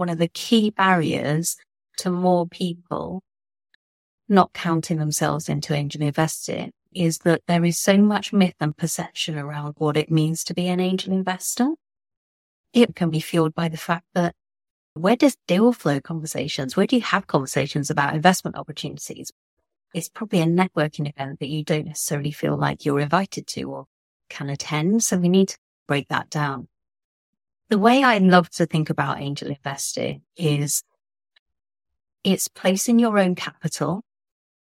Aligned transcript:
one 0.00 0.08
of 0.08 0.16
the 0.16 0.28
key 0.28 0.70
barriers 0.70 1.58
to 1.98 2.10
more 2.10 2.48
people 2.48 3.22
not 4.30 4.54
counting 4.54 4.96
themselves 4.96 5.46
into 5.46 5.74
angel 5.74 6.00
investing 6.00 6.72
is 6.94 7.18
that 7.18 7.42
there 7.46 7.66
is 7.66 7.78
so 7.78 7.98
much 7.98 8.32
myth 8.32 8.54
and 8.60 8.74
perception 8.74 9.38
around 9.38 9.74
what 9.76 9.98
it 9.98 10.10
means 10.10 10.42
to 10.42 10.54
be 10.54 10.68
an 10.68 10.80
angel 10.80 11.12
investor. 11.12 11.68
It 12.72 12.96
can 12.96 13.10
be 13.10 13.20
fueled 13.20 13.54
by 13.54 13.68
the 13.68 13.76
fact 13.76 14.06
that 14.14 14.34
where 14.94 15.16
does 15.16 15.36
deal 15.46 15.70
flow 15.74 16.00
conversations? 16.00 16.78
Where 16.78 16.86
do 16.86 16.96
you 16.96 17.02
have 17.02 17.26
conversations 17.26 17.90
about 17.90 18.14
investment 18.14 18.56
opportunities? 18.56 19.30
It's 19.92 20.08
probably 20.08 20.40
a 20.40 20.46
networking 20.46 21.10
event 21.10 21.40
that 21.40 21.48
you 21.48 21.62
don't 21.62 21.88
necessarily 21.88 22.32
feel 22.32 22.56
like 22.56 22.86
you're 22.86 23.00
invited 23.00 23.46
to 23.48 23.64
or 23.64 23.84
can 24.30 24.48
attend. 24.48 25.02
So 25.02 25.18
we 25.18 25.28
need 25.28 25.50
to 25.50 25.58
break 25.86 26.08
that 26.08 26.30
down. 26.30 26.68
The 27.70 27.78
way 27.78 28.02
I 28.02 28.18
love 28.18 28.50
to 28.50 28.66
think 28.66 28.90
about 28.90 29.20
angel 29.20 29.48
investing 29.48 30.22
is 30.36 30.82
it's 32.24 32.48
placing 32.48 32.98
your 32.98 33.16
own 33.16 33.36
capital. 33.36 34.02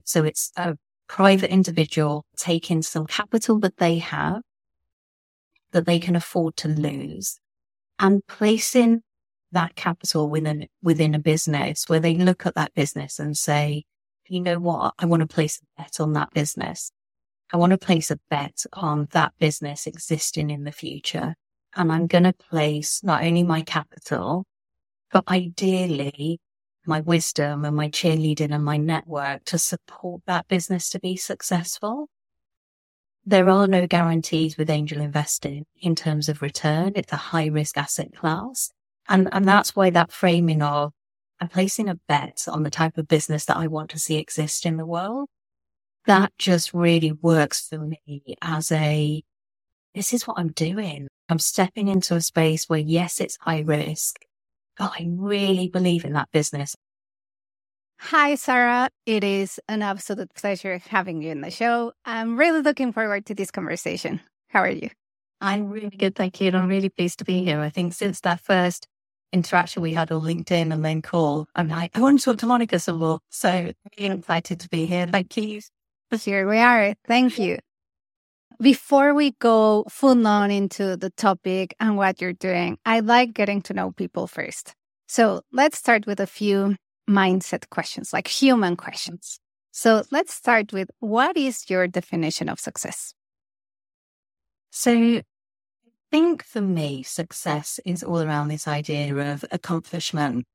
So 0.05 0.24
it's 0.24 0.52
a 0.56 0.77
private 1.09 1.51
individual 1.51 2.27
taking 2.37 2.82
some 2.82 3.06
capital 3.06 3.59
that 3.60 3.79
they 3.79 3.96
have 3.98 4.42
that 5.73 5.87
they 5.87 5.98
can 5.98 6.16
afford 6.16 6.56
to 6.59 6.68
lose 6.68 7.41
and 7.98 8.20
placing 8.27 9.01
that 9.52 9.74
capital 9.74 10.29
within, 10.29 10.66
within 10.82 11.15
a 11.15 11.18
business 11.18 11.84
where 11.88 12.01
they 12.01 12.15
look 12.15 12.45
at 12.45 12.54
that 12.54 12.74
business 12.74 13.18
and 13.18 13.38
say, 13.38 13.84
you 14.29 14.40
know 14.40 14.59
what? 14.59 14.93
I 14.98 15.06
want 15.06 15.23
to 15.23 15.27
place 15.27 15.60
a 15.62 15.82
bet 15.82 15.98
on 15.98 16.12
that 16.12 16.32
business. 16.34 16.93
I 17.52 17.56
want 17.56 17.70
to 17.70 17.79
place 17.79 18.10
a 18.10 18.18
bet 18.29 18.65
on 18.74 19.09
that 19.12 19.32
business 19.38 19.87
existing 19.87 20.51
in 20.51 20.65
the 20.65 20.73
future. 20.73 21.37
And 21.78 21.91
I'm 21.91 22.09
going 22.09 22.24
to 22.24 22.34
place 22.34 23.02
not 23.02 23.23
only 23.23 23.45
my 23.45 23.62
capital, 23.62 24.45
but 25.12 25.24
ideally 25.28 26.41
my 26.84 27.01
wisdom 27.01 27.64
and 27.64 27.77
my 27.77 27.88
cheerleading 27.88 28.52
and 28.52 28.64
my 28.64 28.77
network 28.77 29.45
to 29.45 29.59
support 29.59 30.23
that 30.26 30.49
business 30.49 30.90
to 30.90 30.99
be 30.99 31.16
successful. 31.16 32.09
There 33.24 33.49
are 33.49 33.66
no 33.66 33.87
guarantees 33.87 34.56
with 34.56 34.71
angel 34.71 35.01
investing 35.01 35.66
in 35.80 35.95
terms 35.95 36.29
of 36.29 36.43
return. 36.43 36.93
It's 36.96 37.12
a 37.12 37.16
high 37.16 37.46
risk 37.46 37.79
asset 37.79 38.15
class. 38.15 38.71
And, 39.09 39.29
and 39.32 39.46
that's 39.46 39.76
why 39.76 39.90
that 39.90 40.12
framing 40.12 40.62
of 40.62 40.93
I'm 41.40 41.49
placing 41.49 41.88
a 41.88 42.01
bet 42.09 42.46
on 42.49 42.65
the 42.65 42.71
type 42.71 42.99
of 42.99 43.06
business 43.06 43.45
that 43.45 43.56
I 43.56 43.68
want 43.68 43.90
to 43.90 43.99
see 43.99 44.16
exist 44.16 44.66
in 44.66 44.76
the 44.76 44.87
world. 44.87 45.29
That 46.06 46.32
just 46.38 46.74
really 46.74 47.12
works 47.12 47.68
for 47.68 47.79
me 47.79 48.37
as 48.43 48.73
a, 48.73 49.23
this 49.94 50.12
is 50.12 50.26
what 50.26 50.38
I'm 50.38 50.52
doing. 50.52 51.08
I'm 51.28 51.38
stepping 51.38 51.88
into 51.88 52.14
a 52.14 52.20
space 52.20 52.64
where 52.68 52.78
yes, 52.78 53.20
it's 53.20 53.36
high 53.40 53.60
risk, 53.60 54.16
but 54.76 54.92
I 54.98 55.06
really 55.08 55.68
believe 55.68 56.04
in 56.04 56.12
that 56.14 56.30
business. 56.32 56.74
Hi, 58.00 58.36
Sarah. 58.36 58.90
It 59.06 59.24
is 59.24 59.59
an 59.68 59.82
absolute 59.82 60.32
pleasure 60.34 60.78
having 60.88 61.20
you 61.20 61.32
in 61.32 61.40
the 61.40 61.50
show. 61.50 61.92
I'm 62.04 62.36
really 62.36 62.62
looking 62.62 62.92
forward 62.92 63.26
to 63.26 63.34
this 63.34 63.50
conversation. 63.50 64.20
How 64.48 64.60
are 64.60 64.70
you? 64.70 64.91
I'm 65.41 65.69
really 65.70 65.91
good, 65.91 66.14
thank 66.14 66.41
you. 66.41 66.48
And 66.48 66.56
I'm 66.56 66.69
really 66.69 66.88
pleased 66.88 67.19
to 67.19 67.25
be 67.25 67.44
here. 67.44 67.60
I 67.60 67.70
think 67.70 67.92
since 67.92 68.20
that 68.20 68.41
first 68.41 68.86
interaction 69.32 69.82
we 69.82 69.94
had 69.94 70.10
on 70.10 70.22
LinkedIn 70.22 70.72
and 70.72 70.84
then 70.84 71.03
call. 71.03 71.47
I'm 71.54 71.69
like, 71.69 71.97
I 71.97 72.00
want 72.00 72.20
to 72.20 72.25
talk 72.25 72.38
to 72.38 72.47
Monica 72.47 72.78
some 72.78 72.98
more. 72.98 73.20
So 73.31 73.72
really 73.98 74.19
excited 74.19 74.60
to 74.60 74.69
be 74.69 74.86
here. 74.86 75.06
Thank 75.06 75.36
you. 75.36 75.60
Here 76.10 76.48
we 76.48 76.59
are. 76.59 76.94
Thank 77.06 77.38
you. 77.38 77.59
Before 78.60 79.14
we 79.14 79.37
go 79.38 79.84
full 79.88 80.26
on 80.26 80.50
into 80.50 80.97
the 80.97 81.10
topic 81.10 81.76
and 81.78 81.97
what 81.97 82.20
you're 82.20 82.32
doing, 82.32 82.76
I 82.84 82.98
like 82.98 83.32
getting 83.32 83.62
to 83.62 83.72
know 83.72 83.92
people 83.92 84.26
first. 84.26 84.75
So 85.06 85.42
let's 85.53 85.78
start 85.78 86.09
with 86.09 86.19
a 86.19 86.26
few 86.26 86.75
mindset 87.09 87.70
questions, 87.70 88.12
like 88.12 88.26
human 88.26 88.75
questions. 88.76 89.38
So 89.70 90.03
let's 90.10 90.34
start 90.34 90.72
with 90.72 90.91
what 90.98 91.37
is 91.37 91.70
your 91.70 91.87
definition 91.87 92.48
of 92.48 92.59
success? 92.59 93.15
So 94.71 94.93
I 94.93 95.22
think 96.10 96.43
for 96.43 96.60
me, 96.60 97.04
success 97.04 97.78
is 97.87 98.03
all 98.03 98.21
around 98.21 98.49
this 98.49 98.66
idea 98.66 99.15
of 99.15 99.44
accomplishment. 99.53 100.47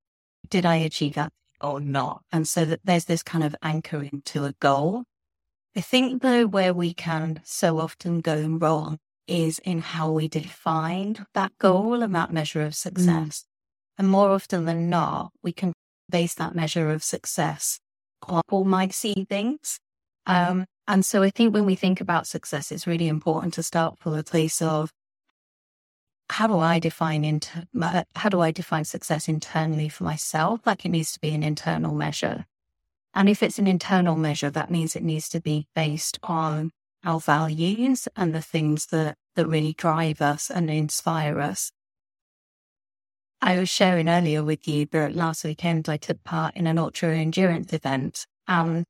Did 0.49 0.66
I 0.66 0.75
achieve 0.75 1.13
that 1.13 1.31
or 1.61 1.79
not? 1.79 2.22
And 2.33 2.45
so 2.45 2.66
that 2.66 2.81
there's 2.83 3.05
this 3.05 3.23
kind 3.23 3.45
of 3.45 3.55
anchoring 3.63 4.23
to 4.25 4.44
a 4.44 4.53
goal. 4.59 5.05
I 5.75 5.81
think 5.81 6.22
though 6.22 6.45
where 6.45 6.73
we 6.73 6.94
can 6.94 7.41
so 7.44 7.79
often 7.79 8.22
go 8.22 8.41
wrong 8.47 8.97
is 9.28 9.59
in 9.59 9.79
how 9.79 10.11
we 10.11 10.28
define 10.28 11.25
that 11.34 11.51
goal 11.57 12.03
and 12.03 12.13
that 12.13 12.31
measure 12.31 12.61
of 12.61 12.73
mm. 12.73 12.75
success. 12.75 13.39
Mm. 13.39 13.44
And 13.97 14.09
more 14.09 14.29
often 14.29 14.66
than 14.66 14.89
not, 14.89 15.31
we 15.41 15.51
can 15.51 15.73
base 16.09 16.34
that 16.35 16.56
measure 16.56 16.91
of 16.91 17.03
success 17.03 17.79
on 18.28 18.41
people 18.47 18.66
might 18.66 18.94
see 18.94 19.25
things. 19.29 19.79
Um, 20.25 20.66
and 20.88 21.06
so 21.06 21.23
I 21.23 21.29
think 21.29 21.53
when 21.53 21.66
we 21.66 21.75
think 21.75 22.01
about 22.01 22.28
success, 22.28 22.72
it's 22.72 22.88
really 22.88 23.07
important 23.07 23.53
to 23.55 23.63
start 23.63 23.97
from 24.00 24.13
a 24.13 24.23
place 24.23 24.61
of 24.61 24.91
how 26.29 26.47
do 26.47 26.57
I 26.59 26.79
define 26.79 27.23
inter- 27.23 27.66
how 28.16 28.29
do 28.29 28.41
I 28.41 28.51
define 28.51 28.85
success 28.85 29.28
internally 29.28 29.90
for 29.90 30.03
myself? 30.03 30.61
Like 30.66 30.85
it 30.85 30.90
needs 30.90 31.13
to 31.13 31.19
be 31.19 31.34
an 31.34 31.44
internal 31.44 31.94
measure. 31.94 32.45
And 33.13 33.29
if 33.29 33.44
it's 33.44 33.59
an 33.59 33.68
internal 33.68 34.16
measure, 34.16 34.50
that 34.50 34.72
means 34.72 34.96
it 34.96 35.03
needs 35.03 35.29
to 35.29 35.40
be 35.40 35.68
based 35.75 36.19
on 36.24 36.72
our 37.06 37.19
values 37.19 38.07
and 38.16 38.34
the 38.34 38.41
things 38.41 38.88
that, 38.88 39.16
that 39.35 39.47
really 39.47 39.74
drive 39.74 40.22
us 40.22 40.50
and 40.50 40.69
inspire 40.69 41.40
us. 41.40 41.72
I 43.41 43.59
was 43.59 43.69
sharing 43.69 44.07
earlier 44.07 44.44
with 44.44 44.68
you 44.68 44.85
that 44.91 45.16
last 45.16 45.44
weekend 45.44 45.90
I 45.90 45.97
took 45.97 46.23
part 46.23 46.56
in 46.56 46.66
an 46.66 46.78
ultra 46.78 47.16
endurance 47.16 47.73
event 47.73 48.25
and 48.47 48.85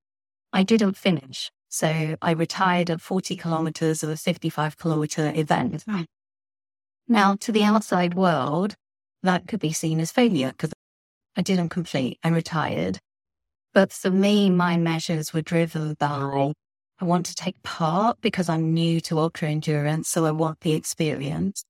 I 0.54 0.62
didn't 0.64 0.96
finish. 0.96 1.52
So 1.70 2.16
I 2.22 2.32
retired 2.32 2.92
at 2.92 3.02
40 3.02 3.36
kilometers 3.36 4.04
of 4.04 4.10
a 4.12 4.16
55 4.16 4.78
kilometer 4.78 5.32
event. 5.36 5.84
Now, 7.08 7.36
to 7.40 7.52
the 7.52 7.64
outside 7.64 8.14
world, 8.14 8.76
that 9.24 9.48
could 9.48 9.60
be 9.60 9.74
seen 9.74 10.00
as 10.00 10.12
failure 10.12 10.50
because 10.50 10.72
I 11.36 11.42
didn't 11.42 11.70
complete. 11.70 12.20
I 12.24 12.30
retired. 12.30 13.00
But 13.74 13.92
for 13.92 14.12
me, 14.12 14.50
my 14.50 14.78
measures 14.78 15.34
were 15.34 15.42
driven 15.42 15.96
by 15.96 16.54
I 17.00 17.06
want 17.06 17.26
to 17.26 17.36
take 17.36 17.62
part 17.64 18.22
because 18.22 18.48
I'm 18.48 18.74
new 18.74 19.02
to 19.02 19.20
ultra 19.20 19.50
endurance. 19.50 20.08
So 20.08 20.26
I 20.26 20.32
want 20.32 20.62
the 20.62 20.74
experience. 20.74 21.66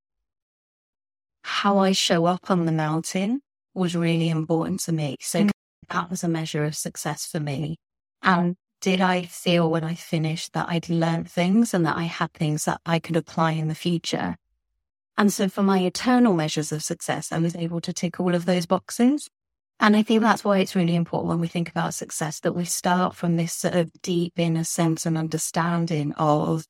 How 1.44 1.80
I 1.80 1.92
show 1.92 2.26
up 2.26 2.52
on 2.52 2.66
the 2.66 2.72
mountain 2.72 3.42
was 3.74 3.96
really 3.96 4.30
important 4.30 4.82
to 4.82 4.92
me. 4.92 5.18
So 5.22 5.46
mm. 5.46 5.50
that 5.90 6.10
was 6.10 6.24
a 6.24 6.28
measure 6.28 6.66
of 6.66 6.76
success 6.76 7.26
for 7.26 7.40
me. 7.40 7.78
And 8.22 8.56
did 8.82 9.02
I 9.02 9.24
feel 9.24 9.72
when 9.72 9.84
I 9.84 9.96
finished 9.96 10.54
that 10.54 10.70
I'd 10.70 10.90
learned 10.90 11.32
things 11.32 11.74
and 11.74 11.86
that 11.86 11.98
I 11.98 12.04
had 12.04 12.34
things 12.34 12.66
that 12.66 12.82
I 12.86 13.00
could 13.00 13.16
apply 13.16 13.54
in 13.54 13.70
the 13.70 13.76
future? 13.76 14.36
And 15.18 15.32
so 15.32 15.48
for 15.48 15.64
my 15.64 15.80
eternal 15.80 16.34
measures 16.34 16.72
of 16.72 16.84
success, 16.84 17.32
I 17.32 17.40
was 17.40 17.56
able 17.56 17.82
to 17.82 17.94
tick 17.94 18.20
all 18.20 18.36
of 18.36 18.46
those 18.46 18.66
boxes. 18.66 19.30
And 19.80 19.96
I 19.96 20.04
think 20.04 20.22
that's 20.22 20.44
why 20.44 20.60
it's 20.60 20.76
really 20.76 20.96
important 20.96 21.30
when 21.30 21.40
we 21.40 21.48
think 21.48 21.70
about 21.70 21.94
success 21.94 22.40
that 22.42 22.54
we 22.54 22.66
start 22.66 23.16
from 23.16 23.36
this 23.36 23.54
sort 23.54 23.76
of 23.76 23.92
deep 24.02 24.34
inner 24.38 24.64
sense 24.64 25.06
and 25.06 25.18
understanding 25.18 26.14
of 26.14 26.66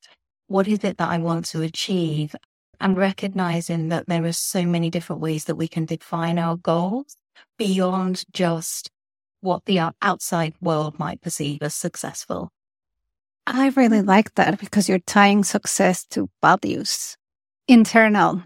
what 0.48 0.66
is 0.66 0.82
it 0.82 0.98
that 0.98 1.08
I 1.08 1.18
want 1.18 1.46
to 1.46 1.62
achieve 1.62 2.34
and 2.80 2.96
recognizing 2.96 3.88
that 3.88 4.06
there 4.08 4.24
are 4.24 4.32
so 4.32 4.64
many 4.64 4.90
different 4.90 5.22
ways 5.22 5.44
that 5.44 5.54
we 5.54 5.68
can 5.68 5.84
define 5.84 6.38
our 6.38 6.56
goals 6.56 7.16
beyond 7.56 8.24
just 8.32 8.90
what 9.40 9.64
the 9.66 9.80
outside 10.02 10.54
world 10.60 10.98
might 10.98 11.20
perceive 11.20 11.62
as 11.62 11.74
successful. 11.74 12.50
I 13.46 13.68
really 13.76 14.02
like 14.02 14.34
that 14.34 14.58
because 14.58 14.88
you're 14.88 14.98
tying 14.98 15.44
success 15.44 16.04
to 16.06 16.30
values 16.42 17.16
internal. 17.68 18.42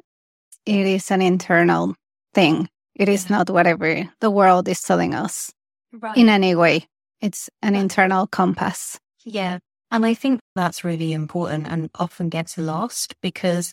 It 0.66 0.86
is 0.86 1.10
an 1.10 1.22
internal 1.22 1.94
thing. 2.34 2.68
It 2.98 3.08
is 3.08 3.30
not 3.30 3.48
whatever 3.48 4.10
the 4.20 4.30
world 4.30 4.68
is 4.68 4.82
telling 4.82 5.14
us 5.14 5.52
right. 5.92 6.16
in 6.16 6.28
any 6.28 6.54
way. 6.54 6.86
It's 7.20 7.48
an 7.62 7.74
internal 7.74 8.26
compass. 8.26 8.98
Yeah. 9.24 9.58
And 9.90 10.04
I 10.04 10.14
think 10.14 10.40
that's 10.54 10.84
really 10.84 11.12
important 11.12 11.66
and 11.68 11.90
often 11.94 12.28
gets 12.28 12.58
lost 12.58 13.14
because 13.22 13.72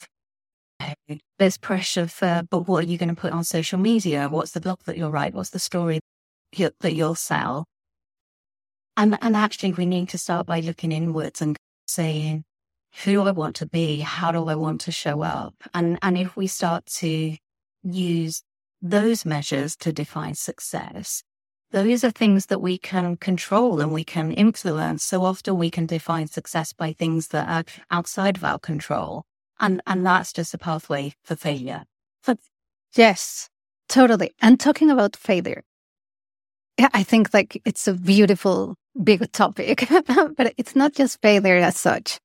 there's 1.39 1.57
pressure 1.57 2.07
for, 2.07 2.43
but 2.49 2.67
what 2.67 2.85
are 2.85 2.87
you 2.87 2.97
going 2.97 3.13
to 3.13 3.19
put 3.19 3.33
on 3.33 3.43
social 3.43 3.79
media? 3.79 4.29
What's 4.29 4.51
the 4.51 4.61
blog 4.61 4.79
that 4.85 4.97
you'll 4.97 5.11
write? 5.11 5.33
What's 5.33 5.49
the 5.49 5.59
story 5.59 5.99
that 6.57 6.93
you'll 6.93 7.15
sell? 7.15 7.65
And, 8.95 9.17
and 9.21 9.35
actually, 9.35 9.73
we 9.73 9.85
need 9.85 10.09
to 10.09 10.17
start 10.17 10.45
by 10.45 10.61
looking 10.61 10.91
inwards 10.91 11.41
and 11.41 11.57
saying, 11.87 12.45
who 13.03 13.11
do 13.11 13.21
I 13.23 13.31
want 13.31 13.57
to 13.57 13.65
be? 13.65 13.99
How 13.99 14.31
do 14.31 14.45
I 14.45 14.55
want 14.55 14.81
to 14.81 14.91
show 14.91 15.21
up? 15.21 15.55
And, 15.73 15.99
and 16.01 16.17
if 16.17 16.37
we 16.37 16.47
start 16.47 16.85
to 16.97 17.35
use 17.83 18.41
those 18.89 19.25
measures 19.25 19.75
to 19.77 19.91
define 19.91 20.35
success, 20.35 21.23
those 21.71 22.03
are 22.03 22.11
things 22.11 22.45
that 22.47 22.61
we 22.61 22.77
can 22.77 23.17
control 23.17 23.81
and 23.81 23.91
we 23.91 24.03
can 24.03 24.31
influence. 24.31 25.03
So 25.03 25.23
often 25.23 25.57
we 25.57 25.71
can 25.71 25.85
define 25.85 26.27
success 26.27 26.71
by 26.71 26.93
things 26.93 27.29
that 27.29 27.49
are 27.49 27.63
outside 27.91 28.37
of 28.37 28.43
our 28.43 28.59
control. 28.59 29.23
And, 29.59 29.81
and 29.87 30.05
that's 30.05 30.33
just 30.33 30.53
a 30.53 30.57
pathway 30.57 31.13
for 31.23 31.35
failure. 31.35 31.83
yes. 32.95 33.49
Totally. 33.87 34.31
And 34.41 34.59
talking 34.59 34.89
about 34.89 35.15
failure, 35.15 35.63
yeah, 36.77 36.89
I 36.93 37.03
think 37.03 37.33
like 37.33 37.61
it's 37.65 37.87
a 37.87 37.93
beautiful 37.93 38.75
big 39.01 39.31
topic, 39.31 39.87
but 40.37 40.53
it's 40.57 40.75
not 40.75 40.93
just 40.93 41.21
failure 41.21 41.57
as 41.57 41.79
such. 41.79 42.19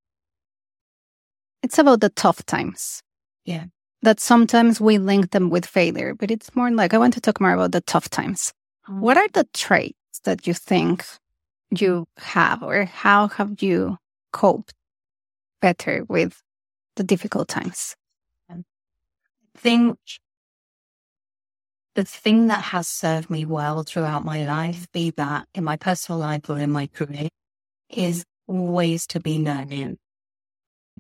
It's 1.63 1.79
about 1.79 2.01
the 2.01 2.09
tough 2.09 2.45
times. 2.47 3.03
Yeah. 3.45 3.67
That 4.03 4.19
sometimes 4.19 4.81
we 4.81 4.99
link 4.99 5.31
them 5.31 5.51
with 5.51 5.67
failure, 5.67 6.15
but 6.15 6.31
it's 6.31 6.55
more 6.57 6.71
like 6.71 6.95
I 6.95 6.99
want 6.99 7.15
to 7.15 7.21
talk 7.21 7.41
more 7.41 7.53
about 7.53 7.73
the 7.73 7.83
tough 7.83 8.09
times. 8.09 8.53
Mm. 8.89 9.01
What 9.01 9.17
are 9.19 9.29
the 9.29 9.47
traits 9.53 10.21
that 10.25 10.47
you 10.47 10.55
think 10.55 11.05
you 11.71 12.07
have, 12.17 12.63
or 12.63 12.85
how 12.87 13.29
have 13.29 13.63
you 13.63 13.99
coped 14.33 14.73
better 15.61 16.05
with 16.09 16.41
the 16.97 17.05
difficult 17.05 17.49
times? 17.49 17.95
I 18.49 18.63
think 19.57 19.99
the 21.95 22.05
thing 22.05 22.47
that 22.47 22.63
has 22.65 22.89
served 22.89 23.29
me 23.29 23.45
well 23.45 23.83
throughout 23.83 24.25
my 24.25 24.47
life, 24.47 24.91
be 24.93 25.11
that 25.13 25.47
in 25.55 25.65
my 25.65 25.77
personal 25.77 26.19
life 26.19 26.49
or 26.49 26.59
in 26.59 26.71
my 26.71 26.87
career, 26.87 27.29
is 27.91 28.25
always 28.47 29.07
to 29.09 29.21
be 29.21 29.39
learning. 29.39 29.99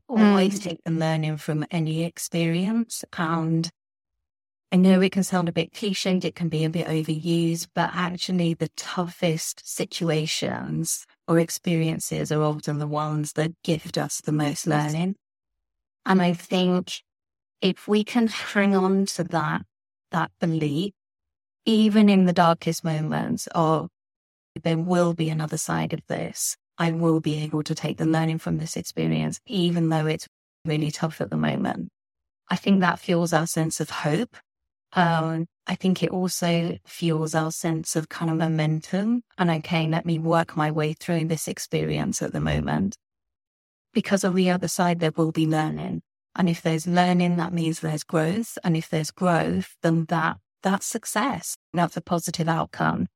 Always 0.08 0.58
Mm. 0.58 0.62
take 0.62 0.84
the 0.84 0.90
learning 0.90 1.36
from 1.38 1.64
any 1.70 2.04
experience. 2.04 3.04
And 3.16 3.70
I 4.72 4.76
know 4.76 5.00
it 5.00 5.12
can 5.12 5.24
sound 5.24 5.48
a 5.48 5.52
bit 5.52 5.72
cliched, 5.72 6.24
it 6.24 6.34
can 6.34 6.48
be 6.48 6.64
a 6.64 6.70
bit 6.70 6.86
overused, 6.86 7.68
but 7.74 7.90
actually 7.92 8.54
the 8.54 8.68
toughest 8.76 9.66
situations 9.66 11.06
or 11.26 11.38
experiences 11.38 12.30
are 12.30 12.42
often 12.42 12.78
the 12.78 12.86
ones 12.86 13.32
that 13.32 13.60
gift 13.62 13.98
us 13.98 14.20
the 14.20 14.32
most 14.32 14.66
learning. 14.66 15.16
And 16.06 16.22
I 16.22 16.32
think 16.34 17.02
if 17.60 17.86
we 17.88 18.04
can 18.04 18.28
hang 18.28 18.74
on 18.76 19.06
to 19.06 19.24
that, 19.24 19.62
that 20.12 20.30
belief, 20.40 20.92
even 21.66 22.08
in 22.08 22.24
the 22.24 22.32
darkest 22.32 22.84
moments 22.84 23.48
of 23.54 23.90
there 24.62 24.78
will 24.78 25.14
be 25.14 25.30
another 25.30 25.56
side 25.56 25.92
of 25.92 26.00
this, 26.08 26.56
I 26.80 26.92
will 26.92 27.20
be 27.20 27.36
able 27.44 27.62
to 27.64 27.74
take 27.74 27.98
the 27.98 28.06
learning 28.06 28.38
from 28.38 28.56
this 28.56 28.74
experience, 28.74 29.38
even 29.46 29.90
though 29.90 30.06
it's 30.06 30.26
really 30.64 30.90
tough 30.90 31.20
at 31.20 31.28
the 31.28 31.36
moment. 31.36 31.90
I 32.48 32.56
think 32.56 32.80
that 32.80 32.98
fuels 32.98 33.34
our 33.34 33.46
sense 33.46 33.80
of 33.80 33.90
hope. 33.90 34.34
Um, 34.94 35.46
I 35.66 35.74
think 35.74 36.02
it 36.02 36.10
also 36.10 36.78
fuels 36.86 37.34
our 37.34 37.52
sense 37.52 37.96
of 37.96 38.08
kind 38.08 38.30
of 38.30 38.38
momentum. 38.38 39.22
And 39.36 39.50
okay, 39.50 39.86
let 39.86 40.06
me 40.06 40.18
work 40.18 40.56
my 40.56 40.70
way 40.70 40.94
through 40.94 41.26
this 41.26 41.46
experience 41.46 42.22
at 42.22 42.32
the 42.32 42.40
moment. 42.40 42.96
Because 43.92 44.24
on 44.24 44.34
the 44.34 44.50
other 44.50 44.66
side, 44.66 45.00
there 45.00 45.12
will 45.14 45.32
be 45.32 45.46
learning. 45.46 46.00
And 46.34 46.48
if 46.48 46.62
there's 46.62 46.86
learning, 46.86 47.36
that 47.36 47.52
means 47.52 47.80
there's 47.80 48.04
growth. 48.04 48.56
And 48.64 48.74
if 48.74 48.88
there's 48.88 49.10
growth, 49.10 49.76
then 49.82 50.06
that 50.06 50.38
that's 50.62 50.86
success. 50.86 51.56
That's 51.74 51.96
a 51.98 52.00
positive 52.00 52.48
outcome. 52.48 53.06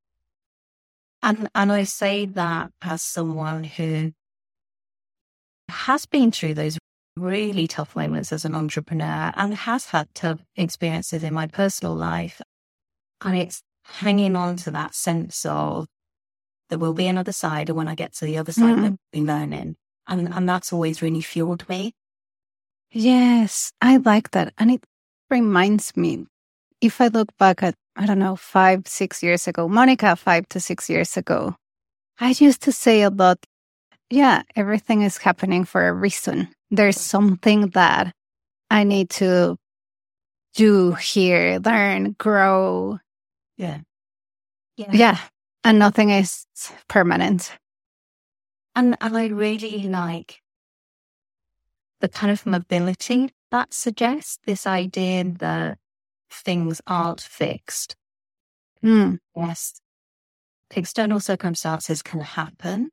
And 1.24 1.48
and 1.54 1.72
I 1.72 1.84
say 1.84 2.26
that 2.26 2.70
as 2.82 3.00
someone 3.00 3.64
who 3.64 4.12
has 5.70 6.04
been 6.04 6.30
through 6.30 6.52
those 6.52 6.78
really 7.16 7.66
tough 7.66 7.96
moments 7.96 8.30
as 8.30 8.44
an 8.44 8.54
entrepreneur 8.54 9.32
and 9.34 9.54
has 9.54 9.86
had 9.86 10.14
tough 10.14 10.40
experiences 10.54 11.24
in 11.24 11.32
my 11.32 11.46
personal 11.46 11.94
life. 11.94 12.42
And 13.22 13.38
it's 13.38 13.62
hanging 13.84 14.36
on 14.36 14.56
to 14.56 14.70
that 14.72 14.94
sense 14.94 15.46
of 15.46 15.86
there 16.68 16.78
will 16.78 16.92
be 16.92 17.06
another 17.06 17.32
side. 17.32 17.70
And 17.70 17.78
when 17.78 17.88
I 17.88 17.94
get 17.94 18.12
to 18.16 18.26
the 18.26 18.36
other 18.36 18.52
side, 18.52 18.76
Mhm. 18.76 18.80
there'll 18.82 18.98
be 19.10 19.22
learning. 19.22 19.76
And 20.06 20.28
and 20.28 20.46
that's 20.46 20.74
always 20.74 21.00
really 21.00 21.22
fueled 21.22 21.66
me. 21.70 21.94
Yes, 22.90 23.72
I 23.80 23.96
like 23.96 24.32
that. 24.32 24.52
And 24.58 24.70
it 24.70 24.84
reminds 25.30 25.96
me 25.96 26.26
if 26.84 27.00
I 27.00 27.08
look 27.08 27.36
back 27.38 27.62
at, 27.62 27.74
I 27.96 28.06
don't 28.06 28.18
know, 28.18 28.36
five, 28.36 28.86
six 28.86 29.22
years 29.22 29.48
ago, 29.48 29.68
Monica, 29.68 30.14
five 30.16 30.48
to 30.50 30.60
six 30.60 30.90
years 30.90 31.16
ago, 31.16 31.56
I 32.20 32.34
used 32.38 32.62
to 32.62 32.72
say 32.72 33.02
a 33.02 33.10
lot, 33.10 33.38
yeah, 34.10 34.42
everything 34.54 35.02
is 35.02 35.16
happening 35.16 35.64
for 35.64 35.88
a 35.88 35.92
reason. 35.92 36.48
There's 36.70 37.00
something 37.00 37.68
that 37.70 38.12
I 38.70 38.84
need 38.84 39.10
to 39.10 39.56
do 40.54 40.92
here, 40.92 41.58
learn, 41.64 42.16
grow. 42.18 42.98
Yeah. 43.56 43.80
Yeah. 44.76 44.90
Yeah. 44.92 45.18
And 45.64 45.78
nothing 45.78 46.10
is 46.10 46.46
permanent. 46.88 47.52
And 48.76 48.96
and 49.00 49.16
I 49.16 49.26
really 49.26 49.84
like 49.88 50.42
the 52.00 52.08
kind 52.08 52.30
of 52.32 52.44
mobility 52.44 53.30
that 53.50 53.72
suggests 53.72 54.38
this 54.44 54.66
idea 54.66 55.24
that 55.38 55.78
things 56.34 56.80
aren't 56.86 57.20
fixed. 57.20 57.96
Mm. 58.82 59.18
Yes. 59.36 59.80
External 60.70 61.20
circumstances 61.20 62.02
can 62.02 62.20
happen 62.20 62.90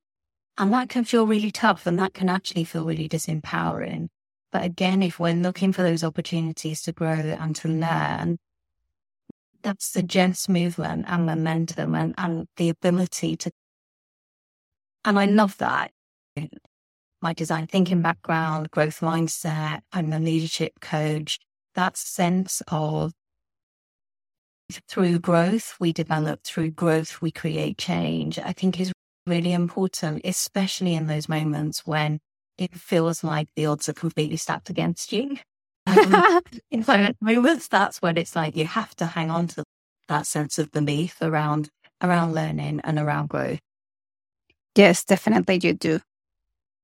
and 0.57 0.73
that 0.73 0.89
can 0.89 1.03
feel 1.03 1.25
really 1.25 1.51
tough 1.51 1.87
and 1.87 1.97
that 1.99 2.13
can 2.13 2.29
actually 2.29 2.63
feel 2.63 2.85
really 2.85 3.09
disempowering. 3.09 4.07
But 4.51 4.63
again, 4.63 5.01
if 5.01 5.19
we're 5.19 5.33
looking 5.33 5.71
for 5.71 5.81
those 5.81 6.03
opportunities 6.03 6.81
to 6.83 6.91
grow 6.91 7.13
and 7.13 7.55
to 7.57 7.67
learn, 7.67 8.37
that 9.63 9.81
suggests 9.81 10.49
movement 10.49 11.05
and 11.07 11.25
momentum 11.25 11.95
and, 11.95 12.13
and 12.17 12.47
the 12.57 12.69
ability 12.69 13.37
to. 13.37 13.51
And 15.05 15.17
I 15.17 15.25
love 15.25 15.57
that. 15.59 15.91
My 17.21 17.33
design 17.33 17.67
thinking 17.67 18.01
background, 18.01 18.71
growth 18.71 18.99
mindset, 18.99 19.81
I'm 19.91 20.11
a 20.11 20.19
leadership 20.19 20.73
coach. 20.81 21.39
That 21.75 21.95
sense 21.95 22.61
of 22.67 23.13
through 24.87 25.19
growth, 25.19 25.75
we 25.79 25.93
develop, 25.93 26.43
through 26.43 26.71
growth, 26.71 27.21
we 27.21 27.31
create 27.31 27.77
change, 27.77 28.39
I 28.39 28.53
think 28.53 28.79
is 28.79 28.91
really 29.27 29.53
important, 29.53 30.21
especially 30.25 30.95
in 30.95 31.07
those 31.07 31.29
moments 31.29 31.85
when 31.85 32.19
it 32.57 32.75
feels 32.75 33.23
like 33.23 33.49
the 33.55 33.65
odds 33.65 33.89
are 33.89 33.93
completely 33.93 34.37
stacked 34.37 34.69
against 34.69 35.11
you. 35.11 35.37
Um, 35.87 36.41
in 36.69 36.83
those 36.83 37.15
moments, 37.19 37.67
that's 37.67 38.03
when 38.03 38.15
it's 38.15 38.35
like 38.35 38.55
you 38.55 38.65
have 38.65 38.95
to 38.97 39.05
hang 39.07 39.31
on 39.31 39.47
to 39.47 39.63
that 40.07 40.27
sense 40.27 40.59
of 40.59 40.71
belief 40.71 41.17
around 41.23 41.69
around 42.01 42.35
learning 42.35 42.81
and 42.83 42.99
around 42.99 43.29
growth. 43.29 43.59
Yes, 44.75 45.03
definitely 45.03 45.59
you 45.61 45.73
do. 45.73 45.99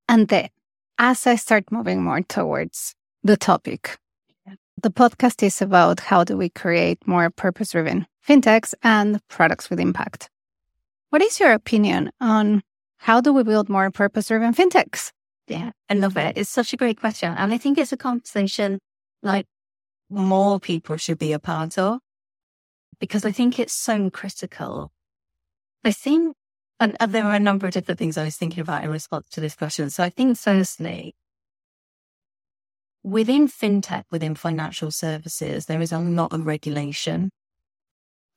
And 0.10 0.28
then, 0.28 0.50
as 0.98 1.28
I 1.28 1.36
start 1.36 1.72
moving 1.72 2.04
more 2.04 2.22
towards 2.22 2.96
the 3.24 3.38
topic. 3.38 3.98
The 4.82 4.92
podcast 4.92 5.42
is 5.42 5.62
about 5.62 6.00
how 6.00 6.24
do 6.24 6.38
we 6.38 6.50
create 6.50 7.08
more 7.08 7.30
purpose 7.30 7.72
driven 7.72 8.06
fintechs 8.28 8.74
and 8.84 9.20
products 9.28 9.70
with 9.70 9.80
impact. 9.80 10.30
What 11.10 11.22
is 11.22 11.40
your 11.40 11.54
opinion 11.54 12.12
on 12.22 12.62
how 12.98 13.22
do 13.22 13.34
we 13.34 13.44
build 13.44 13.70
more 13.70 13.90
purpose 13.90 14.28
driven 14.28 14.54
fintechs? 14.54 15.12
Yeah, 15.48 15.72
I 15.90 15.94
love 15.94 16.18
it. 16.18 16.38
It's 16.38 16.50
such 16.50 16.74
a 16.74 16.78
great 16.78 17.00
question. 17.00 17.34
And 17.38 17.54
I 17.54 17.58
think 17.58 17.78
it's 17.78 17.94
a 17.94 17.98
conversation 17.98 18.80
like 19.24 19.46
more 20.10 20.60
people 20.60 20.98
should 20.98 21.18
be 21.18 21.34
a 21.34 21.40
part 21.40 21.78
of 21.78 22.00
because 23.00 23.26
I 23.26 23.32
think 23.32 23.60
it's 23.60 23.74
so 23.74 24.10
critical. 24.10 24.92
I 25.84 25.92
think, 25.92 26.36
and, 26.80 26.96
and 27.00 27.12
there 27.14 27.24
are 27.24 27.36
a 27.36 27.40
number 27.40 27.66
of 27.66 27.74
different 27.74 27.98
things 27.98 28.18
I 28.18 28.26
was 28.26 28.36
thinking 28.36 28.60
about 28.60 28.84
in 28.84 28.90
response 28.92 29.30
to 29.32 29.42
this 29.42 29.56
question. 29.56 29.90
So 29.90 30.04
I 30.04 30.10
think 30.10 30.38
firstly, 30.38 31.16
within 33.08 33.48
fintech, 33.48 34.04
within 34.12 34.36
financial 34.36 34.92
services, 34.92 35.66
there 35.66 35.82
is 35.82 35.94
a 35.94 36.00
lot 36.00 36.34
of 36.34 36.46
regulation. 36.46 37.30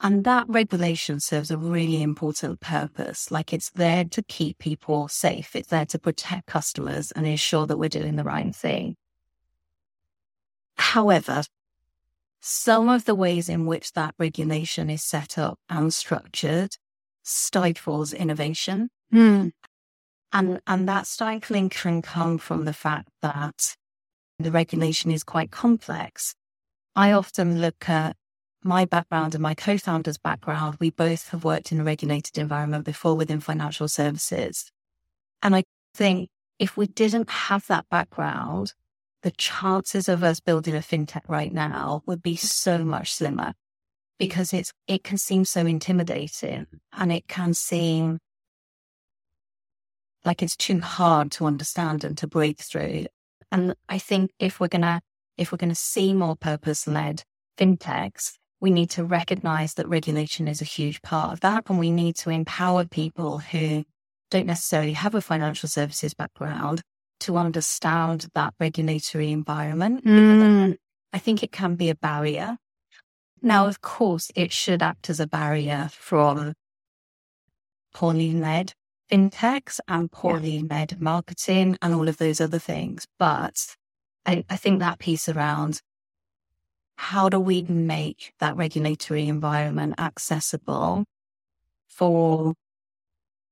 And 0.01 0.23
that 0.25 0.47
regulation 0.49 1.19
serves 1.19 1.51
a 1.51 1.59
really 1.59 2.03
important 2.03 2.61
purpose. 2.61 3.33
Like 3.33 3.53
it's 3.53 3.71
there 3.71 4.05
to 4.05 4.23
keep 4.23 4.59
people 4.59 5.09
safe. 5.09 5.57
It's 5.57 5.69
there 5.69 5.87
to 5.87 5.99
protect 5.99 6.47
customers 6.47 7.11
and 7.11 7.27
ensure 7.27 7.67
that 7.67 7.79
we're 7.79 7.89
doing 7.89 8.15
the 8.15 8.23
right 8.23 8.55
thing. 8.55 8.95
However, 10.77 11.43
some 12.41 12.89
of 12.89 13.07
the 13.07 13.17
ways 13.17 13.49
in 13.49 13.67
which 13.67 13.93
that 13.93 14.15
regulation 14.19 14.89
is 14.89 15.03
set 15.03 15.37
up 15.37 15.59
and 15.69 15.93
structured 15.93 16.77
stifles 17.25 18.15
innovation. 18.15 18.89
Hmm. 19.11 19.49
And, 20.33 20.61
and 20.69 20.89
that 20.89 21.09
stifling 21.09 21.71
can 21.71 22.03
come 22.03 22.39
from 22.39 22.65
the 22.65 22.73
fact 22.73 23.09
that 23.21 23.75
the 24.45 24.53
regulation 24.53 25.11
is 25.11 25.25
quite 25.25 25.51
complex. 25.51 26.35
I 26.97 27.13
often 27.13 27.61
look 27.61 27.89
at 27.89 28.17
my 28.63 28.85
background 28.85 29.35
and 29.35 29.43
my 29.43 29.55
co-founder's 29.55 30.19
background. 30.19 30.77
We 30.81 30.91
both 30.91 31.29
have 31.29 31.45
worked 31.45 31.73
in 31.73 31.81
a 31.81 31.85
regulated 31.85 32.39
environment 32.39 32.85
before 32.85 33.17
within 33.17 33.41
financial 33.41 33.89
services. 33.89 34.71
And 35.43 35.57
I 35.57 35.65
think 35.95 36.29
if 36.59 36.77
we 36.77 36.87
didn't 36.87 37.31
have 37.31 37.67
that 37.69 37.89
background, 37.91 38.75
the 39.23 39.31
chances 39.31 40.09
of 40.09 40.23
us 40.23 40.41
building 40.41 40.75
a 40.75 40.79
fintech 40.79 41.23
right 41.29 41.53
now 41.53 42.03
would 42.07 42.23
be 42.23 42.37
so 42.37 42.79
much 42.79 43.13
slimmer 43.13 43.55
because 44.19 44.53
it's, 44.53 44.73
it 44.87 45.03
can 45.03 45.19
seem 45.19 45.45
so 45.45 45.65
intimidating 45.65 46.67
and 46.93 47.13
it 47.13 47.27
can 47.29 47.55
seem 47.55 48.19
like 50.25 50.43
it's 50.43 50.57
too 50.57 50.81
hard 50.81 51.31
to 51.33 51.47
understand 51.47 52.05
and 52.05 52.17
to 52.19 52.27
break 52.27 52.59
through. 52.59 53.07
And 53.53 53.75
I 53.89 53.99
think 53.99 54.31
if 54.39 54.61
we're 54.61 54.69
gonna 54.69 55.01
if 55.37 55.53
we're 55.53 55.59
gonna 55.59 55.75
see 55.75 56.13
more 56.13 56.37
purpose 56.37 56.87
led 56.87 57.25
fintechs, 57.59 58.33
we 58.61 58.71
need 58.71 58.91
to 58.91 59.05
recognize 59.05 59.75
that 59.75 59.89
regulation 59.89 60.47
is 60.47 60.61
a 60.61 60.67
huge 60.67 61.03
part 61.03 61.33
of 61.33 61.41
that. 61.41 61.69
And 61.69 61.79
we 61.79 61.91
need 61.91 62.17
to 62.17 62.31
empower 62.31 62.85
people 62.85 63.39
who 63.39 63.85
don't 64.31 64.47
necessarily 64.47 64.93
have 64.93 65.15
a 65.15 65.21
financial 65.21 65.69
services 65.69 66.15
background 66.15 66.83
to 67.21 67.37
understand 67.37 68.29
that 68.35 68.55
regulatory 68.61 69.33
environment. 69.33 70.05
Mm. 70.05 70.77
I 71.13 71.19
think 71.19 71.43
it 71.43 71.53
can 71.53 71.75
be 71.75 71.91
a 71.91 71.95
barrier. 71.95 72.57
Now, 73.43 73.67
of 73.67 73.81
course, 73.81 74.31
it 74.35 74.53
should 74.53 74.83
act 74.83 75.11
as 75.11 75.21
a 75.21 75.27
barrier 75.27 75.89
from 75.93 76.55
poorly 77.93 78.33
led 78.33 78.75
fintechs 79.11 79.81
and 79.89 80.11
poorly 80.11 80.61
led 80.61 81.01
marketing 81.01 81.77
and 81.83 81.95
all 81.95 82.09
of 82.09 82.19
those 82.19 82.41
other 82.41 82.59
things. 82.59 83.07
But 83.19 83.77
I, 84.25 84.45
I 84.49 84.57
think 84.57 84.81
that 84.81 84.99
piece 84.99 85.29
around 85.29 85.81
how 86.97 87.29
do 87.29 87.41
we 87.41 87.63
make 87.63 88.35
that 88.41 88.57
regulatory 88.57 89.27
environment 89.27 89.95
accessible 89.99 91.05
for 91.89 92.55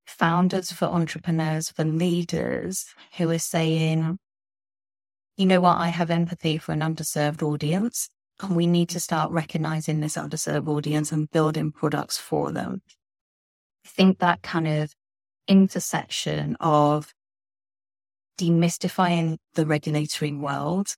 founders, 0.05 0.71
for 0.71 0.85
entrepreneurs, 0.85 1.69
for 1.69 1.83
leaders 1.83 2.85
who 3.17 3.29
are 3.29 3.39
saying, 3.39 4.17
you 5.37 5.45
know 5.45 5.61
what, 5.61 5.77
I 5.77 5.87
have 5.87 6.11
empathy 6.11 6.57
for 6.57 6.73
an 6.73 6.81
underserved 6.81 7.41
audience. 7.41 8.09
And 8.41 8.55
we 8.55 8.67
need 8.67 8.89
to 8.89 8.99
start 8.99 9.31
recognizing 9.31 9.99
this 9.99 10.15
underserved 10.15 10.67
audience 10.67 11.11
and 11.11 11.29
building 11.29 11.71
products 11.71 12.17
for 12.17 12.51
them. 12.51 12.81
I 13.85 13.89
think 13.89 14.19
that 14.19 14.41
kind 14.41 14.67
of 14.67 14.93
intersection 15.49 16.55
of 16.61 17.13
demystifying 18.39 19.37
the 19.55 19.65
regulatory 19.65 20.31
world, 20.31 20.95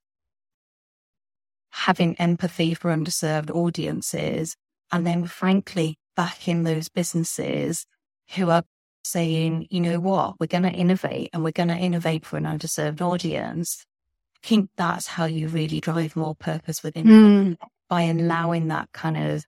having 1.71 2.15
empathy 2.17 2.73
for 2.75 2.91
underserved 2.95 3.49
audiences, 3.49 4.55
and 4.91 5.07
then 5.07 5.25
frankly, 5.25 5.97
backing 6.15 6.63
those 6.63 6.89
businesses 6.89 7.85
who 8.35 8.49
are 8.49 8.63
saying, 9.03 9.65
you 9.71 9.79
know 9.79 9.99
what, 9.99 10.35
we're 10.39 10.45
going 10.47 10.63
to 10.63 10.69
innovate 10.69 11.29
and 11.33 11.43
we're 11.43 11.51
going 11.51 11.69
to 11.69 11.75
innovate 11.75 12.25
for 12.25 12.37
an 12.37 12.43
underserved 12.43 13.01
audience. 13.01 13.85
I 14.43 14.47
think 14.47 14.69
that's 14.75 15.07
how 15.07 15.25
you 15.25 15.47
really 15.47 15.79
drive 15.79 16.15
more 16.15 16.35
purpose 16.35 16.83
within 16.83 17.05
Mm. 17.07 17.57
by 17.89 18.03
allowing 18.03 18.67
that 18.67 18.91
kind 18.91 19.17
of 19.17 19.45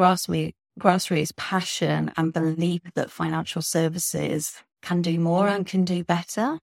grassroots, 0.00 0.54
grassroots 0.78 1.34
passion 1.36 2.12
and 2.16 2.32
belief 2.32 2.82
that 2.94 3.10
financial 3.10 3.62
services 3.62 4.62
can 4.82 5.02
do 5.02 5.18
more 5.18 5.48
and 5.48 5.66
can 5.66 5.84
do 5.84 6.04
better. 6.04 6.58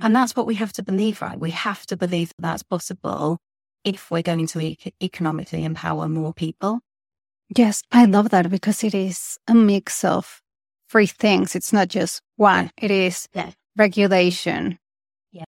And 0.00 0.14
that's 0.16 0.34
what 0.34 0.46
we 0.46 0.54
have 0.56 0.72
to 0.74 0.82
believe, 0.82 1.22
right? 1.22 1.38
We 1.38 1.50
have 1.50 1.86
to 1.86 1.96
believe 1.96 2.28
that 2.30 2.42
that's 2.42 2.62
possible 2.62 3.38
if 3.84 4.10
we're 4.10 4.22
going 4.22 4.46
to 4.48 4.60
e- 4.60 4.78
economically 5.02 5.64
empower 5.64 6.08
more 6.08 6.32
people. 6.32 6.80
Yes, 7.56 7.82
I 7.92 8.06
love 8.06 8.30
that 8.30 8.50
because 8.50 8.82
it 8.82 8.94
is 8.94 9.38
a 9.46 9.54
mix 9.54 10.04
of 10.04 10.40
three 10.90 11.06
things. 11.06 11.54
It's 11.54 11.72
not 11.72 11.88
just 11.88 12.22
one. 12.36 12.70
It 12.78 12.90
is 12.90 13.28
Yeah. 13.34 13.50
regulation, 13.76 14.78
Yeah. 15.32 15.44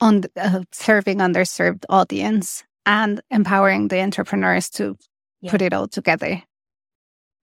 on 0.00 0.24
uh, 0.36 0.62
serving 0.72 1.18
underserved 1.18 1.84
audience, 1.88 2.64
and 2.86 3.20
empowering 3.30 3.88
the 3.88 4.00
entrepreneurs 4.00 4.70
to 4.70 4.96
Yeah. 5.40 5.50
put 5.50 5.62
it 5.62 5.72
all 5.74 5.88
together. 5.88 6.42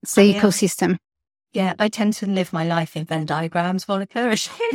It's 0.05 0.13
the 0.13 0.33
ecosystem. 0.35 0.97
Yeah, 1.51 1.73
I 1.79 1.89
tend 1.89 2.13
to 2.15 2.27
live 2.27 2.53
my 2.53 2.63
life 2.63 2.95
in 2.95 3.05
Venn 3.05 3.25
diagrams, 3.25 3.87
Monica. 3.87 4.19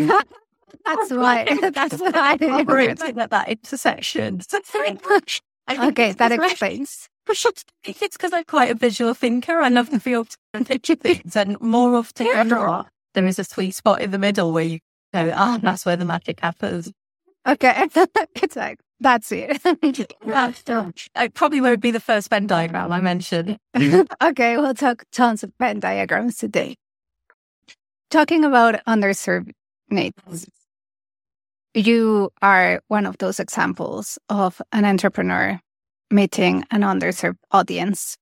That's 0.85 1.13
right. 1.13 1.73
That's 1.73 2.01
why. 2.01 2.37
operating 2.43 3.19
at 3.21 3.31
that 3.31 3.49
intersection. 3.49 4.41
So 4.41 4.59
very 4.73 4.99
much. 5.09 5.41
Okay, 5.71 6.11
that 6.13 6.33
explains. 6.33 7.09
It's 7.29 8.17
because 8.17 8.33
I'm 8.33 8.43
quite 8.45 8.73
a 8.73 8.75
visual 8.75 9.15
thinker. 9.15 9.61
I 9.61 9.69
love 9.69 9.91
the 9.91 10.01
feel 10.01 10.27
and 10.53 10.67
picture 10.67 10.97
things, 10.97 11.37
and 11.37 11.61
more 11.61 11.95
often 11.95 12.27
than 12.27 12.49
not, 12.49 12.89
there 13.15 13.27
is 13.27 13.39
a 13.39 13.45
sweet 13.45 13.77
spot 13.77 14.01
in 14.03 14.11
the 14.11 14.19
middle 14.19 14.53
where 14.53 14.65
you 14.65 14.81
go, 15.15 15.33
ah, 15.33 15.61
that's 15.63 15.87
where 15.87 15.97
the 15.97 16.05
magic 16.05 16.41
happens. 16.41 16.91
Okay, 17.47 17.87
it's 18.35 18.57
like 18.57 18.81
that's 19.01 19.33
it. 19.33 19.61
It 21.17 21.35
probably 21.35 21.61
won't 21.61 21.81
be 21.81 21.91
the 21.91 22.01
first 22.01 22.31
Venn 22.31 22.47
diagram 22.47 22.93
I 22.93 23.01
mentioned. 23.01 23.59
okay, 24.23 24.57
we'll 24.57 24.75
talk 24.75 25.05
tons 25.11 25.43
of 25.43 25.53
Venn 25.59 25.81
diagrams 25.81 26.37
today. 26.37 26.77
Talking 28.11 28.45
about 28.45 28.85
underserved 28.87 29.53
needs, 29.89 30.47
you 31.75 32.31
are 32.43 32.83
one 32.89 33.07
of 33.07 33.19
those 33.19 33.41
examples 33.41 34.19
of 34.29 34.61
an 34.73 34.85
entrepreneur 34.85 35.61
meeting 36.11 36.65
an 36.71 36.83
underserved 36.83 37.39
audience. 37.53 38.17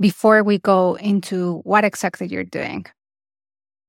Before 0.00 0.42
we 0.42 0.58
go 0.58 0.94
into 0.94 1.60
what 1.64 1.84
exactly 1.84 2.26
you're 2.26 2.42
doing, 2.44 2.86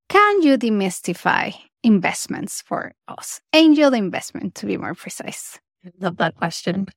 can 0.10 0.44
you 0.44 0.58
demystify 0.58 1.56
investments 1.84 2.62
for 2.62 2.94
us? 3.08 3.42
Angel 3.54 3.94
investment, 3.94 4.54
to 4.56 4.66
be 4.68 4.78
more 4.78 4.94
precise. 4.94 5.60
Love 6.00 6.18
that 6.18 6.36
question. 6.36 6.88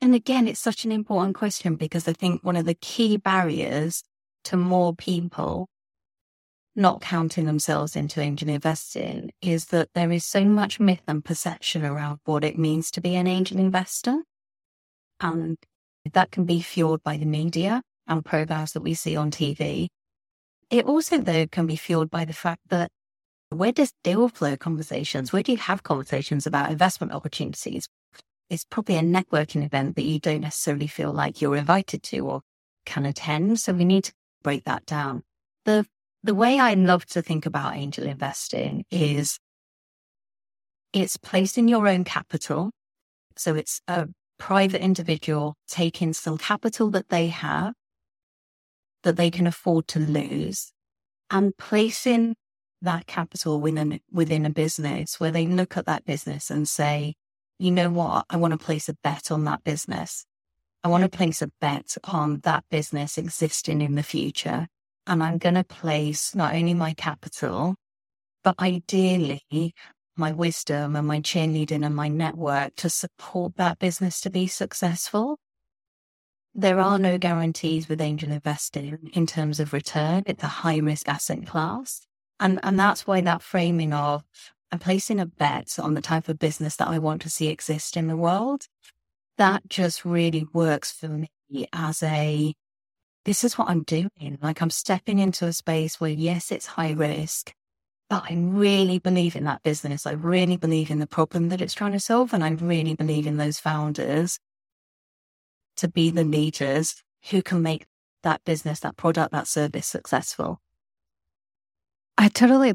And 0.00 0.14
again, 0.14 0.46
it's 0.46 0.60
such 0.60 0.84
an 0.84 0.92
important 0.92 1.34
question 1.34 1.76
because 1.76 2.06
I 2.06 2.12
think 2.12 2.44
one 2.44 2.56
of 2.56 2.66
the 2.66 2.74
key 2.74 3.16
barriers 3.16 4.02
to 4.44 4.56
more 4.56 4.94
people 4.94 5.68
not 6.76 7.00
counting 7.00 7.46
themselves 7.46 7.94
into 7.94 8.20
angel 8.20 8.48
investing 8.48 9.30
is 9.40 9.66
that 9.66 9.88
there 9.94 10.10
is 10.10 10.24
so 10.24 10.44
much 10.44 10.80
myth 10.80 11.02
and 11.06 11.24
perception 11.24 11.84
around 11.84 12.18
what 12.24 12.44
it 12.44 12.58
means 12.58 12.90
to 12.90 13.00
be 13.00 13.14
an 13.14 13.26
angel 13.26 13.58
investor. 13.58 14.22
And 15.20 15.56
that 16.12 16.32
can 16.32 16.44
be 16.44 16.60
fueled 16.60 17.02
by 17.02 17.16
the 17.16 17.26
media 17.26 17.82
and 18.06 18.24
programs 18.24 18.72
that 18.72 18.82
we 18.82 18.94
see 18.94 19.16
on 19.16 19.30
TV. 19.30 19.88
It 20.68 20.86
also, 20.86 21.18
though, 21.18 21.46
can 21.46 21.66
be 21.66 21.76
fueled 21.76 22.10
by 22.10 22.24
the 22.24 22.32
fact 22.32 22.62
that 22.68 22.90
where 23.54 23.72
does 23.72 23.92
deal 24.02 24.28
flow 24.28 24.56
conversations, 24.56 25.32
where 25.32 25.42
do 25.42 25.52
you 25.52 25.58
have 25.58 25.82
conversations 25.82 26.46
about 26.46 26.70
investment 26.70 27.12
opportunities? 27.12 27.88
It's 28.50 28.64
probably 28.64 28.96
a 28.96 29.02
networking 29.02 29.64
event 29.64 29.96
that 29.96 30.04
you 30.04 30.18
don't 30.18 30.42
necessarily 30.42 30.86
feel 30.86 31.12
like 31.12 31.40
you're 31.40 31.56
invited 31.56 32.02
to 32.04 32.18
or 32.20 32.40
can 32.84 33.06
attend. 33.06 33.60
So 33.60 33.72
we 33.72 33.84
need 33.84 34.04
to 34.04 34.12
break 34.42 34.64
that 34.64 34.86
down. 34.86 35.22
The 35.64 35.86
the 36.22 36.34
way 36.34 36.58
I 36.58 36.74
love 36.74 37.04
to 37.06 37.20
think 37.20 37.44
about 37.44 37.76
angel 37.76 38.06
investing 38.06 38.84
is 38.90 39.38
it's 40.92 41.16
placing 41.18 41.68
your 41.68 41.86
own 41.86 42.04
capital. 42.04 42.70
So 43.36 43.54
it's 43.54 43.80
a 43.88 44.08
private 44.38 44.80
individual 44.80 45.54
taking 45.68 46.12
some 46.12 46.38
capital 46.38 46.90
that 46.90 47.08
they 47.08 47.28
have 47.28 47.74
that 49.02 49.16
they 49.16 49.30
can 49.30 49.46
afford 49.46 49.86
to 49.88 49.98
lose 49.98 50.72
and 51.30 51.56
placing 51.58 52.36
that 52.84 53.06
capital 53.06 53.60
within 53.60 54.00
within 54.12 54.46
a 54.46 54.50
business 54.50 55.18
where 55.20 55.30
they 55.30 55.46
look 55.46 55.76
at 55.76 55.86
that 55.86 56.04
business 56.04 56.50
and 56.50 56.68
say, 56.68 57.14
you 57.58 57.70
know 57.70 57.90
what, 57.90 58.26
I 58.30 58.36
want 58.36 58.52
to 58.52 58.58
place 58.58 58.88
a 58.88 58.94
bet 59.02 59.30
on 59.30 59.44
that 59.44 59.64
business. 59.64 60.24
I 60.82 60.88
want 60.88 61.02
to 61.02 61.08
place 61.08 61.40
a 61.42 61.50
bet 61.60 61.96
on 62.04 62.40
that 62.44 62.64
business 62.70 63.16
existing 63.18 63.80
in 63.80 63.94
the 63.94 64.02
future. 64.02 64.68
And 65.06 65.22
I'm 65.22 65.38
going 65.38 65.54
to 65.54 65.64
place 65.64 66.34
not 66.34 66.54
only 66.54 66.74
my 66.74 66.94
capital, 66.94 67.74
but 68.42 68.54
ideally 68.60 69.74
my 70.16 70.32
wisdom 70.32 70.96
and 70.96 71.06
my 71.06 71.20
cheerleading 71.20 71.84
and 71.84 71.96
my 71.96 72.08
network 72.08 72.76
to 72.76 72.88
support 72.88 73.56
that 73.56 73.78
business 73.78 74.20
to 74.20 74.30
be 74.30 74.46
successful. 74.46 75.38
There 76.54 76.78
are 76.78 76.98
no 76.98 77.18
guarantees 77.18 77.88
with 77.88 78.00
angel 78.00 78.30
investing 78.30 79.10
in 79.12 79.26
terms 79.26 79.58
of 79.58 79.72
return. 79.72 80.22
It's 80.26 80.44
a 80.44 80.48
high 80.48 80.78
risk 80.78 81.08
asset 81.08 81.46
class. 81.46 82.06
And, 82.40 82.60
and 82.62 82.78
that's 82.78 83.06
why 83.06 83.20
that 83.20 83.42
framing 83.42 83.92
of 83.92 84.24
I'm 84.72 84.80
placing 84.80 85.20
a 85.20 85.26
bet 85.26 85.78
on 85.78 85.94
the 85.94 86.00
type 86.00 86.28
of 86.28 86.38
business 86.38 86.76
that 86.76 86.88
I 86.88 86.98
want 86.98 87.22
to 87.22 87.30
see 87.30 87.46
exist 87.46 87.96
in 87.96 88.08
the 88.08 88.16
world, 88.16 88.66
that 89.38 89.68
just 89.68 90.04
really 90.04 90.46
works 90.52 90.90
for 90.90 91.08
me 91.08 91.28
as 91.72 92.02
a, 92.02 92.54
this 93.24 93.44
is 93.44 93.56
what 93.56 93.68
I'm 93.68 93.84
doing. 93.84 94.38
Like 94.42 94.60
I'm 94.60 94.70
stepping 94.70 95.20
into 95.20 95.46
a 95.46 95.52
space 95.52 96.00
where, 96.00 96.10
yes, 96.10 96.50
it's 96.50 96.66
high 96.66 96.90
risk, 96.90 97.52
but 98.10 98.24
I 98.28 98.34
really 98.34 98.98
believe 98.98 99.36
in 99.36 99.44
that 99.44 99.62
business. 99.62 100.06
I 100.06 100.12
really 100.12 100.56
believe 100.56 100.90
in 100.90 100.98
the 100.98 101.06
problem 101.06 101.50
that 101.50 101.60
it's 101.60 101.74
trying 101.74 101.92
to 101.92 102.00
solve. 102.00 102.34
And 102.34 102.42
I 102.42 102.50
really 102.50 102.94
believe 102.94 103.28
in 103.28 103.36
those 103.36 103.60
founders 103.60 104.40
to 105.76 105.88
be 105.88 106.10
the 106.10 106.24
leaders 106.24 107.02
who 107.30 107.42
can 107.42 107.62
make 107.62 107.86
that 108.24 108.42
business, 108.44 108.80
that 108.80 108.96
product, 108.96 109.30
that 109.32 109.46
service 109.46 109.86
successful. 109.86 110.60
I 112.16 112.28
totally 112.28 112.74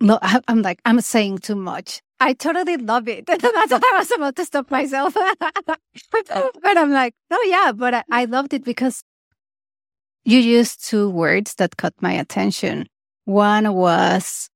no, 0.00 0.18
I- 0.20 0.40
I'm 0.48 0.62
like, 0.62 0.80
I'm 0.84 1.00
saying 1.00 1.38
too 1.38 1.56
much. 1.56 2.02
I 2.20 2.32
totally 2.32 2.76
love 2.76 3.08
it. 3.08 3.26
That's 3.26 3.42
what 3.42 3.84
I 3.84 3.98
was 3.98 4.10
about 4.10 4.36
to 4.36 4.44
stop 4.44 4.70
myself. 4.70 5.14
but 6.12 6.76
I'm 6.76 6.90
like, 6.90 7.14
oh 7.30 7.46
yeah, 7.48 7.72
but 7.72 7.94
I, 7.94 8.04
I 8.10 8.24
loved 8.24 8.54
it 8.54 8.64
because 8.64 9.02
you 10.24 10.38
used 10.38 10.84
two 10.86 11.08
words 11.08 11.54
that 11.54 11.76
caught 11.76 11.94
my 12.00 12.12
attention. 12.12 12.88
One 13.24 13.72
was 13.74 14.48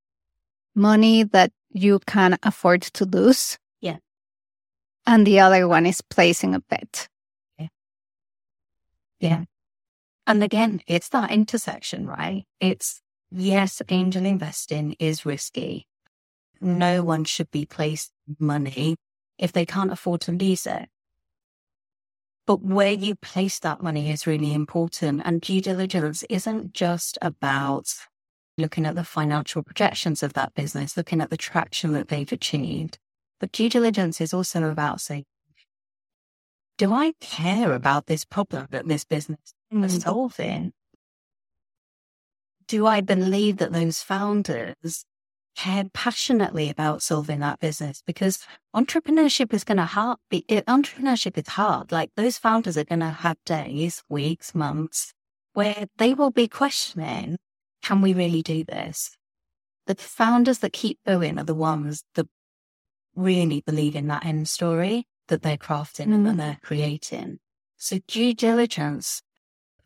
money 0.75 1.23
that 1.25 1.53
you 1.73 2.01
can 2.07 2.39
afford 2.43 2.83
to 2.83 3.05
lose. 3.05 3.59
Yeah. 3.81 3.99
And 5.07 5.27
the 5.27 5.41
other 5.41 5.69
one 5.69 5.87
is 5.87 6.01
placing 6.01 6.55
a 6.55 6.61
bet. 6.61 7.09
Yeah. 7.59 7.69
Yeah. 9.21 9.45
And 10.27 10.43
again, 10.43 10.81
it's 10.87 11.09
that 11.11 11.31
intersection, 11.31 12.07
right? 12.07 12.45
It's 12.61 13.01
yes, 13.31 13.83
angel 13.89 14.25
investing 14.25 14.97
is 14.99 15.27
risky. 15.27 15.87
No 16.61 17.03
one 17.03 17.25
should 17.25 17.51
be 17.51 17.65
placed 17.65 18.13
money 18.39 18.97
if 19.39 19.53
they 19.53 19.65
can't 19.65 19.93
afford 19.93 20.21
to 20.23 20.33
lose 20.33 20.67
it. 20.67 20.89
But 22.47 22.63
where 22.63 22.93
you 22.93 23.15
place 23.15 23.59
that 23.61 23.83
money 23.83 24.11
is 24.11 24.27
really 24.27 24.53
important. 24.53 25.23
And 25.25 25.41
due 25.41 25.61
diligence 25.61 26.25
isn't 26.29 26.73
just 26.73 27.17
about 27.23 27.95
looking 28.59 28.87
at 28.87 28.95
the 28.95 29.05
financial 29.05 29.63
projections 29.63 30.23
of 30.23 30.35
that 30.35 30.55
business, 30.55 30.97
looking 30.97 31.21
at 31.21 31.31
the 31.31 31.37
traction 31.37 31.93
that 31.93 32.09
they've 32.09 32.31
achieved. 32.31 32.99
But 33.39 33.53
due 33.53 33.71
diligence 33.71 34.21
is 34.21 34.35
also 34.35 34.69
about 34.69 35.01
saying, 35.01 35.25
do 36.77 36.93
I 36.93 37.13
care 37.21 37.73
about 37.73 38.07
this 38.07 38.25
problem 38.25 38.67
that 38.71 38.89
this 38.89 39.05
business 39.05 39.55
is 39.71 39.99
mm. 39.99 40.03
solving? 40.03 40.73
Do 42.71 42.87
I 42.87 43.01
believe 43.01 43.57
that 43.57 43.73
those 43.73 44.01
founders 44.01 45.05
care 45.57 45.87
passionately 45.93 46.71
about 46.71 47.03
solving 47.03 47.41
that 47.41 47.59
business? 47.59 48.01
Because 48.07 48.47
entrepreneurship 48.77 49.53
is 49.53 49.65
going 49.65 49.79
to 49.79 49.87
hard. 49.87 50.19
Be, 50.31 50.45
entrepreneurship 50.49 51.37
is 51.37 51.49
hard. 51.49 51.91
Like 51.91 52.11
those 52.15 52.39
founders 52.39 52.79
are 52.79 52.85
going 52.85 53.01
to 53.01 53.11
have 53.11 53.39
days, 53.45 54.05
weeks, 54.09 54.55
months 54.55 55.13
where 55.53 55.87
they 55.99 56.15
will 56.15 56.31
be 56.31 56.47
questioning, 56.47 57.39
can 57.83 58.03
we 58.03 58.15
really 58.15 58.41
do 58.41 58.63
this? 58.63 59.17
The 59.89 59.97
founders 59.97 60.61
that 60.61 60.73
keep 60.73 61.01
going 61.05 61.41
are 61.41 61.45
the 61.45 61.57
ones 61.57 62.05
that 62.15 62.29
really 63.17 63.65
believe 63.67 63.97
in 63.97 64.07
that 64.07 64.25
end 64.25 64.49
story 64.49 65.09
that 65.27 65.43
they're 65.43 65.57
crafting 65.57 66.07
mm. 66.07 66.15
and 66.15 66.27
that 66.29 66.37
they're 66.37 66.59
creating. 66.63 67.41
So 67.79 67.99
due 68.07 68.33
diligence 68.33 69.23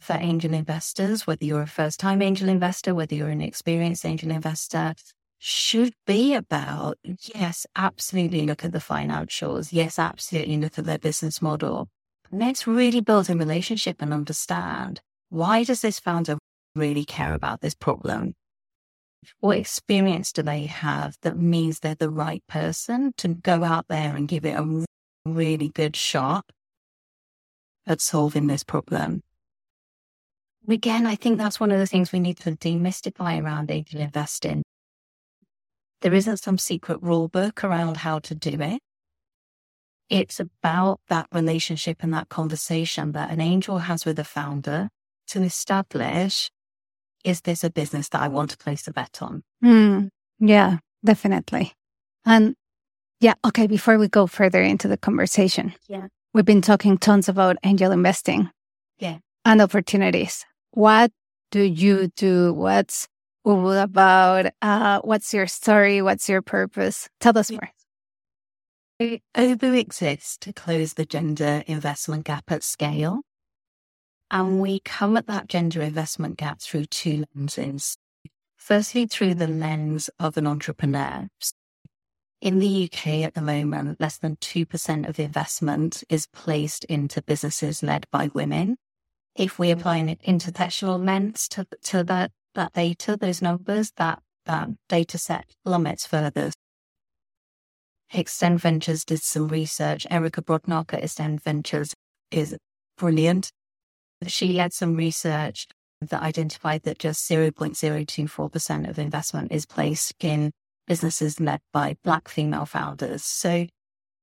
for 0.04 0.14
angel 0.14 0.54
investors, 0.54 1.26
whether 1.26 1.44
you're 1.44 1.62
a 1.62 1.66
first 1.66 1.98
time 1.98 2.22
angel 2.22 2.48
investor, 2.48 2.94
whether 2.94 3.14
you're 3.14 3.28
an 3.28 3.40
experienced 3.40 4.04
angel 4.04 4.30
investor, 4.30 4.94
should 5.38 5.92
be 6.06 6.34
about, 6.34 6.98
yes, 7.34 7.66
absolutely 7.76 8.46
look 8.46 8.64
at 8.64 8.72
the 8.72 8.78
financials. 8.78 9.72
Yes, 9.72 9.98
absolutely 9.98 10.58
look 10.58 10.78
at 10.78 10.84
their 10.84 10.98
business 10.98 11.42
model. 11.42 11.88
Let's 12.30 12.66
really 12.66 13.00
build 13.00 13.28
a 13.28 13.36
relationship 13.36 13.96
and 14.00 14.12
understand 14.12 15.00
why 15.28 15.64
does 15.64 15.80
this 15.80 15.98
founder 15.98 16.38
really 16.76 17.04
care 17.04 17.34
about 17.34 17.60
this 17.60 17.74
problem? 17.74 18.34
What 19.40 19.58
experience 19.58 20.32
do 20.32 20.42
they 20.42 20.66
have 20.66 21.16
that 21.22 21.38
means 21.38 21.80
they're 21.80 21.94
the 21.94 22.10
right 22.10 22.42
person 22.46 23.12
to 23.18 23.28
go 23.28 23.64
out 23.64 23.86
there 23.88 24.14
and 24.14 24.28
give 24.28 24.44
it 24.44 24.58
a 24.58 24.84
really 25.24 25.68
good 25.68 25.96
shot 25.96 26.44
at 27.86 28.00
solving 28.00 28.46
this 28.46 28.64
problem. 28.64 29.22
Again, 30.68 31.06
I 31.06 31.14
think 31.14 31.38
that's 31.38 31.60
one 31.60 31.70
of 31.70 31.78
the 31.78 31.86
things 31.86 32.12
we 32.12 32.20
need 32.20 32.38
to 32.38 32.52
demystify 32.52 33.42
around 33.42 33.70
angel 33.70 34.00
investing. 34.00 34.62
There 36.00 36.14
isn't 36.14 36.38
some 36.38 36.58
secret 36.58 37.02
rule 37.02 37.28
book 37.28 37.64
around 37.64 37.98
how 37.98 38.18
to 38.20 38.34
do 38.34 38.60
it. 38.60 38.80
It's 40.10 40.40
about 40.40 41.00
that 41.08 41.26
relationship 41.32 41.98
and 42.00 42.12
that 42.14 42.28
conversation 42.28 43.12
that 43.12 43.30
an 43.30 43.40
angel 43.40 43.78
has 43.78 44.04
with 44.04 44.18
a 44.18 44.24
founder 44.24 44.88
to 45.28 45.42
establish 45.42 46.50
is 47.24 47.40
this 47.40 47.64
a 47.64 47.70
business 47.70 48.10
that 48.10 48.20
I 48.20 48.28
want 48.28 48.50
to 48.50 48.58
place 48.58 48.86
a 48.86 48.92
bet 48.92 49.18
on? 49.22 49.42
Mm, 49.64 50.10
yeah, 50.38 50.78
definitely. 51.02 51.72
And 52.24 52.54
yeah. 53.20 53.34
Okay. 53.44 53.66
Before 53.66 53.98
we 53.98 54.08
go 54.08 54.26
further 54.26 54.62
into 54.62 54.88
the 54.88 54.98
conversation, 54.98 55.74
yeah, 55.88 56.08
we've 56.34 56.44
been 56.44 56.60
talking 56.60 56.98
tons 56.98 57.28
about 57.28 57.56
angel 57.64 57.92
investing, 57.92 58.50
yeah, 58.98 59.18
and 59.44 59.62
opportunities. 59.62 60.44
What 60.74 61.12
do 61.52 61.62
you 61.62 62.08
do? 62.16 62.52
What's 62.52 63.06
Obu 63.46 63.80
about? 63.80 64.46
Uh, 64.60 65.00
what's 65.04 65.32
your 65.32 65.46
story? 65.46 66.02
What's 66.02 66.28
your 66.28 66.42
purpose? 66.42 67.08
Tell 67.20 67.38
us 67.38 67.52
more. 67.52 67.70
Obu 69.00 69.78
exists 69.78 70.36
to 70.38 70.52
close 70.52 70.94
the 70.94 71.04
gender 71.04 71.62
investment 71.68 72.24
gap 72.24 72.50
at 72.50 72.64
scale. 72.64 73.20
And 74.32 74.60
we 74.60 74.80
come 74.80 75.16
at 75.16 75.28
that 75.28 75.46
gender 75.46 75.80
investment 75.80 76.38
gap 76.38 76.60
through 76.60 76.86
two 76.86 77.24
lenses. 77.36 77.96
Firstly, 78.56 79.06
through 79.06 79.34
the 79.34 79.46
lens 79.46 80.10
of 80.18 80.36
an 80.36 80.48
entrepreneur. 80.48 81.28
In 82.40 82.58
the 82.58 82.90
UK 82.90 83.22
at 83.22 83.34
the 83.34 83.42
moment, 83.42 84.00
less 84.00 84.18
than 84.18 84.34
2% 84.38 85.08
of 85.08 85.20
investment 85.20 86.02
is 86.08 86.26
placed 86.26 86.82
into 86.86 87.22
businesses 87.22 87.80
led 87.80 88.06
by 88.10 88.28
women. 88.34 88.76
If 89.36 89.58
we 89.58 89.70
apply 89.70 89.96
an 89.96 90.16
intersectional 90.26 91.04
lens 91.04 91.48
to, 91.48 91.66
to 91.84 92.04
that, 92.04 92.30
that 92.54 92.72
data, 92.72 93.16
those 93.16 93.42
numbers, 93.42 93.92
that, 93.96 94.20
that 94.46 94.68
data 94.88 95.18
set 95.18 95.46
plummets 95.64 96.06
further. 96.06 96.52
Extend 98.12 98.60
Ventures 98.60 99.04
did 99.04 99.20
some 99.22 99.48
research. 99.48 100.06
Erica 100.08 100.40
Brodnock 100.40 100.94
at 100.94 101.02
Extend 101.02 101.42
Ventures 101.42 101.94
is 102.30 102.56
brilliant. 102.96 103.50
She 104.26 104.52
led 104.52 104.72
some 104.72 104.94
research 104.94 105.66
that 106.00 106.22
identified 106.22 106.82
that 106.84 106.98
just 106.98 107.28
0.024% 107.28 108.88
of 108.88 108.98
investment 108.98 109.50
is 109.50 109.66
placed 109.66 110.14
in 110.20 110.52
businesses 110.86 111.40
led 111.40 111.60
by 111.72 111.96
Black 112.04 112.28
female 112.28 112.66
founders. 112.66 113.24
So 113.24 113.66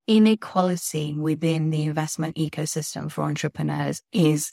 inequality 0.06 1.14
within 1.14 1.70
the 1.70 1.84
investment 1.84 2.36
ecosystem 2.36 3.10
for 3.10 3.24
entrepreneurs 3.24 4.00
is 4.12 4.52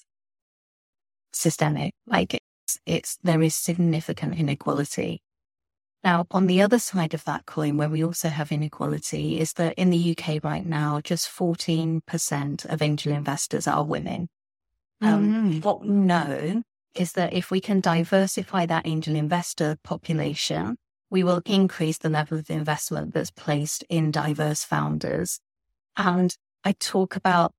systemic. 1.33 1.93
Like 2.05 2.33
it's, 2.35 2.79
it's, 2.85 3.17
there 3.23 3.41
is 3.41 3.55
significant 3.55 4.37
inequality. 4.37 5.21
Now, 6.03 6.25
on 6.31 6.47
the 6.47 6.61
other 6.61 6.79
side 6.79 7.13
of 7.13 7.25
that 7.25 7.45
coin, 7.45 7.75
where 7.75 7.89
we 7.89 8.03
also 8.03 8.29
have 8.29 8.51
inequality, 8.51 9.39
is 9.39 9.53
that 9.53 9.73
in 9.73 9.89
the 9.89 10.15
UK 10.17 10.41
right 10.43 10.65
now, 10.65 11.01
just 11.01 11.27
14% 11.29 12.65
of 12.65 12.81
angel 12.81 13.11
investors 13.11 13.67
are 13.67 13.83
women. 13.83 14.29
Um, 15.01 15.51
mm. 15.51 15.63
What 15.63 15.81
we 15.81 15.89
know 15.89 16.63
is 16.95 17.13
that 17.13 17.33
if 17.33 17.51
we 17.51 17.59
can 17.59 17.81
diversify 17.81 18.65
that 18.65 18.87
angel 18.87 19.15
investor 19.15 19.77
population, 19.83 20.77
we 21.09 21.23
will 21.23 21.41
increase 21.45 21.97
the 21.97 22.09
level 22.09 22.37
of 22.37 22.49
investment 22.49 23.13
that's 23.13 23.31
placed 23.31 23.83
in 23.89 24.11
diverse 24.11 24.63
founders. 24.63 25.39
And 25.97 26.35
I 26.63 26.73
talk 26.73 27.15
about 27.15 27.51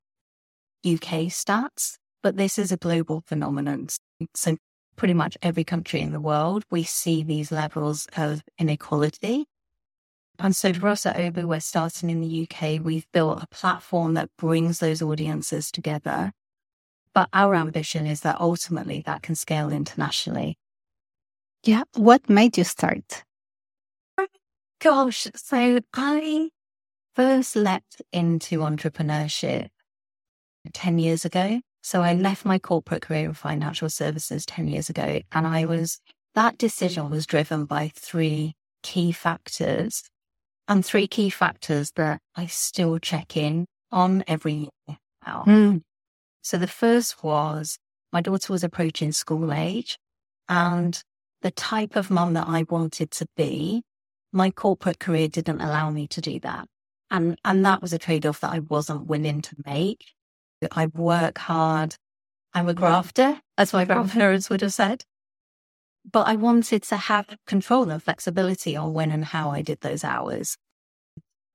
UK 0.87 1.29
stats, 1.29 1.99
but 2.23 2.37
this 2.37 2.59
is 2.59 2.73
a 2.73 2.77
global 2.77 3.23
phenomenon. 3.27 3.89
So 4.35 4.57
pretty 4.97 5.15
much 5.15 5.39
every 5.43 5.65
country 5.65 6.01
in 6.01 6.13
the 6.13 6.21
world, 6.21 6.65
we 6.71 6.83
see 6.83 7.23
these 7.23 7.51
levels 7.51 8.07
of 8.17 8.43
inequality. 8.59 9.47
And 10.39 10.55
so 10.57 10.73
for 10.73 10.89
us 10.89 11.07
at 11.07 11.17
Obu, 11.17 11.45
we're 11.45 11.61
starting 11.61 12.11
in 12.11 12.21
the 12.21 12.49
UK. 12.49 12.81
We've 12.83 13.11
built 13.13 13.43
a 13.43 13.47
platform 13.49 14.15
that 14.15 14.31
brings 14.39 14.79
those 14.79 15.03
audiences 15.03 15.71
together. 15.71 16.33
But 17.15 17.29
our 17.33 17.55
ambition 17.55 18.07
is 18.07 18.21
that 18.21 18.41
ultimately 18.41 19.03
that 19.07 19.23
can 19.23 19.35
scale 19.35 19.71
internationally. 19.71 20.57
Yeah. 21.63 21.83
What 21.95 22.31
made 22.31 22.57
you 22.57 22.65
start? 22.65 23.25
Gosh, 24.81 25.27
so 25.35 25.81
I 25.93 26.49
first 27.15 27.55
leapt 27.55 28.01
into 28.13 28.61
entrepreneurship 28.61 29.69
10 30.73 30.99
years 30.99 31.27
ago. 31.27 31.61
So 31.83 32.03
I 32.03 32.15
left 32.15 32.45
my 32.45 32.59
corporate 32.59 33.03
career 33.03 33.27
in 33.27 33.35
financial 33.35 33.89
services 33.89 34.45
10 34.47 34.69
years 34.69 34.91
ago. 34.91 35.21
And 35.33 35.47
I 35.47 35.65
was, 35.65 36.01
that 36.35 36.59
decision 36.59 37.11
was 37.11 37.27
driven 37.27 37.65
by 37.65 37.91
three 37.95 38.55
key 38.83 39.13
factors 39.13 40.03
and 40.69 40.85
three 40.85 41.07
key 41.07 41.31
factors 41.31 41.93
that 41.97 42.21
I 42.37 42.47
still 42.47 42.99
check 42.99 43.37
in 43.37 43.67
on 43.91 44.25
every 44.27 44.53
year 44.89 44.99
now. 45.27 45.45
Mm. 45.47 45.83
So 46.43 46.59
the 46.59 46.67
first 46.67 47.23
was 47.23 47.79
my 48.13 48.21
daughter 48.21 48.53
was 48.53 48.65
approaching 48.65 49.13
school 49.13 49.53
age 49.53 49.99
and 50.49 51.03
the 51.43 51.51
type 51.51 51.97
of 51.97 52.11
mum 52.11 52.35
that 52.35 52.49
I 52.49 52.65
wanted 52.69 53.11
to 53.13 53.27
be 53.37 53.83
my 54.33 54.51
corporate 54.51 55.01
career 55.01 55.29
didn't 55.29 55.61
allow 55.61 55.91
me 55.91 56.07
to 56.09 56.21
do 56.21 56.39
that. 56.41 56.67
And, 57.11 57.39
and 57.45 57.65
that 57.65 57.83
was 57.83 57.93
a 57.93 57.99
trade 57.99 58.25
off 58.25 58.41
that 58.41 58.53
I 58.53 58.61
wasn't 58.61 59.07
willing 59.07 59.43
to 59.43 59.57
make. 59.67 60.05
I 60.73 60.87
work 60.87 61.39
hard. 61.39 61.97
I'm 62.53 62.69
a 62.69 62.75
grafter, 62.75 63.41
as 63.57 63.73
my 63.73 63.85
grandparents 63.85 64.51
would 64.51 64.61
have 64.61 64.73
said. 64.73 65.05
But 66.11 66.27
I 66.27 66.37
wanted 66.37 66.83
to 66.85 66.97
have 66.97 67.27
control 67.47 67.91
and 67.91 68.03
flexibility 68.03 68.77
on 68.77 68.93
when 68.95 69.11
and 69.11 69.25
how 69.25 69.51
I 69.51 69.63
did 69.63 69.81
those 69.81 70.03
hours. 70.03 70.57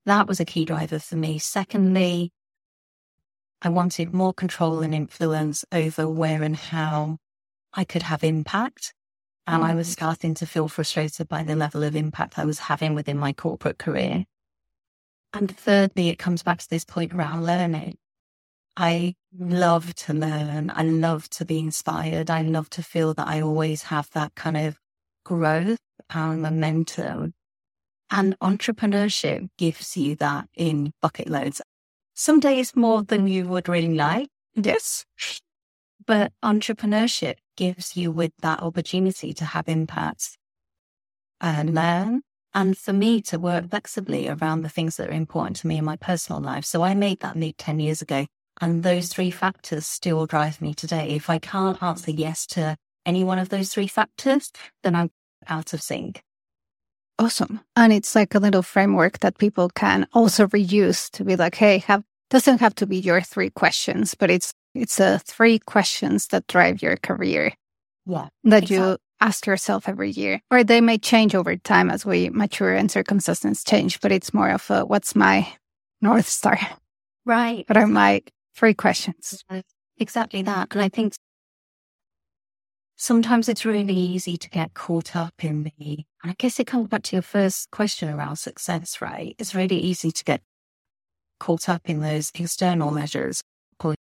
That 0.05 0.27
was 0.27 0.39
a 0.39 0.45
key 0.45 0.65
driver 0.65 0.99
for 0.99 1.15
me. 1.15 1.39
Secondly, 1.39 2.31
I 3.61 3.69
wanted 3.69 4.13
more 4.13 4.33
control 4.33 4.81
and 4.81 4.93
influence 4.93 5.65
over 5.71 6.07
where 6.07 6.43
and 6.43 6.55
how 6.55 7.17
I 7.73 7.83
could 7.83 8.03
have 8.03 8.23
impact. 8.23 8.93
And 9.47 9.63
I 9.63 9.75
was 9.75 9.89
mm. 9.89 9.93
starting 9.93 10.33
to 10.35 10.45
feel 10.45 10.67
frustrated 10.67 11.27
by 11.27 11.43
the 11.43 11.55
level 11.55 11.83
of 11.83 11.95
impact 11.95 12.39
I 12.39 12.45
was 12.45 12.59
having 12.59 12.95
within 12.95 13.17
my 13.17 13.33
corporate 13.33 13.77
career. 13.77 14.25
And 15.33 15.55
thirdly, 15.55 16.09
it 16.09 16.17
comes 16.17 16.43
back 16.43 16.59
to 16.59 16.69
this 16.69 16.85
point 16.85 17.13
around 17.13 17.45
learning. 17.45 17.97
I 18.77 19.15
love 19.37 19.95
to 19.95 20.13
learn. 20.13 20.71
I 20.73 20.83
love 20.83 21.29
to 21.31 21.45
be 21.45 21.59
inspired. 21.59 22.29
I 22.29 22.41
love 22.41 22.69
to 22.71 22.83
feel 22.83 23.13
that 23.13 23.27
I 23.27 23.41
always 23.41 23.83
have 23.83 24.09
that 24.11 24.35
kind 24.35 24.57
of 24.57 24.77
growth 25.23 25.79
and 26.09 26.41
momentum. 26.41 27.33
And 28.11 28.37
entrepreneurship 28.39 29.49
gives 29.57 29.97
you 29.97 30.15
that 30.17 30.47
in 30.55 30.93
bucket 31.01 31.29
loads. 31.29 31.61
Some 32.13 32.39
days 32.39 32.75
more 32.75 33.01
than 33.01 33.27
you 33.27 33.45
would 33.47 33.67
really 33.67 33.93
like. 33.93 34.29
Yes. 34.53 35.05
But 36.05 36.31
entrepreneurship 36.43 37.35
gives 37.57 37.97
you 37.97 38.11
with 38.11 38.31
that 38.41 38.61
opportunity 38.61 39.33
to 39.33 39.45
have 39.45 39.67
impact 39.67 40.37
and 41.41 41.73
learn. 41.73 42.21
And 42.53 42.77
for 42.77 42.93
me 42.93 43.21
to 43.23 43.37
work 43.37 43.69
flexibly 43.69 44.29
around 44.29 44.61
the 44.61 44.69
things 44.69 44.95
that 44.95 45.09
are 45.09 45.13
important 45.13 45.57
to 45.57 45.67
me 45.67 45.77
in 45.77 45.83
my 45.83 45.97
personal 45.97 46.41
life. 46.41 46.63
So 46.63 46.83
I 46.83 46.93
made 46.93 47.19
that 47.19 47.35
leap 47.35 47.55
10 47.57 47.81
years 47.81 48.01
ago. 48.01 48.27
And 48.61 48.83
those 48.83 49.09
three 49.09 49.31
factors 49.31 49.85
still 49.85 50.25
drive 50.25 50.61
me 50.61 50.73
today. 50.73 51.09
If 51.09 51.29
I 51.29 51.39
can't 51.39 51.81
answer 51.83 52.11
yes 52.11 52.45
to 52.47 52.77
any 53.05 53.23
one 53.23 53.39
of 53.39 53.49
those 53.49 53.73
three 53.73 53.87
factors, 53.87 54.51
then 54.83 54.95
I'm 54.95 55.11
out 55.47 55.73
of 55.73 55.81
sync. 55.81 56.21
Awesome. 57.17 57.61
And 57.75 57.93
it's 57.93 58.15
like 58.15 58.35
a 58.35 58.39
little 58.39 58.61
framework 58.61 59.19
that 59.19 59.37
people 59.37 59.69
can 59.69 60.07
also 60.13 60.47
reuse 60.47 61.09
to 61.11 61.23
be 61.23 61.35
like, 61.35 61.55
hey, 61.55 61.79
have 61.79 62.03
doesn't 62.29 62.59
have 62.59 62.75
to 62.75 62.87
be 62.87 62.97
your 62.97 63.21
three 63.21 63.49
questions, 63.49 64.15
but 64.15 64.29
it's 64.31 64.53
it's 64.73 64.99
a 64.99 65.19
three 65.19 65.59
questions 65.59 66.27
that 66.27 66.47
drive 66.47 66.81
your 66.81 66.97
career. 66.97 67.53
Yeah. 68.05 68.27
That 68.43 68.63
exactly. 68.63 68.77
you 68.77 68.97
ask 69.21 69.45
yourself 69.45 69.87
every 69.87 70.11
year. 70.11 70.41
Or 70.51 70.63
they 70.63 70.81
may 70.81 70.97
change 70.97 71.35
over 71.35 71.55
time 71.55 71.89
as 71.89 72.05
we 72.05 72.29
mature 72.29 72.73
and 72.73 72.91
circumstances 72.91 73.63
change, 73.63 74.01
but 74.01 74.11
it's 74.11 74.33
more 74.33 74.49
of 74.49 74.69
a 74.69 74.85
what's 74.85 75.15
my 75.15 75.47
North 76.01 76.27
Star? 76.27 76.59
Right. 77.25 77.67
What 77.69 77.77
are 77.77 77.87
my 77.87 78.21
three 78.55 78.73
questions? 78.73 79.43
Exactly 79.97 80.41
that. 80.43 80.69
And 80.71 80.81
I 80.81 80.89
think 80.89 81.13
sometimes 82.95 83.49
it's 83.49 83.65
really 83.65 83.93
easy 83.93 84.37
to 84.37 84.49
get 84.49 84.73
caught 84.73 85.15
up 85.15 85.33
in 85.43 85.63
the, 85.63 86.05
and 86.23 86.31
I 86.31 86.35
guess 86.37 86.59
it 86.59 86.67
comes 86.67 86.87
back 86.87 87.03
to 87.03 87.15
your 87.15 87.23
first 87.23 87.69
question 87.71 88.09
around 88.09 88.37
success, 88.37 89.01
right? 89.01 89.35
It's 89.37 89.55
really 89.55 89.77
easy 89.77 90.11
to 90.11 90.23
get 90.23 90.41
caught 91.39 91.67
up 91.69 91.81
in 91.85 91.99
those 91.99 92.31
external 92.35 92.91
measures, 92.91 93.41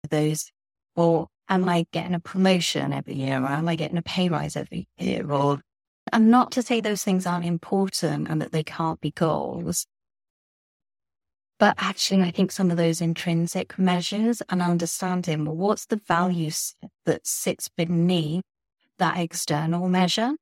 those, 0.09 0.51
well, 0.95 1.29
am 1.49 1.67
I 1.67 1.85
getting 1.91 2.13
a 2.13 2.19
promotion 2.19 2.93
every 2.93 3.15
year 3.15 3.41
or 3.41 3.47
am 3.47 3.67
I 3.67 3.75
getting 3.75 3.97
a 3.97 4.01
pay 4.01 4.29
rise 4.29 4.55
every 4.55 4.87
year? 4.97 5.31
Or, 5.31 5.61
and 6.11 6.29
not 6.29 6.51
to 6.51 6.61
say 6.61 6.81
those 6.81 7.03
things 7.03 7.25
aren't 7.25 7.45
important 7.45 8.27
and 8.29 8.41
that 8.41 8.51
they 8.51 8.63
can't 8.63 9.01
be 9.01 9.11
goals. 9.11 9.85
But 11.57 11.75
actually, 11.77 12.23
I 12.23 12.31
think 12.31 12.51
some 12.51 12.69
of 12.69 12.77
those 12.77 12.99
intrinsic 12.99 13.79
measures 13.79 14.41
and 14.49 14.61
understanding 14.61 15.45
well, 15.45 15.55
what's 15.55 15.85
the 15.85 15.95
value 15.95 16.51
that 17.05 17.25
sits 17.25 17.69
beneath 17.69 18.43
that 18.97 19.17
external 19.17 19.87
measure. 19.87 20.33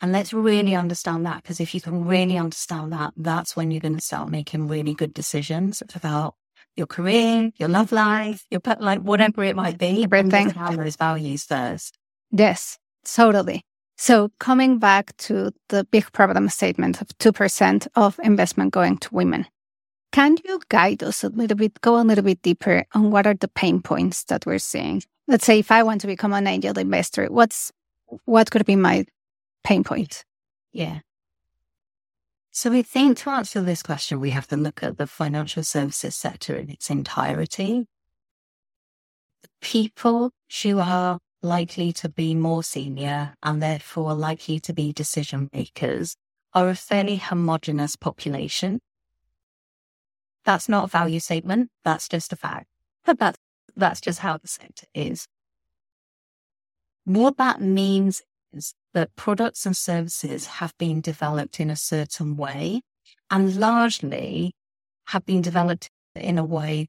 And 0.00 0.12
let's 0.12 0.32
really 0.32 0.74
understand 0.74 1.24
that 1.26 1.42
because 1.42 1.60
if 1.60 1.74
you 1.74 1.80
can 1.80 2.04
really 2.04 2.36
understand 2.36 2.92
that, 2.92 3.14
that's 3.16 3.56
when 3.56 3.70
you're 3.70 3.80
going 3.80 3.96
to 3.96 4.00
start 4.00 4.28
making 4.28 4.68
really 4.68 4.94
good 4.94 5.14
decisions 5.14 5.82
about 5.94 6.34
your 6.76 6.86
career, 6.86 7.50
your 7.56 7.70
love 7.70 7.92
life, 7.92 8.44
your 8.50 8.60
pet 8.60 8.82
life, 8.82 9.00
whatever 9.00 9.42
it 9.42 9.56
might 9.56 9.78
be. 9.78 10.04
Everything. 10.04 10.50
Have 10.50 10.76
those 10.76 10.96
values 10.96 11.44
first. 11.44 11.96
Yes, 12.30 12.78
totally. 13.04 13.62
So 13.96 14.30
coming 14.38 14.78
back 14.78 15.16
to 15.18 15.52
the 15.70 15.84
big 15.84 16.12
problem 16.12 16.50
statement 16.50 17.00
of 17.00 17.08
2% 17.16 17.88
of 17.94 18.20
investment 18.22 18.74
going 18.74 18.98
to 18.98 19.14
women, 19.14 19.46
can 20.16 20.38
you 20.46 20.58
guide 20.70 21.02
us 21.02 21.22
a 21.22 21.28
little 21.28 21.58
bit, 21.58 21.78
go 21.82 22.00
a 22.00 22.00
little 22.00 22.24
bit 22.24 22.40
deeper 22.40 22.86
on 22.94 23.10
what 23.10 23.26
are 23.26 23.34
the 23.34 23.48
pain 23.48 23.82
points 23.82 24.24
that 24.24 24.46
we're 24.46 24.58
seeing? 24.58 25.02
Let's 25.28 25.44
say 25.44 25.58
if 25.58 25.70
I 25.70 25.82
want 25.82 26.00
to 26.00 26.06
become 26.06 26.32
an 26.32 26.46
angel 26.46 26.78
investor, 26.78 27.26
what's 27.26 27.70
what 28.24 28.50
could 28.50 28.64
be 28.64 28.76
my 28.76 29.04
pain 29.62 29.84
point? 29.84 30.24
Yeah. 30.72 31.00
So 32.50 32.70
we 32.70 32.80
think 32.80 33.18
to 33.18 33.28
answer 33.28 33.60
this 33.60 33.82
question, 33.82 34.18
we 34.18 34.30
have 34.30 34.46
to 34.46 34.56
look 34.56 34.82
at 34.82 34.96
the 34.96 35.06
financial 35.06 35.62
services 35.62 36.14
sector 36.14 36.56
in 36.56 36.70
its 36.70 36.88
entirety. 36.88 37.84
The 39.42 39.50
people 39.60 40.30
who 40.62 40.78
are 40.78 41.18
likely 41.42 41.92
to 41.92 42.08
be 42.08 42.34
more 42.34 42.62
senior 42.62 43.34
and 43.42 43.62
therefore 43.62 44.14
likely 44.14 44.60
to 44.60 44.72
be 44.72 44.94
decision 44.94 45.50
makers 45.52 46.16
are 46.54 46.70
a 46.70 46.74
fairly 46.74 47.16
homogenous 47.16 47.96
population. 47.96 48.80
That's 50.46 50.68
not 50.68 50.84
a 50.84 50.88
value 50.88 51.20
statement. 51.20 51.70
That's 51.84 52.08
just 52.08 52.32
a 52.32 52.36
fact. 52.36 52.66
But 53.04 53.20
that's, 53.20 53.38
that's 53.76 54.00
just 54.00 54.20
how 54.20 54.38
the 54.38 54.48
sector 54.48 54.86
is. 54.94 55.28
What 57.04 57.36
that 57.36 57.60
means 57.60 58.22
is 58.52 58.74
that 58.94 59.14
products 59.14 59.64
and 59.64 59.76
services 59.76 60.46
have 60.46 60.76
been 60.78 61.00
developed 61.00 61.60
in 61.60 61.70
a 61.70 61.76
certain 61.76 62.36
way 62.36 62.80
and 63.30 63.54
largely 63.54 64.54
have 65.08 65.24
been 65.24 65.40
developed 65.40 65.88
in 66.16 66.38
a 66.38 66.44
way 66.44 66.88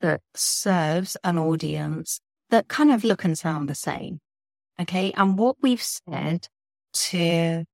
that 0.00 0.20
serves 0.34 1.16
an 1.24 1.38
audience 1.38 2.20
that 2.50 2.68
kind 2.68 2.92
of 2.92 3.02
look 3.02 3.24
and 3.24 3.36
sound 3.36 3.68
the 3.68 3.74
same. 3.74 4.20
Okay. 4.80 5.12
And 5.16 5.38
what 5.38 5.56
we've 5.62 5.82
said 5.82 6.48
to 6.92 7.64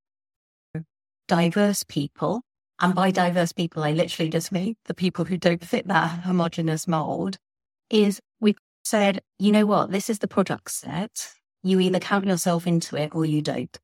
diverse 1.27 1.83
people, 1.83 2.43
and 2.81 2.95
by 2.95 3.11
diverse 3.11 3.53
people, 3.53 3.83
I 3.83 3.93
literally 3.93 4.31
just 4.31 4.53
mean 4.53 4.77
the 4.87 4.95
people 4.95 5.25
who 5.25 5.37
don't 5.37 5.65
fit 5.65 5.89
that 5.89 6.21
homogenous 6.21 6.87
mold, 6.87 7.39
is 7.91 8.21
we've 8.41 8.59
said, 8.85 9.21
you 9.39 9.53
know 9.53 9.67
what, 9.67 9.91
this 9.91 10.09
is 10.11 10.21
the 10.21 10.29
product 10.29 10.71
set 10.71 11.33
you 11.63 11.81
either 11.81 11.99
count 11.99 12.27
yourself 12.27 12.67
into 12.67 12.97
it 12.97 13.15
or 13.15 13.25
you 13.25 13.43
don't. 13.43 13.77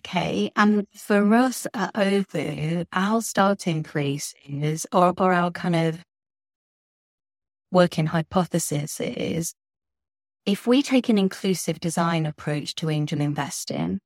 Okay. 0.00 0.50
And 0.56 0.86
for 0.94 1.34
us 1.34 1.66
at 1.74 1.94
Obu, 1.94 2.86
our 2.92 3.22
starting 3.22 3.82
place 3.82 4.34
is, 4.44 4.86
or, 4.92 5.14
or 5.16 5.32
our 5.32 5.50
kind 5.50 5.76
of 5.76 6.02
working 7.70 8.06
hypothesis 8.06 9.00
is 9.00 9.54
if 10.44 10.66
we 10.66 10.82
take 10.82 11.08
an 11.08 11.18
inclusive 11.18 11.78
design 11.78 12.26
approach 12.26 12.74
to 12.76 12.90
angel 12.90 13.20
investing 13.20 14.00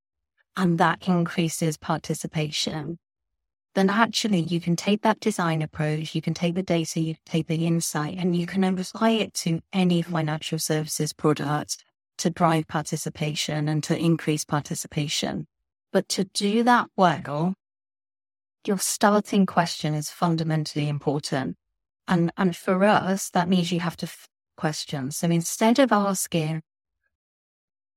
and 0.57 0.79
that 0.79 1.09
increases 1.09 1.79
participation, 1.79 2.99
then 3.77 3.91
actually 3.91 4.41
you 4.41 4.59
can 4.59 4.75
take 4.75 5.03
that 5.03 5.21
design 5.21 5.61
approach, 5.61 6.15
you 6.15 6.23
can 6.23 6.33
take 6.33 6.55
the 6.55 6.63
data, 6.63 6.99
you 6.99 7.15
can 7.15 7.23
take 7.27 7.47
the 7.47 7.67
insight, 7.67 8.17
and 8.19 8.35
you 8.35 8.47
can 8.47 8.65
apply 8.65 9.11
it 9.11 9.35
to 9.35 9.61
any 9.71 10.01
financial 10.01 10.59
services 10.59 11.13
product 11.13 11.85
to 12.17 12.31
drive 12.31 12.67
participation 12.67 13.69
and 13.69 13.85
to 13.85 13.97
increase 13.97 14.47
participation. 14.47 15.47
But 15.93 16.09
to 16.09 16.25
do 16.25 16.63
that 16.63 16.87
well, 16.97 17.55
your 18.67 18.79
starting 18.79 19.45
question 19.45 19.93
is 19.93 20.09
fundamentally 20.09 20.89
important. 20.89 21.57
And, 22.09 22.33
and 22.39 22.57
for 22.57 22.83
us, 22.83 23.29
that 23.31 23.47
means 23.47 23.71
you 23.71 23.81
have 23.81 23.99
to 23.99 24.07
f- 24.07 24.27
question. 24.57 25.11
So 25.11 25.29
instead 25.29 25.79
of 25.79 25.93
asking, 25.93 26.63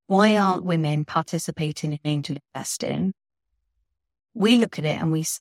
why 0.07 0.35
aren't 0.35 0.65
women 0.65 1.05
participating 1.05 1.93
in 1.93 1.99
angel 2.03 2.35
investing? 2.53 3.13
We 4.33 4.57
look 4.57 4.77
at 4.77 4.83
it 4.83 4.99
and 4.99 5.13
we 5.13 5.23
say, 5.23 5.39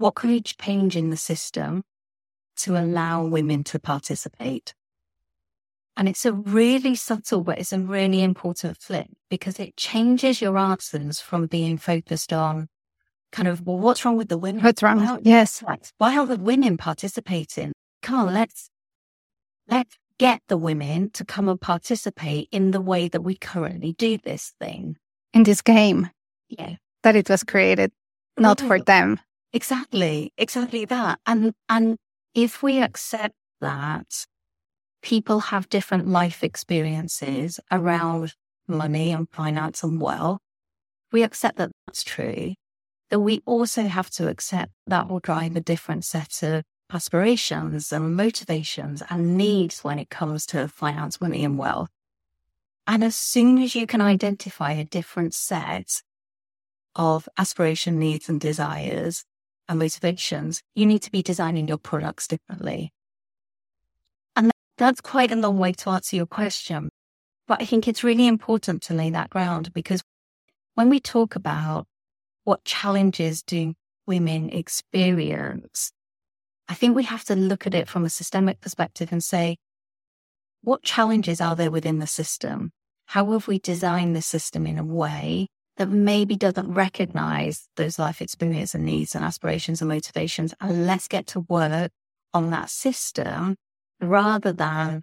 what 0.00 0.14
could 0.14 0.30
we 0.30 0.40
change 0.40 0.96
in 0.96 1.10
the 1.10 1.16
system 1.16 1.84
to 2.56 2.76
allow 2.76 3.22
women 3.24 3.62
to 3.64 3.78
participate? 3.78 4.74
And 5.96 6.08
it's 6.08 6.24
a 6.24 6.32
really 6.32 6.94
subtle, 6.94 7.42
but 7.42 7.58
it's 7.58 7.72
a 7.72 7.78
really 7.78 8.22
important 8.22 8.78
flip 8.78 9.08
because 9.28 9.60
it 9.60 9.76
changes 9.76 10.40
your 10.40 10.56
answers 10.56 11.20
from 11.20 11.46
being 11.46 11.76
focused 11.76 12.32
on 12.32 12.68
kind 13.30 13.46
of, 13.46 13.66
well, 13.66 13.78
what's 13.78 14.02
wrong 14.04 14.16
with 14.16 14.30
the 14.30 14.38
women? 14.38 14.62
What's 14.62 14.82
wrong? 14.82 15.04
Why 15.04 15.18
yes. 15.22 15.62
Why 15.98 16.16
aren't 16.16 16.30
the 16.30 16.38
women 16.38 16.78
participating? 16.78 17.72
Come 18.02 18.28
on, 18.28 18.34
let's, 18.34 18.70
let's 19.68 19.98
get 20.18 20.40
the 20.48 20.56
women 20.56 21.10
to 21.10 21.26
come 21.26 21.48
and 21.48 21.60
participate 21.60 22.48
in 22.50 22.70
the 22.70 22.80
way 22.80 23.08
that 23.08 23.20
we 23.20 23.36
currently 23.36 23.92
do 23.92 24.16
this 24.16 24.54
thing. 24.58 24.96
In 25.34 25.42
this 25.42 25.60
game. 25.60 26.08
Yeah. 26.48 26.76
That 27.02 27.16
it 27.16 27.28
was 27.28 27.44
created 27.44 27.92
not 28.38 28.60
for 28.60 28.80
them. 28.80 29.20
Exactly. 29.52 30.32
Exactly 30.36 30.84
that. 30.86 31.18
And, 31.26 31.52
and 31.68 31.96
if 32.34 32.62
we 32.62 32.82
accept 32.82 33.34
that 33.60 34.26
people 35.02 35.40
have 35.40 35.68
different 35.68 36.08
life 36.08 36.44
experiences 36.44 37.60
around 37.70 38.34
money 38.68 39.10
and 39.10 39.28
finance 39.30 39.82
and 39.82 40.00
wealth. 40.00 40.38
We 41.12 41.22
accept 41.22 41.56
that 41.58 41.70
that's 41.86 42.04
true. 42.04 42.54
That 43.10 43.20
we 43.20 43.42
also 43.44 43.84
have 43.84 44.10
to 44.10 44.28
accept 44.28 44.72
that 44.86 45.08
will 45.08 45.18
drive 45.18 45.56
a 45.56 45.60
different 45.60 46.04
set 46.04 46.42
of 46.42 46.62
aspirations 46.92 47.92
and 47.92 48.14
motivations 48.16 49.02
and 49.10 49.36
needs 49.36 49.82
when 49.82 49.98
it 49.98 50.10
comes 50.10 50.46
to 50.46 50.68
finance, 50.68 51.20
money, 51.20 51.44
and 51.44 51.58
wealth. 51.58 51.88
And 52.86 53.02
as 53.04 53.16
soon 53.16 53.58
as 53.58 53.74
you 53.74 53.86
can 53.86 54.00
identify 54.00 54.72
a 54.72 54.84
different 54.84 55.34
set 55.34 56.02
of 56.94 57.28
aspiration, 57.38 57.98
needs, 57.98 58.28
and 58.28 58.40
desires 58.40 59.24
and 59.70 59.78
motivations, 59.78 60.62
you 60.74 60.84
need 60.84 61.00
to 61.02 61.12
be 61.12 61.22
designing 61.22 61.68
your 61.68 61.78
products 61.78 62.26
differently. 62.26 62.92
And 64.34 64.50
that's 64.76 65.00
quite 65.00 65.30
a 65.30 65.36
long 65.36 65.58
way 65.58 65.72
to 65.72 65.90
answer 65.90 66.16
your 66.16 66.26
question. 66.26 66.90
But 67.46 67.62
I 67.62 67.64
think 67.64 67.86
it's 67.86 68.04
really 68.04 68.26
important 68.26 68.82
to 68.82 68.94
lay 68.94 69.10
that 69.10 69.30
ground 69.30 69.72
because 69.72 70.02
when 70.74 70.90
we 70.90 70.98
talk 70.98 71.36
about 71.36 71.86
what 72.44 72.64
challenges 72.64 73.42
do 73.44 73.74
women 74.06 74.50
experience, 74.50 75.92
I 76.68 76.74
think 76.74 76.96
we 76.96 77.04
have 77.04 77.24
to 77.26 77.36
look 77.36 77.64
at 77.66 77.74
it 77.74 77.88
from 77.88 78.04
a 78.04 78.10
systemic 78.10 78.60
perspective 78.60 79.10
and 79.12 79.22
say, 79.22 79.56
what 80.62 80.82
challenges 80.82 81.40
are 81.40 81.54
there 81.54 81.70
within 81.70 82.00
the 82.00 82.06
system? 82.08 82.72
How 83.06 83.30
have 83.32 83.46
we 83.46 83.60
designed 83.60 84.16
the 84.16 84.22
system 84.22 84.66
in 84.66 84.78
a 84.78 84.84
way 84.84 85.46
that 85.80 85.88
maybe 85.88 86.36
doesn't 86.36 86.74
recognize 86.74 87.66
those 87.76 87.98
life 87.98 88.20
experiences 88.20 88.74
and 88.74 88.84
needs 88.84 89.14
and 89.14 89.24
aspirations 89.24 89.80
and 89.80 89.88
motivations? 89.88 90.52
And 90.60 90.86
let's 90.86 91.08
get 91.08 91.26
to 91.28 91.40
work 91.40 91.90
on 92.34 92.50
that 92.50 92.68
system 92.68 93.56
rather 93.98 94.52
than 94.52 95.02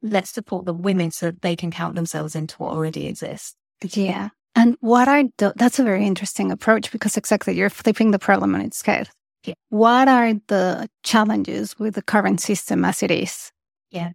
let's 0.00 0.30
support 0.30 0.64
the 0.64 0.72
women 0.72 1.10
so 1.10 1.26
that 1.26 1.42
they 1.42 1.54
can 1.54 1.70
count 1.70 1.94
themselves 1.94 2.34
into 2.34 2.56
what 2.56 2.72
already 2.72 3.06
exists. 3.06 3.54
Yeah. 3.82 4.30
And 4.54 4.76
what 4.80 5.08
are 5.08 5.24
the, 5.36 5.52
that's 5.56 5.78
a 5.78 5.84
very 5.84 6.06
interesting 6.06 6.50
approach 6.50 6.90
because 6.90 7.18
exactly 7.18 7.54
you're 7.54 7.68
flipping 7.68 8.10
the 8.10 8.18
problem 8.18 8.54
on 8.54 8.62
its 8.62 8.80
head. 8.80 9.10
Yeah. 9.44 9.54
What 9.68 10.08
are 10.08 10.32
the 10.46 10.88
challenges 11.02 11.78
with 11.78 11.96
the 11.96 12.02
current 12.02 12.40
system 12.40 12.82
as 12.84 13.02
it 13.02 13.10
is? 13.10 13.52
Yeah. 13.90 14.12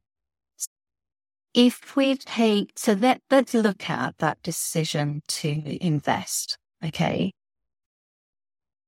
If 1.54 1.96
we 1.96 2.16
take, 2.16 2.72
so 2.76 2.94
let, 2.94 3.22
let's 3.30 3.54
look 3.54 3.90
at 3.90 4.18
that 4.18 4.42
decision 4.42 5.22
to 5.28 5.86
invest. 5.86 6.58
Okay. 6.84 7.34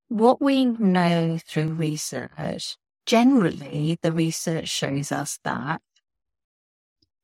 What 0.07 0.41
we 0.41 0.65
know 0.65 1.39
through 1.47 1.73
research, 1.73 2.77
generally 3.05 3.97
the 4.01 4.11
research 4.11 4.67
shows 4.67 5.11
us 5.11 5.39
that 5.43 5.81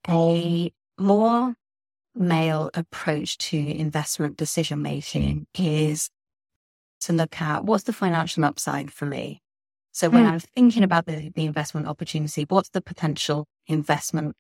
a 0.08 0.72
more 1.00 1.56
male 2.16 2.70
approach 2.74 3.38
to 3.38 3.58
investment 3.58 4.38
decision 4.38 4.82
making 4.82 5.48
is 5.58 6.10
to 7.02 7.14
look 7.14 7.42
at 7.42 7.66
what's 7.66 7.84
the 7.86 7.94
financial 7.94 8.46
upside 8.46 8.92
for 8.92 9.06
me. 9.06 9.42
So 9.92 10.10
when 10.10 10.24
mm. 10.24 10.32
I'm 10.32 10.40
thinking 10.40 10.84
about 10.84 11.06
the, 11.06 11.32
the 11.36 11.46
investment 11.46 11.88
opportunity, 11.88 12.46
what's 12.48 12.70
the 12.70 12.82
potential 12.82 13.46
investment, 13.68 14.36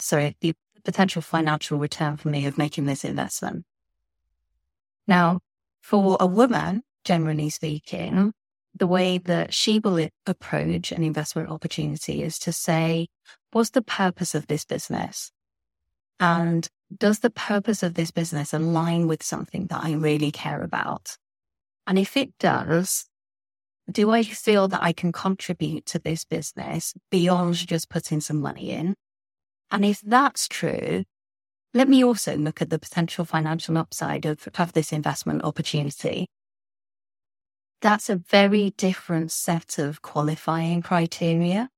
sorry, 0.00 0.36
the 0.40 0.54
potential 0.84 1.22
financial 1.22 1.78
return 1.78 2.16
for 2.16 2.28
me 2.28 2.46
of 2.46 2.58
making 2.58 2.86
this 2.86 3.04
investment? 3.04 3.64
Now, 5.06 5.40
for 5.80 6.16
a 6.20 6.26
woman, 6.26 6.82
generally 7.04 7.50
speaking, 7.50 8.32
the 8.74 8.86
way 8.86 9.18
that 9.18 9.52
she 9.52 9.78
will 9.78 10.08
approach 10.26 10.92
an 10.92 11.02
investment 11.02 11.50
opportunity 11.50 12.22
is 12.22 12.38
to 12.40 12.52
say, 12.52 13.08
what's 13.52 13.70
the 13.70 13.82
purpose 13.82 14.34
of 14.34 14.46
this 14.46 14.64
business? 14.64 15.32
And 16.20 16.68
does 16.96 17.20
the 17.20 17.30
purpose 17.30 17.82
of 17.82 17.94
this 17.94 18.10
business 18.10 18.52
align 18.52 19.06
with 19.06 19.22
something 19.22 19.66
that 19.66 19.82
I 19.82 19.92
really 19.92 20.30
care 20.30 20.62
about? 20.62 21.16
And 21.86 21.98
if 21.98 22.16
it 22.16 22.32
does, 22.38 23.06
do 23.90 24.10
I 24.10 24.22
feel 24.22 24.68
that 24.68 24.82
I 24.82 24.92
can 24.92 25.12
contribute 25.12 25.86
to 25.86 25.98
this 25.98 26.24
business 26.24 26.94
beyond 27.10 27.54
just 27.54 27.88
putting 27.88 28.20
some 28.20 28.40
money 28.40 28.70
in? 28.70 28.94
And 29.70 29.84
if 29.84 30.00
that's 30.00 30.48
true, 30.48 31.04
let 31.72 31.88
me 31.88 32.04
also 32.04 32.36
look 32.36 32.60
at 32.60 32.70
the 32.70 32.78
potential 32.78 33.24
financial 33.24 33.78
upside 33.78 34.26
of, 34.26 34.48
of 34.58 34.72
this 34.72 34.92
investment 34.92 35.44
opportunity. 35.44 36.26
That's 37.80 38.10
a 38.10 38.16
very 38.16 38.70
different 38.76 39.32
set 39.32 39.78
of 39.78 40.02
qualifying 40.02 40.82
criteria. 40.82 41.68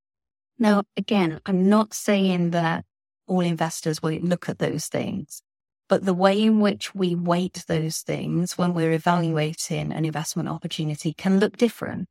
Now, 0.58 0.84
again, 0.96 1.40
I'm 1.46 1.68
not 1.68 1.94
saying 1.94 2.50
that 2.50 2.84
all 3.26 3.40
investors 3.40 4.02
will 4.02 4.18
look 4.18 4.48
at 4.48 4.58
those 4.58 4.86
things. 4.86 5.42
But 5.88 6.04
the 6.06 6.14
way 6.14 6.40
in 6.40 6.60
which 6.60 6.94
we 6.94 7.14
weight 7.14 7.64
those 7.68 7.98
things 7.98 8.56
when 8.56 8.72
we're 8.72 8.92
evaluating 8.92 9.92
an 9.92 10.04
investment 10.04 10.48
opportunity 10.48 11.12
can 11.12 11.38
look 11.38 11.56
different. 11.56 12.08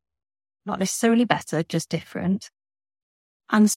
Not 0.66 0.80
necessarily 0.80 1.26
better, 1.26 1.64
just 1.64 1.90
different. 1.90 2.52
And 3.50 3.74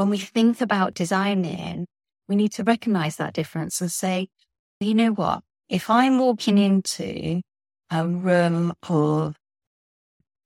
when 0.00 0.08
we 0.08 0.16
think 0.16 0.62
about 0.62 0.94
designing, 0.94 1.86
we 2.26 2.34
need 2.34 2.50
to 2.52 2.64
recognize 2.64 3.16
that 3.16 3.34
difference 3.34 3.82
and 3.82 3.92
say, 3.92 4.28
you 4.80 4.94
know 4.94 5.10
what? 5.10 5.42
If 5.68 5.90
I'm 5.90 6.18
walking 6.18 6.56
into 6.56 7.42
a 7.90 8.08
room 8.08 8.72
of 8.88 9.36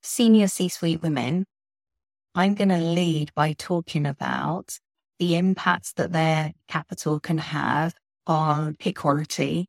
senior 0.02 0.48
C 0.48 0.68
suite 0.68 1.02
women, 1.02 1.44
I'm 2.34 2.56
going 2.56 2.70
to 2.70 2.78
lead 2.78 3.30
by 3.36 3.52
talking 3.52 4.06
about 4.06 4.80
the 5.20 5.36
impacts 5.36 5.92
that 5.92 6.10
their 6.10 6.52
capital 6.66 7.20
can 7.20 7.38
have 7.38 7.94
on 8.26 8.74
equality, 8.84 9.68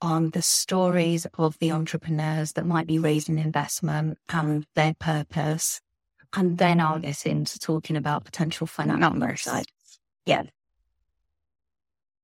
on 0.00 0.30
the 0.30 0.40
stories 0.40 1.26
of 1.36 1.58
the 1.58 1.70
entrepreneurs 1.70 2.52
that 2.52 2.64
might 2.64 2.86
be 2.86 2.98
raising 2.98 3.38
investment 3.38 4.16
and 4.30 4.64
their 4.74 4.94
purpose. 4.94 5.82
And 6.34 6.58
then 6.58 6.80
I'll 6.80 6.94
mm-hmm. 6.94 7.02
get 7.02 7.26
into 7.26 7.58
talking 7.58 7.96
about 7.96 8.24
potential 8.24 8.66
financial 8.66 9.00
numbers. 9.00 9.48
Yeah. 10.24 10.44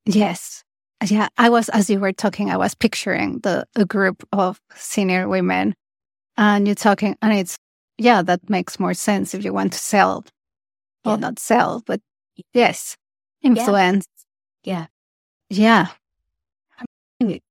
Yes. 0.06 0.64
Yeah. 1.04 1.28
I 1.36 1.50
was, 1.50 1.68
as 1.68 1.90
you 1.90 2.00
were 2.00 2.12
talking, 2.12 2.50
I 2.50 2.56
was 2.56 2.74
picturing 2.74 3.40
the 3.40 3.66
a 3.76 3.84
group 3.84 4.26
of 4.32 4.60
senior 4.74 5.28
women 5.28 5.74
and 6.36 6.66
you're 6.66 6.74
talking, 6.74 7.16
and 7.20 7.32
it's, 7.32 7.58
yeah, 7.98 8.22
that 8.22 8.48
makes 8.48 8.78
more 8.78 8.94
sense 8.94 9.34
if 9.34 9.44
you 9.44 9.52
want 9.52 9.72
to 9.72 9.78
sell. 9.78 10.24
Well, 11.04 11.18
not 11.18 11.38
sell, 11.38 11.82
but 11.86 12.00
Yes. 12.52 12.96
Influence. 13.42 14.06
Yeah. 14.64 14.86
Yeah. 15.48 15.88
I 16.78 16.84
think 17.20 17.42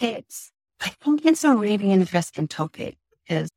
it's, 0.00 0.50
I 0.80 0.88
think 0.88 1.24
it's 1.24 1.44
a 1.44 1.54
really 1.54 1.90
interesting 1.90 2.48
topic 2.48 2.96
because 3.26 3.50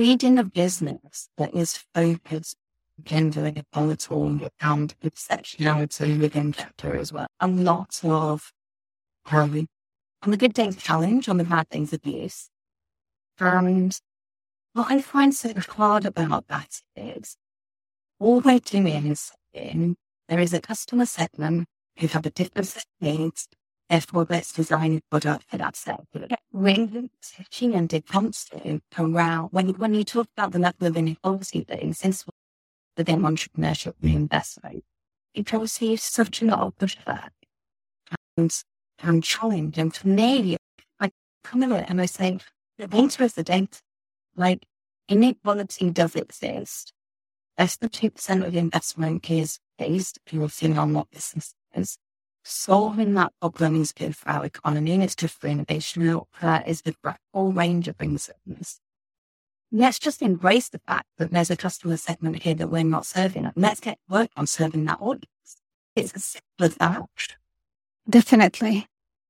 leading 0.00 0.38
a 0.38 0.44
business 0.44 1.28
that 1.36 1.54
is 1.54 1.84
focused 1.94 2.56
gender 3.02 3.52
equality 3.54 4.48
and 4.62 4.94
intersectionality 5.04 6.18
within 6.18 6.52
gender 6.52 6.96
as 6.96 7.12
well. 7.12 7.26
A 7.38 7.46
lot 7.46 8.00
of 8.02 8.50
um, 9.30 9.68
on 10.22 10.30
the 10.30 10.38
good 10.38 10.54
things 10.54 10.76
challenge, 10.76 11.28
on 11.28 11.36
the 11.36 11.44
bad 11.44 11.68
things 11.68 11.92
abuse. 11.92 12.48
And 13.38 13.94
what 14.72 14.90
I 14.90 15.02
find 15.02 15.34
so 15.34 15.52
hard 15.68 16.06
about 16.06 16.46
that 16.48 16.80
is 16.96 17.36
all 18.18 18.40
we're 18.40 18.58
doing 18.58 19.06
is 19.06 19.32
in, 19.52 19.96
there 20.30 20.40
is 20.40 20.54
a 20.54 20.62
customer 20.62 21.04
segment 21.04 21.66
who 21.98 22.06
have 22.06 22.24
a 22.24 22.30
different 22.30 22.68
set 22.68 22.86
of 23.02 23.06
needs. 23.06 23.48
Therefore, 23.90 24.26
let's 24.30 24.52
design 24.52 25.00
product 25.10 25.50
for 25.50 25.58
that 25.58 25.74
segment. 25.74 26.32
When 26.52 27.10
teaching 27.22 27.74
and 27.74 27.92
constant 28.06 28.84
around, 28.96 29.48
when, 29.48 29.70
when 29.70 29.94
you 29.94 30.04
talk 30.04 30.28
about 30.36 30.52
the 30.52 30.60
level 30.60 30.86
of 30.86 30.96
inequality 30.96 31.64
things, 31.64 31.98
since 31.98 32.24
within 32.96 33.22
entrepreneurship 33.22 33.94
reinvestment, 34.00 34.84
it 35.34 35.52
receives 35.52 36.04
such 36.04 36.40
a 36.40 36.44
lot 36.44 36.60
of 36.60 36.78
pushback 36.78 37.30
and, 38.36 38.52
and 39.02 39.24
challenge. 39.24 39.76
And 39.76 40.04
me, 40.04 40.56
I 41.00 41.10
come 41.42 41.64
in 41.64 41.72
and 41.72 42.00
I 42.00 42.06
say, 42.06 42.38
the 42.78 42.86
data 42.86 43.24
is 43.24 43.34
the 43.34 43.42
data. 43.42 43.80
Like, 44.36 44.66
inequality 45.08 45.90
does 45.90 46.14
exist 46.14 46.92
less 47.60 47.76
than 47.76 47.90
2% 47.90 48.46
of 48.46 48.56
investment 48.56 49.30
is 49.30 49.58
based 49.78 50.18
purely 50.24 50.76
on 50.76 50.94
what 50.94 51.10
business 51.10 51.54
is. 51.74 51.98
Solving 52.42 53.14
that 53.14 53.32
problem 53.40 53.80
is 53.80 53.92
good 53.92 54.16
for 54.16 54.28
our 54.28 54.44
economy 54.46 54.92
and 54.92 55.02
it's 55.02 55.14
good 55.14 55.30
for 55.30 55.46
innovation. 55.46 56.20
That 56.40 56.66
is 56.66 56.82
the 56.82 56.94
whole 57.32 57.52
range 57.52 57.88
of 57.88 57.96
things. 57.96 58.30
Let's 59.72 59.98
just 59.98 60.22
embrace 60.22 60.68
the 60.68 60.80
fact 60.86 61.06
that 61.18 61.30
there's 61.30 61.50
a 61.50 61.56
customer 61.56 61.96
segment 61.96 62.42
here 62.42 62.54
that 62.54 62.68
we're 62.68 62.82
not 62.82 63.06
serving. 63.06 63.44
And 63.44 63.54
let's 63.56 63.80
get 63.80 63.98
work 64.08 64.30
on 64.36 64.46
serving 64.46 64.84
that 64.86 65.00
audience. 65.00 65.26
It's 65.94 66.12
as 66.12 66.24
simple 66.24 66.64
as 66.64 66.74
that. 66.76 67.02
Definitely. 68.08 68.86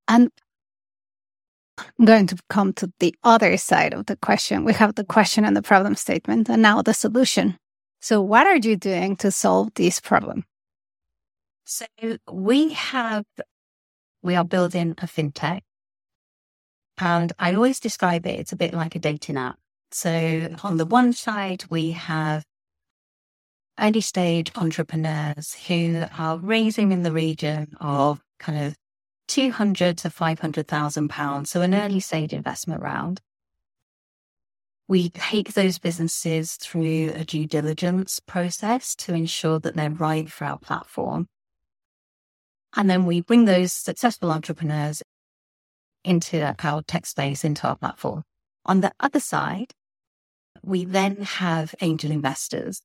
And 0.07 0.31
I'm 1.77 2.05
going 2.05 2.27
to 2.27 2.37
come 2.49 2.73
to 2.73 2.91
the 2.99 3.13
other 3.23 3.57
side 3.57 3.93
of 3.93 4.05
the 4.07 4.15
question. 4.15 4.65
We 4.65 4.73
have 4.73 4.95
the 4.95 5.03
question 5.03 5.45
and 5.45 5.55
the 5.55 5.61
problem 5.61 5.95
statement, 5.95 6.49
and 6.49 6.61
now 6.61 6.81
the 6.81 6.93
solution. 6.93 7.57
So, 7.99 8.21
what 8.21 8.47
are 8.47 8.57
you 8.57 8.75
doing 8.75 9.15
to 9.17 9.31
solve 9.31 9.73
this 9.75 9.99
problem? 9.99 10.43
So, 11.71 11.85
we 12.29 12.73
have, 12.73 13.23
we 14.21 14.35
are 14.35 14.43
building 14.43 14.91
a 14.97 15.07
fintech. 15.07 15.61
And 16.97 17.31
I 17.39 17.55
always 17.55 17.79
describe 17.79 18.27
it, 18.27 18.41
it's 18.41 18.51
a 18.51 18.57
bit 18.57 18.73
like 18.73 18.93
a 18.95 18.99
dating 18.99 19.37
app. 19.37 19.57
So, 19.89 20.53
on 20.63 20.75
the 20.75 20.85
one 20.85 21.13
side, 21.13 21.63
we 21.69 21.91
have 21.91 22.43
early 23.79 24.01
stage 24.01 24.51
entrepreneurs 24.57 25.55
who 25.67 26.03
are 26.19 26.37
raising 26.37 26.91
in 26.91 27.03
the 27.03 27.11
region 27.13 27.73
of 27.79 28.19
kind 28.37 28.65
of 28.65 28.75
200 29.29 29.97
to 29.99 30.09
500,000 30.09 31.07
pounds. 31.07 31.51
So, 31.51 31.61
an 31.61 31.73
early 31.73 32.01
stage 32.01 32.33
investment 32.33 32.81
round. 32.81 33.21
We 34.89 35.07
take 35.07 35.53
those 35.53 35.79
businesses 35.79 36.57
through 36.57 37.11
a 37.15 37.23
due 37.23 37.47
diligence 37.47 38.19
process 38.19 38.93
to 38.97 39.13
ensure 39.13 39.57
that 39.59 39.77
they're 39.77 39.89
right 39.89 40.29
for 40.29 40.43
our 40.43 40.59
platform. 40.59 41.29
And 42.75 42.89
then 42.89 43.05
we 43.05 43.21
bring 43.21 43.45
those 43.45 43.73
successful 43.73 44.31
entrepreneurs 44.31 45.03
into 46.03 46.55
our 46.63 46.81
tech 46.83 47.05
space, 47.05 47.43
into 47.43 47.67
our 47.67 47.75
platform. 47.75 48.23
On 48.65 48.81
the 48.81 48.91
other 48.99 49.19
side, 49.19 49.71
we 50.63 50.85
then 50.85 51.17
have 51.17 51.75
angel 51.81 52.11
investors. 52.11 52.81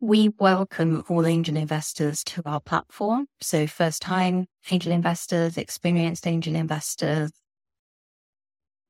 We 0.00 0.30
welcome 0.38 1.04
all 1.08 1.26
angel 1.26 1.56
investors 1.56 2.22
to 2.24 2.42
our 2.44 2.60
platform. 2.60 3.26
So 3.40 3.66
first 3.66 4.02
time 4.02 4.46
angel 4.70 4.92
investors, 4.92 5.56
experienced 5.56 6.26
angel 6.26 6.54
investors. 6.54 7.30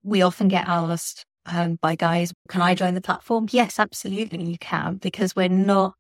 We 0.03 0.23
often 0.23 0.49
get 0.49 0.69
asked 0.69 1.25
um, 1.47 1.79
by 1.81 1.95
guys, 1.95 2.33
can 2.49 2.61
I 2.61 2.75
join 2.75 2.95
the 2.95 3.01
platform? 3.01 3.49
Yes, 3.51 3.79
absolutely 3.79 4.43
you 4.45 4.59
can, 4.59 4.97
because 4.97 5.35
we're 5.35 5.49
not 5.49 5.95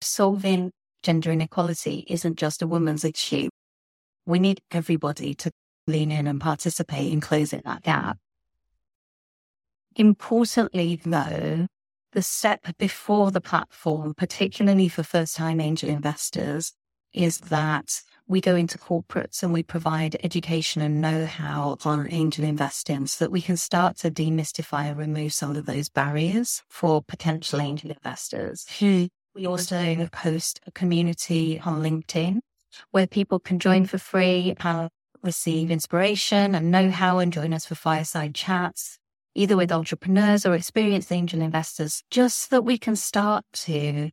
solving 0.00 0.70
gender 1.02 1.32
inequality 1.32 2.04
isn't 2.08 2.38
just 2.38 2.62
a 2.62 2.66
woman's 2.66 3.04
issue. 3.04 3.48
We 4.26 4.38
need 4.38 4.60
everybody 4.70 5.34
to 5.34 5.50
lean 5.86 6.12
in 6.12 6.26
and 6.26 6.40
participate 6.40 7.12
in 7.12 7.20
closing 7.20 7.62
that 7.64 7.82
gap. 7.82 8.18
Importantly, 9.96 11.00
though, 11.04 11.66
the 12.12 12.22
step 12.22 12.60
before 12.78 13.30
the 13.30 13.40
platform, 13.40 14.14
particularly 14.14 14.88
for 14.88 15.02
first 15.02 15.36
time 15.36 15.60
angel 15.60 15.88
investors, 15.88 16.72
is 17.12 17.38
that 17.38 18.02
we 18.26 18.40
go 18.40 18.54
into 18.54 18.78
corporates 18.78 19.42
and 19.42 19.52
we 19.52 19.62
provide 19.62 20.16
education 20.22 20.80
and 20.80 21.00
know 21.00 21.26
how 21.26 21.76
on 21.84 22.06
angel 22.10 22.44
investing 22.44 23.06
so 23.06 23.24
that 23.24 23.30
we 23.30 23.42
can 23.42 23.56
start 23.56 23.96
to 23.98 24.10
demystify 24.10 24.88
and 24.88 24.98
remove 24.98 25.32
some 25.32 25.54
of 25.56 25.66
those 25.66 25.88
barriers 25.88 26.62
for 26.68 27.02
potential 27.02 27.60
angel 27.60 27.90
investors. 27.90 28.64
We 29.34 29.46
also 29.46 30.08
host 30.14 30.60
a 30.66 30.70
community 30.70 31.60
on 31.60 31.82
LinkedIn 31.82 32.40
where 32.90 33.06
people 33.06 33.38
can 33.38 33.58
join 33.58 33.86
for 33.86 33.98
free 33.98 34.54
and 34.60 34.90
receive 35.22 35.66
mm-hmm. 35.66 35.72
inspiration 35.72 36.54
and 36.54 36.70
know 36.70 36.90
how 36.90 37.18
and 37.18 37.32
join 37.32 37.52
us 37.52 37.66
for 37.66 37.74
fireside 37.74 38.34
chats, 38.34 38.98
either 39.34 39.56
with 39.56 39.72
entrepreneurs 39.72 40.44
or 40.44 40.54
experienced 40.54 41.12
angel 41.12 41.40
investors, 41.40 42.02
just 42.10 42.38
so 42.38 42.56
that 42.56 42.62
we 42.62 42.78
can 42.78 42.96
start 42.96 43.44
to 43.52 44.10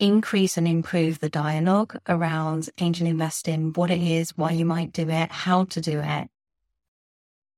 increase 0.00 0.56
and 0.56 0.66
improve 0.66 1.20
the 1.20 1.28
dialogue 1.28 1.96
around 2.08 2.68
angel 2.78 3.06
investing, 3.06 3.72
what 3.72 3.90
it 3.90 4.02
is, 4.02 4.36
why 4.36 4.50
you 4.50 4.64
might 4.64 4.92
do 4.92 5.08
it, 5.08 5.30
how 5.30 5.64
to 5.64 5.80
do 5.80 6.00
it. 6.02 6.28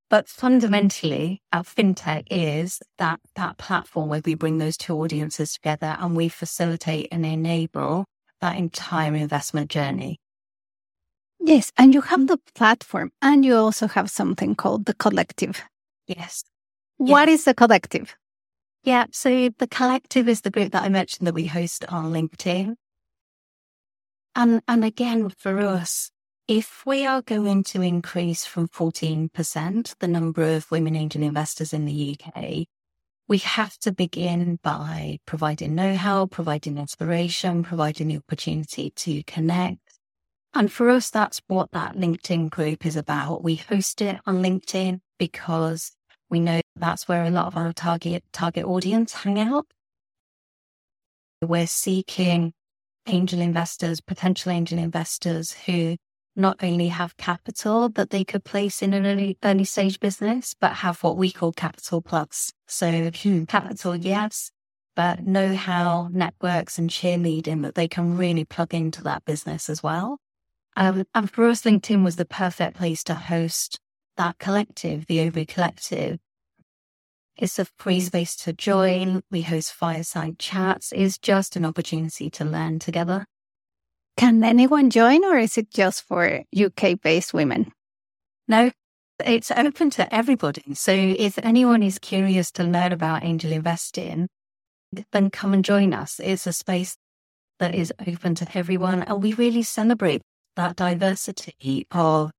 But 0.09 0.29
fundamentally, 0.29 1.43
our 1.53 1.65
fintech 1.65 2.25
is 2.31 2.81
that, 2.99 3.19
that 3.35 3.59
platform 3.59 4.09
where 4.09 4.23
we 4.25 4.35
bring 4.35 4.59
those 4.59 4.77
two 4.77 4.95
audiences 4.95 5.55
together 5.55 5.97
and 5.99 6.15
we 6.15 6.29
facilitate 6.29 7.09
and 7.11 7.27
enable 7.27 8.07
that 8.40 8.57
entire 8.57 9.14
investment 9.14 9.70
journey. 9.70 10.20
Yes. 11.40 11.72
And 11.77 11.94
you 11.94 12.01
have 12.01 12.27
the 12.27 12.38
platform 12.55 13.12
and 13.22 13.44
you 13.44 13.57
also 13.57 13.87
have 13.88 14.11
something 14.11 14.55
called 14.55 14.87
the 14.87 14.94
collective. 14.94 15.62
Yes. 16.07 16.44
What 16.96 17.29
yes. 17.29 17.40
is 17.40 17.44
the 17.44 17.55
collective? 17.55 18.16
Yeah. 18.83 19.07
So 19.12 19.51
the 19.59 19.66
collective 19.66 20.29
is 20.29 20.40
the 20.40 20.51
group 20.51 20.72
that 20.72 20.83
I 20.83 20.88
mentioned 20.88 21.27
that 21.27 21.35
we 21.35 21.46
host 21.46 21.85
on 21.88 22.12
LinkedIn. 22.12 22.75
And, 24.35 24.62
and 24.68 24.85
again, 24.85 25.31
for 25.31 25.59
us, 25.61 26.11
if 26.49 26.85
we 26.87 27.05
are 27.07 27.22
going 27.22 27.64
to 27.64 27.83
increase 27.83 28.44
from 28.44 28.68
14% 28.68 29.94
the 29.99 30.09
number 30.09 30.42
of 30.42 30.70
women 30.70 30.94
angel 30.94 31.22
investors 31.22 31.72
in 31.72 31.87
the 31.87 32.16
UK, 32.16 32.66
we 33.29 33.39
have 33.39 33.77
to 33.79 33.93
begin 33.93 34.59
by 34.62 35.19
providing 35.27 35.75
know-how, 35.75 36.27
providing 36.27 36.79
inspiration, 36.79 37.62
providing 37.62 38.09
the 38.09 38.19
opportunity 38.19 38.91
to 38.91 39.23
connect. 39.25 39.81
And 40.55 40.73
for 40.73 40.89
us, 40.89 41.11
that's 41.11 41.41
what 41.49 41.73
that 41.73 41.97
LinkedIn 41.97 42.51
group 42.51 42.87
is 42.87 42.97
about. 42.97 43.43
We 43.43 43.57
host 43.57 44.01
it 44.01 44.21
on 44.27 44.43
LinkedIn 44.43 45.01
because 45.19 45.93
we 46.31 46.41
know 46.41 46.61
that's 46.77 47.09
where 47.09 47.25
a 47.25 47.31
lot 47.31 47.47
of 47.47 47.57
our 47.57 47.73
target 47.73 48.25
target 48.33 48.65
audience 48.65 49.12
hang 49.12 49.39
out. 49.39 49.67
We're 51.43 51.67
seeking 51.67 52.53
angel 53.07 53.41
investors, 53.41 54.01
potential 54.01 54.53
angel 54.53 54.79
investors 54.79 55.53
who 55.53 55.97
not 56.37 56.62
only 56.62 56.88
have 56.88 57.16
capital 57.16 57.88
that 57.90 58.11
they 58.11 58.25
could 58.25 58.44
place 58.44 58.83
in 58.83 58.92
an 58.92 59.07
early, 59.07 59.38
early 59.42 59.64
stage 59.64 59.99
business, 59.99 60.55
but 60.61 60.75
have 60.75 61.03
what 61.03 61.16
we 61.16 61.33
call 61.33 61.53
capital 61.53 62.03
plus. 62.03 62.53
So 62.66 63.11
capital, 63.49 63.96
yes, 63.96 64.51
but 64.94 65.27
know 65.27 65.55
how, 65.55 66.09
networks 66.12 66.79
and 66.79 66.90
cheerleading 66.90 67.62
that 67.62 67.75
they 67.75 67.88
can 67.88 68.16
really 68.16 68.44
plug 68.44 68.75
into 68.75 69.03
that 69.05 69.25
business 69.25 69.68
as 69.68 69.83
well. 69.83 70.18
Um, 70.77 71.05
and 71.14 71.31
for 71.31 71.46
us, 71.49 71.62
LinkedIn 71.62 72.05
was 72.05 72.16
the 72.16 72.27
perfect 72.27 72.77
place 72.77 73.03
to 73.05 73.14
host 73.14 73.81
that 74.16 74.38
collective, 74.38 75.07
the 75.07 75.18
Obu 75.18 75.49
Collective. 75.49 76.18
It's 77.37 77.59
a 77.59 77.66
free 77.79 78.01
space 78.01 78.35
to 78.37 78.53
join. 78.53 79.22
We 79.31 79.42
host 79.42 79.72
fireside 79.72 80.38
chats. 80.38 80.92
It's 80.94 81.18
just 81.18 81.57
an 81.57 81.64
opportunity 81.64 82.31
to 82.31 82.44
learn 82.44 82.79
together. 82.79 83.27
Can 84.17 84.43
anyone 84.43 84.91
join 84.91 85.25
or 85.25 85.37
is 85.37 85.59
it 85.59 85.71
just 85.71 86.03
for 86.03 86.43
UK 86.57 87.01
based 87.03 87.35
women? 87.35 87.73
No, 88.49 88.71
it's 89.25 89.51
open 89.51 89.91
to 89.91 90.15
everybody. 90.15 90.75
So 90.75 90.93
if 90.93 91.39
anyone 91.39 91.83
is 91.83 91.99
curious 91.99 92.51
to 92.53 92.65
learn 92.65 92.93
about 92.93 93.25
angel 93.25 93.53
investing, 93.53 94.29
then 95.13 95.31
come 95.31 95.53
and 95.53 95.65
join 95.65 95.93
us. 95.93 96.21
It's 96.23 96.47
a 96.47 96.53
space 96.53 96.97
that 97.59 97.75
is 97.75 97.93
open 98.07 98.35
to 98.37 98.47
everyone. 98.57 99.03
And 99.03 99.23
we 99.23 99.35
really 99.35 99.63
celebrate 99.63 100.23
that 100.57 100.77
diversity 100.77 101.87
of 101.91 102.31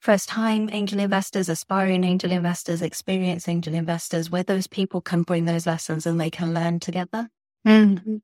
first 0.00 0.28
time 0.28 0.68
angel 0.72 1.00
investors, 1.00 1.48
aspiring 1.48 2.04
angel 2.04 2.32
investors, 2.32 2.82
experienced 2.82 3.48
angel 3.48 3.74
investors, 3.74 4.30
where 4.30 4.42
those 4.42 4.66
people 4.66 5.00
can 5.00 5.22
bring 5.22 5.44
those 5.44 5.66
lessons 5.66 6.06
and 6.06 6.20
they 6.20 6.30
can 6.30 6.52
learn 6.52 6.80
together. 6.80 7.28
Mm. 7.66 8.20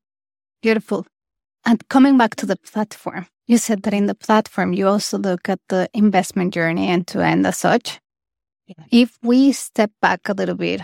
Beautiful. 0.61 1.05
And 1.69 1.87
coming 1.87 2.17
back 2.17 2.35
to 2.37 2.47
the 2.47 2.55
platform, 2.55 3.27
you 3.45 3.59
said 3.59 3.83
that 3.83 3.93
in 3.93 4.07
the 4.07 4.15
platform, 4.15 4.73
you 4.73 4.87
also 4.87 5.19
look 5.19 5.47
at 5.49 5.59
the 5.69 5.87
investment 5.93 6.51
journey 6.51 6.87
end 6.87 7.05
to 7.09 7.23
end 7.23 7.45
as 7.45 7.59
such. 7.59 7.99
Yeah. 8.65 8.85
If 8.91 9.19
we 9.21 9.51
step 9.51 9.91
back 10.01 10.27
a 10.27 10.33
little 10.33 10.55
bit, 10.55 10.81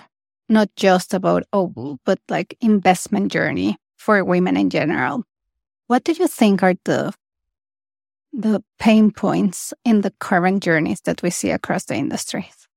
not 0.48 0.70
just 0.76 1.16
about 1.16 1.42
OBU, 1.52 1.98
but 2.06 2.20
like 2.30 2.56
investment 2.62 3.32
journey 3.32 3.78
for 3.98 4.24
women 4.24 4.58
in 4.58 4.70
general, 4.70 5.24
what 5.88 6.04
do 6.04 6.12
you 6.12 6.28
think 6.28 6.62
are 6.62 6.76
the 6.86 7.12
the 8.32 8.64
pain 8.78 9.10
points 9.10 9.74
in 9.86 10.02
the 10.02 10.14
current 10.20 10.62
journeys 10.62 11.02
that 11.06 11.24
we 11.24 11.32
see 11.32 11.50
across 11.50 11.86
the 11.86 11.96
industries? 11.96 12.68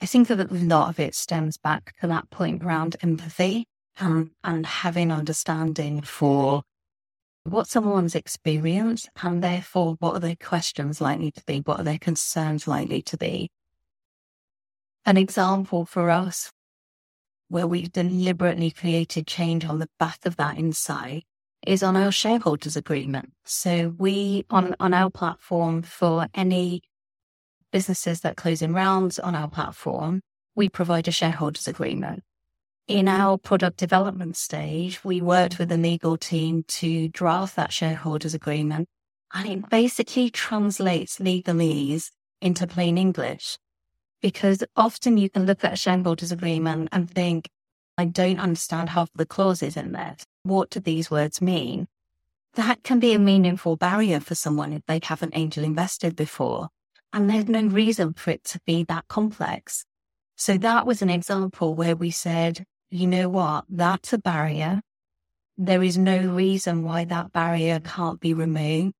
I 0.00 0.06
think 0.06 0.28
that 0.28 0.50
a 0.50 0.54
lot 0.54 0.88
of 0.88 0.98
it 0.98 1.14
stems 1.14 1.58
back 1.58 1.92
to 2.00 2.06
that 2.06 2.30
point 2.30 2.62
around 2.62 2.96
empathy 3.02 3.66
Um, 4.00 4.30
and, 4.44 4.56
and 4.56 4.66
having 4.66 5.12
understanding 5.12 6.00
for 6.00 6.62
what 7.44 7.66
someone's 7.66 8.14
experience 8.14 9.08
and 9.22 9.42
therefore 9.42 9.96
what 9.98 10.14
are 10.14 10.20
their 10.20 10.36
questions 10.36 11.00
likely 11.00 11.30
to 11.32 11.42
be? 11.44 11.58
What 11.60 11.80
are 11.80 11.84
their 11.84 11.98
concerns 11.98 12.66
likely 12.66 13.02
to 13.02 13.16
be? 13.16 13.50
An 15.04 15.16
example 15.16 15.84
for 15.84 16.10
us 16.10 16.50
where 17.48 17.66
we've 17.66 17.92
deliberately 17.92 18.70
created 18.70 19.26
change 19.26 19.64
on 19.64 19.78
the 19.78 19.88
back 19.98 20.18
of 20.24 20.36
that 20.36 20.58
insight 20.58 21.24
is 21.66 21.82
on 21.82 21.96
our 21.96 22.12
shareholders 22.12 22.76
agreement. 22.76 23.32
So 23.44 23.94
we 23.98 24.44
on, 24.50 24.74
on 24.80 24.94
our 24.94 25.10
platform 25.10 25.82
for 25.82 26.26
any 26.34 26.82
businesses 27.72 28.20
that 28.20 28.36
close 28.36 28.62
in 28.62 28.72
rounds 28.72 29.18
on 29.18 29.34
our 29.34 29.48
platform, 29.48 30.20
we 30.54 30.68
provide 30.68 31.08
a 31.08 31.12
shareholders 31.12 31.68
agreement 31.68 32.22
in 32.90 33.06
mm-hmm. 33.06 33.20
our 33.20 33.38
product 33.38 33.76
development 33.76 34.36
stage, 34.36 35.04
we 35.04 35.20
worked 35.20 35.58
with 35.58 35.68
the 35.68 35.76
legal 35.76 36.16
team 36.16 36.64
to 36.66 37.08
draft 37.08 37.56
that 37.56 37.72
shareholders 37.72 38.34
agreement. 38.34 38.88
And 39.32 39.48
it 39.48 39.70
basically 39.70 40.28
translates 40.28 41.18
legalese 41.18 42.10
into 42.42 42.66
plain 42.66 42.98
English. 42.98 43.58
Because 44.20 44.64
often 44.76 45.16
you 45.16 45.30
can 45.30 45.46
look 45.46 45.64
at 45.64 45.72
a 45.72 45.76
shareholders 45.76 46.32
agreement 46.32 46.88
and 46.90 47.08
think, 47.08 47.48
I 47.96 48.06
don't 48.06 48.40
understand 48.40 48.90
half 48.90 49.08
the 49.14 49.24
clauses 49.24 49.76
in 49.76 49.92
there. 49.92 50.16
What 50.42 50.70
do 50.70 50.80
these 50.80 51.10
words 51.10 51.40
mean? 51.40 51.86
That 52.54 52.82
can 52.82 52.98
be 52.98 53.12
a 53.12 53.18
meaningful 53.18 53.76
barrier 53.76 54.18
for 54.18 54.34
someone 54.34 54.72
if 54.72 54.82
they 54.86 55.00
haven't 55.02 55.36
angel 55.36 55.62
invested 55.62 56.16
before. 56.16 56.68
And 57.12 57.30
there's 57.30 57.48
no 57.48 57.62
reason 57.62 58.14
for 58.14 58.30
it 58.30 58.42
to 58.44 58.60
be 58.66 58.82
that 58.84 59.06
complex. 59.08 59.84
So 60.36 60.58
that 60.58 60.86
was 60.86 61.02
an 61.02 61.10
example 61.10 61.74
where 61.74 61.94
we 61.94 62.10
said, 62.10 62.64
you 62.90 63.06
know 63.06 63.28
what? 63.28 63.64
That's 63.68 64.12
a 64.12 64.18
barrier. 64.18 64.80
There 65.56 65.82
is 65.82 65.98
no 65.98 66.18
reason 66.18 66.82
why 66.82 67.04
that 67.04 67.32
barrier 67.32 67.80
can't 67.80 68.20
be 68.20 68.34
removed. 68.34 68.94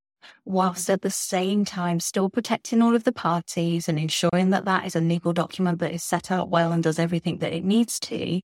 whilst 0.45 0.91
at 0.91 1.01
the 1.01 1.11
same 1.11 1.65
time 1.65 1.99
still 1.99 2.29
protecting 2.29 2.83
all 2.83 2.95
of 2.95 3.05
the 3.05 3.13
parties 3.13 3.89
and 3.89 3.99
ensuring 3.99 4.51
that 4.51 4.67
that 4.67 4.85
is 4.85 4.95
a 4.95 5.01
legal 5.01 5.33
document 5.33 5.79
that 5.79 5.95
is 5.95 6.03
set 6.05 6.31
out 6.31 6.51
well 6.51 6.73
and 6.73 6.83
does 6.83 6.99
everything 6.99 7.39
that 7.39 7.55
it 7.55 7.65
needs 7.65 7.99
to. 7.99 8.41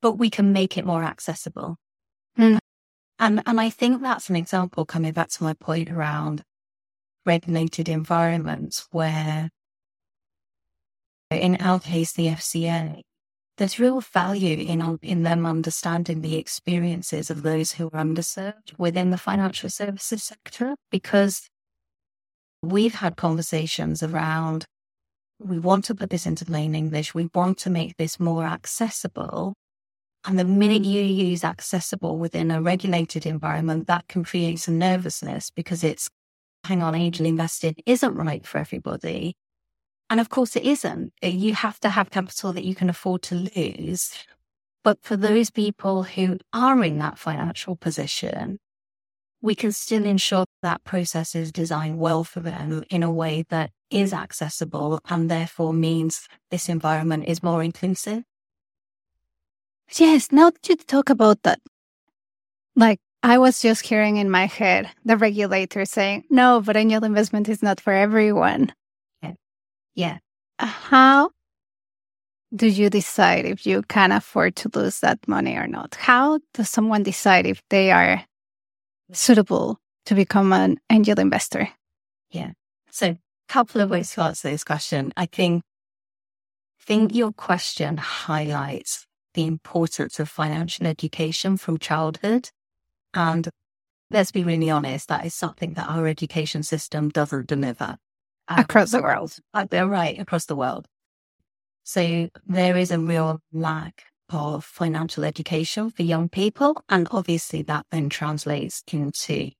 But 0.00 0.12
we 0.12 0.30
can 0.30 0.52
make 0.52 0.78
it 0.78 0.86
more 0.86 1.02
accessible. 1.02 1.76
Mm. 2.38 2.58
And, 3.18 3.42
and 3.44 3.60
I 3.60 3.70
think 3.70 4.02
that's 4.02 4.30
an 4.30 4.36
example 4.36 4.84
coming 4.86 5.12
back 5.12 5.30
to 5.30 5.42
my 5.42 5.54
point 5.54 5.90
around 5.90 6.42
regulated 7.26 7.88
environments 7.88 8.86
where 8.92 9.50
in 11.30 11.56
our 11.56 11.78
case, 11.78 12.12
the 12.12 12.26
FCA, 12.26 13.02
there's 13.60 13.78
real 13.78 14.00
value 14.00 14.56
in, 14.56 14.98
in 15.02 15.22
them 15.22 15.44
understanding 15.44 16.22
the 16.22 16.36
experiences 16.36 17.28
of 17.28 17.42
those 17.42 17.72
who 17.72 17.88
are 17.88 18.02
underserved 18.02 18.72
within 18.78 19.10
the 19.10 19.18
financial 19.18 19.68
services 19.68 20.22
sector 20.22 20.74
because 20.90 21.46
we've 22.62 22.94
had 22.94 23.16
conversations 23.16 24.02
around 24.02 24.64
we 25.38 25.58
want 25.58 25.84
to 25.84 25.94
put 25.94 26.08
this 26.08 26.24
into 26.24 26.46
plain 26.46 26.74
English, 26.74 27.14
we 27.14 27.28
want 27.34 27.58
to 27.58 27.70
make 27.70 27.96
this 27.98 28.18
more 28.18 28.44
accessible. 28.44 29.54
And 30.26 30.38
the 30.38 30.44
minute 30.44 30.84
you 30.84 31.02
use 31.02 31.44
accessible 31.44 32.16
within 32.16 32.50
a 32.50 32.62
regulated 32.62 33.26
environment, 33.26 33.86
that 33.88 34.08
can 34.08 34.24
create 34.24 34.60
some 34.60 34.78
nervousness 34.78 35.50
because 35.50 35.84
it's 35.84 36.08
hang 36.64 36.82
on, 36.82 36.94
angel 36.94 37.26
investing 37.26 37.74
isn't 37.84 38.14
right 38.14 38.46
for 38.46 38.56
everybody. 38.56 39.34
And 40.10 40.18
of 40.20 40.28
course, 40.28 40.56
it 40.56 40.64
isn't. 40.64 41.12
You 41.22 41.54
have 41.54 41.78
to 41.80 41.88
have 41.88 42.10
capital 42.10 42.52
that 42.52 42.64
you 42.64 42.74
can 42.74 42.90
afford 42.90 43.22
to 43.22 43.48
lose. 43.56 44.12
But 44.82 44.98
for 45.02 45.16
those 45.16 45.50
people 45.50 46.02
who 46.02 46.38
are 46.52 46.82
in 46.82 46.98
that 46.98 47.16
financial 47.16 47.76
position, 47.76 48.58
we 49.40 49.54
can 49.54 49.72
still 49.72 50.04
ensure 50.04 50.46
that 50.62 50.82
process 50.84 51.34
is 51.34 51.52
designed 51.52 51.98
well 51.98 52.24
for 52.24 52.40
them 52.40 52.82
in 52.90 53.02
a 53.04 53.12
way 53.12 53.44
that 53.50 53.70
is 53.90 54.12
accessible 54.12 55.00
and 55.08 55.30
therefore 55.30 55.72
means 55.72 56.28
this 56.50 56.68
environment 56.68 57.24
is 57.26 57.42
more 57.42 57.62
inclusive. 57.62 58.24
Yes, 59.96 60.32
now 60.32 60.50
that 60.50 60.68
you 60.68 60.76
talk 60.76 61.08
about 61.08 61.42
that, 61.44 61.60
like 62.74 62.98
I 63.22 63.38
was 63.38 63.60
just 63.60 63.86
hearing 63.86 64.16
in 64.16 64.30
my 64.30 64.46
head 64.46 64.90
the 65.04 65.16
regulator 65.16 65.84
saying, 65.84 66.24
no, 66.30 66.60
but 66.60 66.76
angel 66.76 67.04
investment 67.04 67.48
is 67.48 67.62
not 67.62 67.80
for 67.80 67.92
everyone. 67.92 68.72
Yeah. 69.94 70.18
How 70.58 71.30
do 72.54 72.66
you 72.66 72.90
decide 72.90 73.44
if 73.44 73.66
you 73.66 73.82
can 73.82 74.12
afford 74.12 74.56
to 74.56 74.70
lose 74.74 75.00
that 75.00 75.26
money 75.28 75.56
or 75.56 75.66
not? 75.66 75.94
How 75.94 76.40
does 76.54 76.68
someone 76.68 77.02
decide 77.02 77.46
if 77.46 77.62
they 77.70 77.90
are 77.90 78.24
suitable 79.12 79.78
to 80.06 80.14
become 80.14 80.52
an 80.52 80.78
angel 80.90 81.18
investor? 81.18 81.68
Yeah. 82.30 82.52
So, 82.90 83.06
a 83.06 83.18
couple 83.48 83.80
of 83.80 83.90
ways 83.90 84.12
to 84.12 84.22
answer 84.22 84.50
this 84.50 84.64
question. 84.64 85.12
I 85.16 85.26
think, 85.26 85.62
think 86.80 87.14
your 87.14 87.32
question 87.32 87.96
highlights 87.96 89.06
the 89.34 89.46
importance 89.46 90.18
of 90.18 90.28
financial 90.28 90.86
education 90.86 91.56
from 91.56 91.78
childhood. 91.78 92.50
And 93.14 93.48
let's 94.10 94.32
be 94.32 94.42
really 94.42 94.70
honest, 94.70 95.08
that 95.08 95.24
is 95.24 95.34
something 95.34 95.74
that 95.74 95.88
our 95.88 96.06
education 96.08 96.64
system 96.64 97.10
doesn't 97.10 97.46
deliver 97.46 97.96
Um, 98.50 98.58
across 98.58 98.90
the 98.90 99.00
world. 99.00 99.36
Uh, 99.54 99.66
they're 99.70 99.86
right 99.86 100.18
across 100.18 100.46
the 100.46 100.56
world. 100.56 100.86
So 101.84 102.28
there 102.46 102.76
is 102.76 102.90
a 102.90 102.98
real 102.98 103.40
lack 103.52 104.04
of 104.28 104.64
financial 104.64 105.24
education 105.24 105.90
for 105.90 106.02
young 106.02 106.28
people. 106.28 106.82
And 106.88 107.06
obviously 107.12 107.62
that 107.62 107.86
then 107.92 108.08
translates 108.08 108.82
into, 108.92 109.52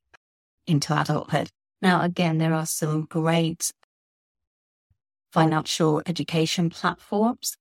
into 0.67 1.01
adulthood. 1.01 1.51
Now, 1.81 2.03
again, 2.03 2.39
there 2.39 2.53
are 2.53 2.67
some 2.67 3.07
great 3.07 3.71
financial 5.33 6.03
education 6.07 6.69
platforms, 6.69 7.57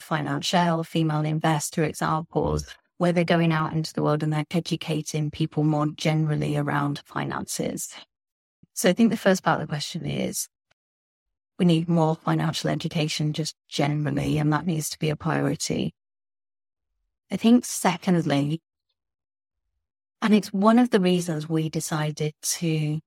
financial 0.00 0.84
female 0.84 1.24
investor 1.24 1.82
examples, 1.82 2.64
mm. 2.64 2.74
where 2.98 3.12
they're 3.12 3.24
going 3.24 3.52
out 3.52 3.72
into 3.72 3.94
the 3.94 4.02
world 4.02 4.22
and 4.22 4.32
they're 4.32 4.44
educating 4.50 5.30
people 5.30 5.64
more 5.64 5.86
generally 5.96 6.58
around 6.58 7.00
finances. 7.06 7.94
So 8.74 8.90
I 8.90 8.92
think 8.92 9.10
the 9.10 9.16
first 9.16 9.42
part 9.42 9.60
of 9.60 9.66
the 9.66 9.70
question 9.70 10.04
is, 10.04 10.46
we 11.58 11.64
need 11.64 11.88
more 11.88 12.16
financial 12.16 12.70
education 12.70 13.32
just 13.32 13.54
generally, 13.68 14.38
and 14.38 14.52
that 14.52 14.66
needs 14.66 14.88
to 14.90 14.98
be 14.98 15.10
a 15.10 15.16
priority. 15.16 15.94
I 17.30 17.36
think, 17.36 17.64
secondly, 17.64 18.60
and 20.20 20.34
it's 20.34 20.52
one 20.52 20.78
of 20.78 20.90
the 20.90 21.00
reasons 21.00 21.48
we 21.48 21.68
decided 21.68 22.32
to 22.42 23.00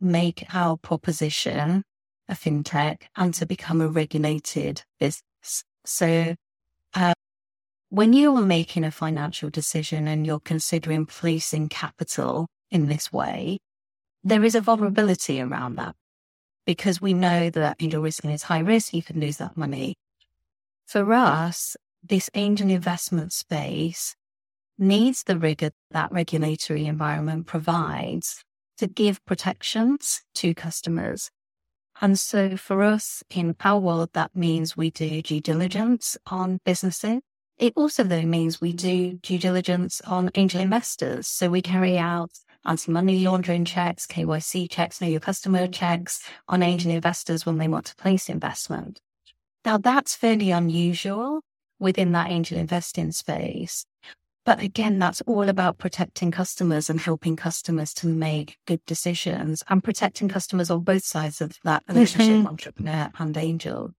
make 0.00 0.44
our 0.54 0.76
proposition 0.76 1.82
a 2.28 2.34
fintech 2.34 3.02
and 3.16 3.34
to 3.34 3.46
become 3.46 3.80
a 3.80 3.88
regulated 3.88 4.82
business. 4.98 5.64
So, 5.84 6.34
uh, 6.94 7.12
when 7.90 8.12
you 8.12 8.34
are 8.36 8.42
making 8.42 8.84
a 8.84 8.90
financial 8.90 9.50
decision 9.50 10.08
and 10.08 10.26
you're 10.26 10.40
considering 10.40 11.06
placing 11.06 11.68
capital 11.68 12.48
in 12.70 12.86
this 12.88 13.12
way, 13.12 13.58
there 14.22 14.42
is 14.42 14.54
a 14.54 14.60
vulnerability 14.60 15.40
around 15.40 15.76
that 15.76 15.94
because 16.66 17.00
we 17.00 17.12
know 17.14 17.50
that 17.50 17.76
angel 17.80 18.02
risking 18.02 18.30
is 18.30 18.44
high 18.44 18.60
risk, 18.60 18.94
you 18.94 19.02
can 19.02 19.20
lose 19.20 19.36
that 19.38 19.56
money. 19.56 19.96
For 20.86 21.12
us, 21.12 21.76
this 22.02 22.28
angel 22.34 22.70
investment 22.70 23.32
space 23.32 24.14
needs 24.78 25.22
the 25.22 25.38
rigor 25.38 25.70
that 25.90 26.12
regulatory 26.12 26.86
environment 26.86 27.46
provides 27.46 28.44
to 28.78 28.86
give 28.86 29.24
protections 29.24 30.22
to 30.34 30.54
customers. 30.54 31.30
And 32.00 32.18
so 32.18 32.56
for 32.56 32.82
us 32.82 33.22
in 33.30 33.54
our 33.60 33.78
world, 33.78 34.10
that 34.14 34.34
means 34.34 34.76
we 34.76 34.90
do 34.90 35.22
due 35.22 35.40
diligence 35.40 36.18
on 36.26 36.58
businesses. 36.64 37.20
It 37.56 37.72
also 37.76 38.02
though 38.02 38.22
means 38.22 38.60
we 38.60 38.72
do 38.72 39.14
due 39.22 39.38
diligence 39.38 40.00
on 40.00 40.30
angel 40.34 40.60
investors. 40.60 41.28
So 41.28 41.48
we 41.48 41.62
carry 41.62 41.96
out 41.96 42.32
anti-money 42.64 43.24
laundering 43.24 43.64
checks, 43.64 44.06
KYC 44.06 44.70
checks, 44.70 45.00
know 45.00 45.08
your 45.08 45.20
customer 45.20 45.66
checks 45.66 46.26
on 46.48 46.62
angel 46.62 46.90
investors 46.90 47.44
when 47.44 47.58
they 47.58 47.68
want 47.68 47.86
to 47.86 47.96
place 47.96 48.28
investment. 48.28 49.00
Now 49.64 49.78
that's 49.78 50.14
fairly 50.14 50.50
unusual 50.50 51.40
within 51.78 52.12
that 52.12 52.30
angel 52.30 52.58
investing 52.58 53.12
space. 53.12 53.86
But 54.44 54.60
again, 54.60 54.98
that's 54.98 55.22
all 55.22 55.48
about 55.48 55.78
protecting 55.78 56.30
customers 56.30 56.90
and 56.90 57.00
helping 57.00 57.34
customers 57.34 57.94
to 57.94 58.06
make 58.06 58.58
good 58.66 58.84
decisions 58.84 59.62
and 59.68 59.82
protecting 59.82 60.28
customers 60.28 60.70
on 60.70 60.80
both 60.80 61.04
sides 61.04 61.40
of 61.40 61.56
that 61.64 61.82
relationship, 61.88 62.36
mm-hmm. 62.36 62.46
entrepreneur 62.48 63.10
and 63.18 63.36
angel. 63.38 63.92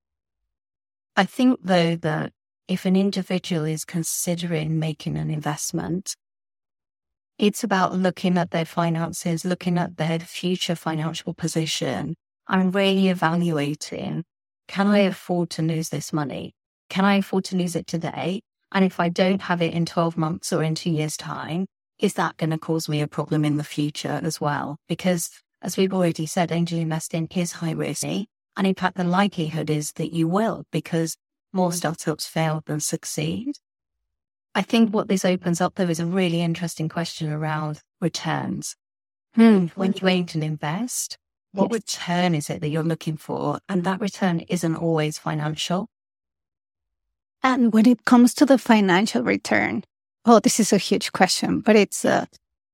I 1.15 1.23
think 1.23 1.59
though 1.63 1.95
that 1.95 2.31
if 2.67 2.85
an 2.85 2.95
individual 2.95 3.65
is 3.65 3.85
considering 3.85 4.77
making 4.77 5.17
an 5.17 5.31
investment, 5.31 6.15
it's 7.37 7.63
about 7.63 7.93
looking 7.93 8.37
at 8.37 8.51
their 8.51 8.65
finances, 8.65 9.45
looking 9.45 9.77
at 9.77 9.97
their 9.97 10.19
future 10.19 10.75
financial 10.75 11.33
position 11.33 12.15
I'm 12.47 12.71
really 12.71 13.09
evaluating, 13.09 14.23
can 14.67 14.87
I 14.87 14.99
afford 14.99 15.49
to 15.51 15.63
lose 15.63 15.89
this 15.89 16.13
money? 16.13 16.53
Can 16.89 17.03
I 17.03 17.15
afford 17.15 17.45
to 17.45 17.55
lose 17.55 17.75
it 17.75 17.87
today? 17.87 18.41
And 18.71 18.85
if 18.85 18.99
I 18.99 19.09
don't 19.09 19.41
have 19.43 19.61
it 19.61 19.73
in 19.73 19.85
12 19.85 20.15
months 20.15 20.53
or 20.53 20.61
in 20.61 20.75
two 20.75 20.91
years 20.91 21.17
time, 21.17 21.65
is 21.97 22.13
that 22.15 22.37
going 22.37 22.51
to 22.51 22.57
cause 22.57 22.87
me 22.87 23.01
a 23.01 23.07
problem 23.07 23.45
in 23.45 23.57
the 23.57 23.63
future 23.63 24.19
as 24.23 24.39
well? 24.39 24.77
Because 24.87 25.29
as 25.61 25.77
we've 25.77 25.93
already 25.93 26.27
said, 26.27 26.51
angel 26.51 26.77
investing 26.77 27.27
is 27.33 27.53
high 27.53 27.71
risk. 27.71 28.03
And 28.03 28.67
in 28.67 28.75
fact, 28.75 28.97
the 28.97 29.03
likelihood 29.03 29.69
is 29.69 29.93
that 29.93 30.13
you 30.13 30.27
will 30.27 30.65
because 30.71 31.17
more 31.51 31.71
startups 31.71 32.27
fail 32.27 32.61
than 32.65 32.79
succeed. 32.79 33.53
I 34.55 34.61
think 34.61 34.91
what 34.91 35.09
this 35.09 35.25
opens 35.25 35.59
up, 35.59 35.75
though, 35.75 35.89
is 35.89 35.99
a 35.99 36.05
really 36.05 36.41
interesting 36.41 36.87
question 36.87 37.31
around 37.31 37.81
returns. 37.99 38.77
Hmm. 39.35 39.65
When 39.75 39.93
you 40.01 40.07
aim 40.07 40.25
to 40.27 40.41
invest, 40.41 41.17
what 41.51 41.71
yes. 41.71 41.81
return 41.81 42.33
is 42.33 42.49
it 42.49 42.61
that 42.61 42.69
you're 42.69 42.81
looking 42.81 43.17
for? 43.17 43.59
And 43.67 43.83
that 43.83 43.99
return 43.99 44.39
isn't 44.39 44.77
always 44.77 45.17
financial. 45.17 45.89
And 47.43 47.73
when 47.73 47.85
it 47.85 48.05
comes 48.05 48.33
to 48.35 48.45
the 48.45 48.57
financial 48.57 49.23
return, 49.23 49.83
oh, 50.25 50.39
this 50.39 50.59
is 50.59 50.71
a 50.71 50.77
huge 50.77 51.11
question, 51.11 51.59
but 51.59 51.75
it's 51.75 52.05
uh, 52.05 52.25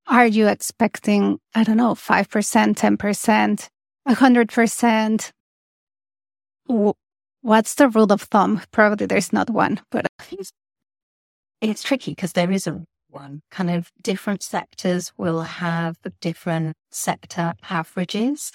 are 0.08 0.28
you 0.28 0.48
expecting, 0.48 1.40
I 1.56 1.64
don't 1.64 1.78
know, 1.78 1.96
5%, 1.96 2.28
10%, 2.76 3.70
100%? 4.08 5.32
What's 7.42 7.74
the 7.76 7.90
rule 7.90 8.12
of 8.12 8.22
thumb? 8.22 8.62
Probably 8.72 9.08
there's 9.08 9.34
not 9.34 9.50
one, 9.50 9.82
but 9.90 10.06
it's 11.62 11.84
tricky 11.84 12.12
because 12.12 12.34
there 12.34 12.51
isn't 12.51 12.88
one. 13.09 13.41
Kind 13.51 13.70
of 13.70 13.91
different 14.01 14.41
sectors 14.41 15.12
will 15.18 15.41
have 15.41 15.97
different 16.20 16.76
sector 16.89 17.53
averages. 17.70 18.51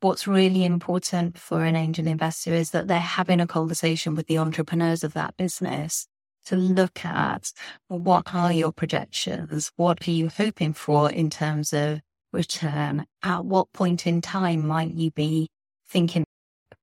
What's 0.00 0.26
really 0.26 0.64
important 0.64 1.38
for 1.38 1.64
an 1.64 1.76
angel 1.76 2.06
investor 2.06 2.54
is 2.54 2.70
that 2.70 2.88
they're 2.88 2.98
having 2.98 3.40
a 3.40 3.46
conversation 3.46 4.14
with 4.14 4.26
the 4.28 4.38
entrepreneurs 4.38 5.04
of 5.04 5.12
that 5.12 5.36
business 5.36 6.06
to 6.46 6.56
look 6.56 7.04
at 7.04 7.52
what 7.88 8.34
are 8.34 8.52
your 8.52 8.72
projections? 8.72 9.70
What 9.76 10.08
are 10.08 10.10
you 10.10 10.30
hoping 10.30 10.72
for 10.72 11.10
in 11.10 11.28
terms 11.28 11.74
of 11.74 12.00
return? 12.32 13.04
At 13.22 13.44
what 13.44 13.72
point 13.74 14.06
in 14.06 14.22
time 14.22 14.66
might 14.66 14.94
you 14.94 15.10
be 15.10 15.48
thinking 15.86 16.24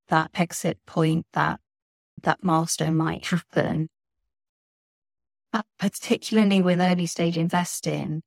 that 0.10 0.30
exit 0.36 0.78
point, 0.86 1.26
that 1.34 1.60
that 2.22 2.44
milestone 2.44 2.96
might 2.96 3.26
happen? 3.26 3.90
But 5.58 5.66
particularly 5.80 6.62
with 6.62 6.80
early 6.80 7.08
stage 7.08 7.36
investing, 7.36 8.22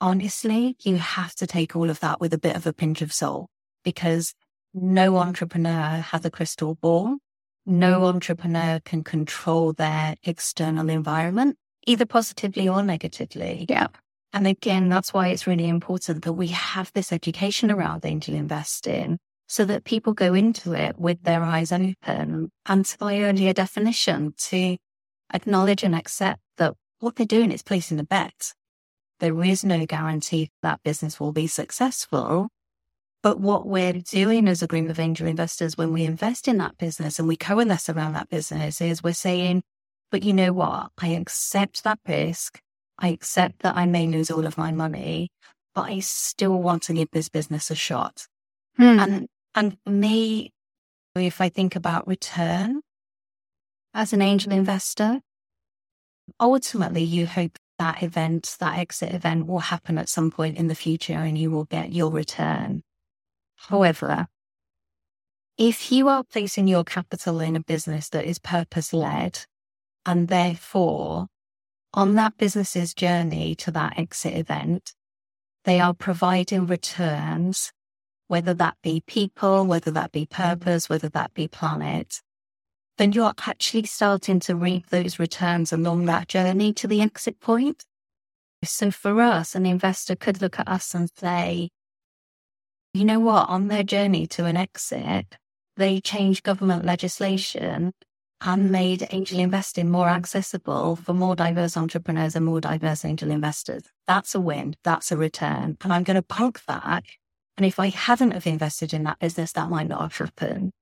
honestly, 0.00 0.76
you 0.82 0.96
have 0.96 1.34
to 1.34 1.46
take 1.46 1.76
all 1.76 1.90
of 1.90 2.00
that 2.00 2.20
with 2.20 2.32
a 2.32 2.38
bit 2.38 2.56
of 2.56 2.66
a 2.66 2.72
pinch 2.72 3.02
of 3.02 3.12
salt 3.12 3.50
because 3.84 4.32
no 4.72 5.18
entrepreneur 5.18 6.00
has 6.00 6.24
a 6.24 6.30
crystal 6.30 6.74
ball. 6.76 7.18
No 7.66 8.00
mm. 8.00 8.14
entrepreneur 8.14 8.80
can 8.82 9.04
control 9.04 9.74
their 9.74 10.14
external 10.22 10.88
environment, 10.88 11.58
either 11.86 12.06
positively 12.06 12.66
or 12.66 12.82
negatively. 12.82 13.66
Yeah. 13.68 13.88
And 14.32 14.46
again, 14.46 14.88
that's 14.88 15.12
why 15.12 15.28
it's 15.28 15.46
really 15.46 15.68
important 15.68 16.24
that 16.24 16.32
we 16.32 16.46
have 16.48 16.90
this 16.94 17.12
education 17.12 17.70
around 17.70 18.06
angel 18.06 18.34
investing 18.34 19.18
so 19.48 19.66
that 19.66 19.84
people 19.84 20.14
go 20.14 20.32
into 20.32 20.72
it 20.72 20.98
with 20.98 21.22
their 21.24 21.42
eyes 21.42 21.72
open 21.72 22.50
and 22.64 22.86
to 22.86 22.96
my 23.02 23.20
earlier 23.22 23.52
definition 23.52 24.32
to 24.38 24.78
acknowledge 25.32 25.82
and 25.82 25.94
accept 25.94 26.40
that 26.58 26.74
what 27.00 27.16
they're 27.16 27.26
doing 27.26 27.52
is 27.52 27.62
placing 27.62 28.00
a 28.00 28.04
bet. 28.04 28.52
There 29.20 29.42
is 29.42 29.64
no 29.64 29.86
guarantee 29.86 30.50
that 30.62 30.82
business 30.82 31.18
will 31.20 31.32
be 31.32 31.46
successful. 31.46 32.48
But 33.22 33.40
what 33.40 33.66
we're 33.66 33.94
doing 33.94 34.48
as 34.48 34.62
a 34.62 34.66
group 34.66 34.90
of 34.90 35.00
angel 35.00 35.26
investors 35.26 35.78
when 35.78 35.92
we 35.94 36.04
invest 36.04 36.46
in 36.46 36.58
that 36.58 36.76
business 36.76 37.18
and 37.18 37.26
we 37.26 37.36
coalesce 37.36 37.88
around 37.88 38.12
that 38.12 38.28
business 38.28 38.82
is 38.82 39.02
we're 39.02 39.14
saying, 39.14 39.62
but 40.10 40.22
you 40.22 40.34
know 40.34 40.52
what? 40.52 40.90
I 41.00 41.08
accept 41.08 41.84
that 41.84 41.98
risk. 42.06 42.60
I 42.98 43.08
accept 43.08 43.62
that 43.62 43.76
I 43.76 43.86
may 43.86 44.06
lose 44.06 44.30
all 44.30 44.46
of 44.46 44.58
my 44.58 44.72
money, 44.72 45.30
but 45.74 45.82
I 45.82 46.00
still 46.00 46.60
want 46.60 46.82
to 46.84 46.92
give 46.92 47.08
this 47.12 47.28
business 47.28 47.70
a 47.70 47.74
shot. 47.74 48.26
Hmm. 48.76 48.98
And 48.98 49.26
and 49.54 49.76
me, 49.86 50.52
if 51.16 51.40
I 51.40 51.48
think 51.48 51.76
about 51.76 52.06
return 52.06 52.80
as 53.94 54.12
an 54.12 54.20
angel 54.20 54.52
investor, 54.52 55.20
ultimately 56.40 57.02
you 57.02 57.26
hope 57.26 57.56
that 57.78 58.02
event, 58.02 58.56
that 58.58 58.78
exit 58.78 59.14
event 59.14 59.46
will 59.46 59.60
happen 59.60 59.98
at 59.98 60.08
some 60.08 60.30
point 60.30 60.56
in 60.56 60.66
the 60.66 60.74
future 60.74 61.14
and 61.14 61.38
you 61.38 61.50
will 61.50 61.64
get 61.64 61.92
your 61.92 62.10
return. 62.10 62.82
However, 63.56 64.26
if 65.56 65.92
you 65.92 66.08
are 66.08 66.24
placing 66.24 66.66
your 66.66 66.84
capital 66.84 67.40
in 67.40 67.54
a 67.54 67.60
business 67.60 68.08
that 68.08 68.24
is 68.24 68.38
purpose 68.38 68.92
led 68.92 69.40
and 70.04 70.28
therefore 70.28 71.28
on 71.92 72.14
that 72.16 72.36
business's 72.36 72.92
journey 72.92 73.54
to 73.54 73.70
that 73.70 73.96
exit 73.96 74.36
event, 74.36 74.92
they 75.64 75.80
are 75.80 75.94
providing 75.94 76.66
returns, 76.66 77.72
whether 78.26 78.52
that 78.54 78.76
be 78.82 79.02
people, 79.06 79.64
whether 79.64 79.92
that 79.92 80.10
be 80.10 80.26
purpose, 80.26 80.88
whether 80.88 81.08
that 81.10 81.32
be 81.34 81.46
planet, 81.46 82.20
then 82.98 83.12
you're 83.12 83.34
actually 83.46 83.84
starting 83.84 84.40
to 84.40 84.54
reap 84.54 84.90
those 84.90 85.18
returns 85.18 85.72
along 85.72 86.06
that 86.06 86.28
journey 86.28 86.72
to 86.74 86.86
the 86.86 87.00
exit 87.00 87.40
point. 87.40 87.84
So 88.64 88.90
for 88.90 89.20
us, 89.20 89.54
an 89.54 89.66
investor 89.66 90.16
could 90.16 90.40
look 90.40 90.58
at 90.58 90.68
us 90.68 90.94
and 90.94 91.10
say, 91.16 91.70
you 92.92 93.04
know 93.04 93.20
what, 93.20 93.48
on 93.48 93.68
their 93.68 93.82
journey 93.82 94.26
to 94.28 94.44
an 94.44 94.56
exit, 94.56 95.36
they 95.76 96.00
changed 96.00 96.44
government 96.44 96.84
legislation 96.84 97.92
and 98.40 98.70
made 98.70 99.06
angel 99.10 99.38
investing 99.38 99.90
more 99.90 100.08
accessible 100.08 100.96
for 100.96 101.14
more 101.14 101.34
diverse 101.34 101.76
entrepreneurs 101.76 102.36
and 102.36 102.44
more 102.44 102.60
diverse 102.60 103.04
angel 103.04 103.30
investors. 103.30 103.84
That's 104.06 104.34
a 104.34 104.40
win. 104.40 104.76
That's 104.84 105.10
a 105.10 105.16
return. 105.16 105.76
And 105.82 105.92
I'm 105.92 106.04
going 106.04 106.16
to 106.16 106.22
punk 106.22 106.64
that. 106.66 107.04
And 107.56 107.64
if 107.64 107.78
I 107.78 107.88
hadn't 107.88 108.32
have 108.32 108.46
invested 108.46 108.92
in 108.92 109.04
that 109.04 109.18
business, 109.18 109.52
that 109.52 109.70
might 109.70 109.88
not 109.88 110.00
have 110.00 110.16
happened. 110.16 110.72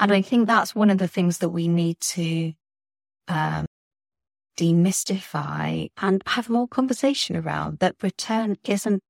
And 0.00 0.12
I 0.12 0.22
think 0.22 0.46
that's 0.46 0.74
one 0.74 0.90
of 0.90 0.98
the 0.98 1.08
things 1.08 1.38
that 1.38 1.50
we 1.50 1.68
need 1.68 2.00
to 2.00 2.52
um, 3.28 3.64
demystify 4.58 5.90
and 6.00 6.22
have 6.26 6.48
more 6.48 6.68
conversation 6.68 7.36
around 7.36 7.78
that 7.78 7.96
return 8.02 8.56
isn't 8.64 9.00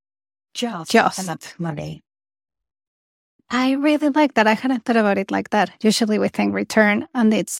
just, 0.54 0.90
Just. 0.90 1.18
enough 1.18 1.58
money. 1.58 2.02
I 3.50 3.72
really 3.72 4.08
like 4.10 4.34
that. 4.34 4.46
I 4.46 4.54
hadn't 4.54 4.84
thought 4.84 4.96
about 4.96 5.18
it 5.18 5.30
like 5.30 5.50
that. 5.50 5.70
Usually 5.82 6.18
we 6.18 6.28
think 6.28 6.54
return 6.54 7.06
and 7.14 7.32
it's 7.34 7.58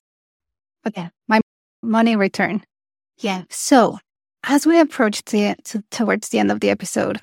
Yeah. 0.97 1.09
my 1.29 1.41
money 1.83 2.17
return. 2.17 2.63
Yeah. 3.19 3.45
So 3.51 3.99
as 4.45 4.67
we 4.67 4.79
approach 4.81 5.23
the 5.25 5.57
to, 5.65 5.83
towards 5.91 6.29
the 6.29 6.39
end 6.39 6.51
of 6.51 6.61
the 6.61 6.71
episode, 6.71 7.21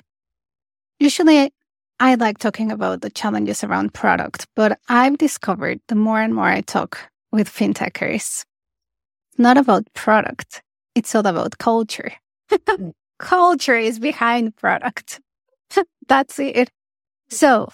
usually 0.98 1.52
I 2.02 2.16
like 2.16 2.38
talking 2.38 2.72
about 2.72 3.00
the 3.02 3.10
challenges 3.10 3.62
around 3.62 3.94
product, 3.94 4.48
but 4.56 4.76
I've 4.88 5.18
discovered 5.18 5.80
the 5.86 5.94
more 5.94 6.20
and 6.20 6.34
more 6.34 6.46
I 6.48 6.60
talk 6.60 6.98
with 7.30 7.48
fintechers, 7.48 8.44
it's 9.30 9.38
not 9.38 9.56
about 9.56 9.86
product. 9.94 10.62
It's 10.96 11.14
all 11.14 11.24
about 11.24 11.58
culture. 11.58 12.10
Mm. 12.50 12.92
culture 13.20 13.76
is 13.76 14.00
behind 14.00 14.56
product. 14.56 15.20
That's 16.08 16.40
it. 16.40 16.70
So 17.28 17.68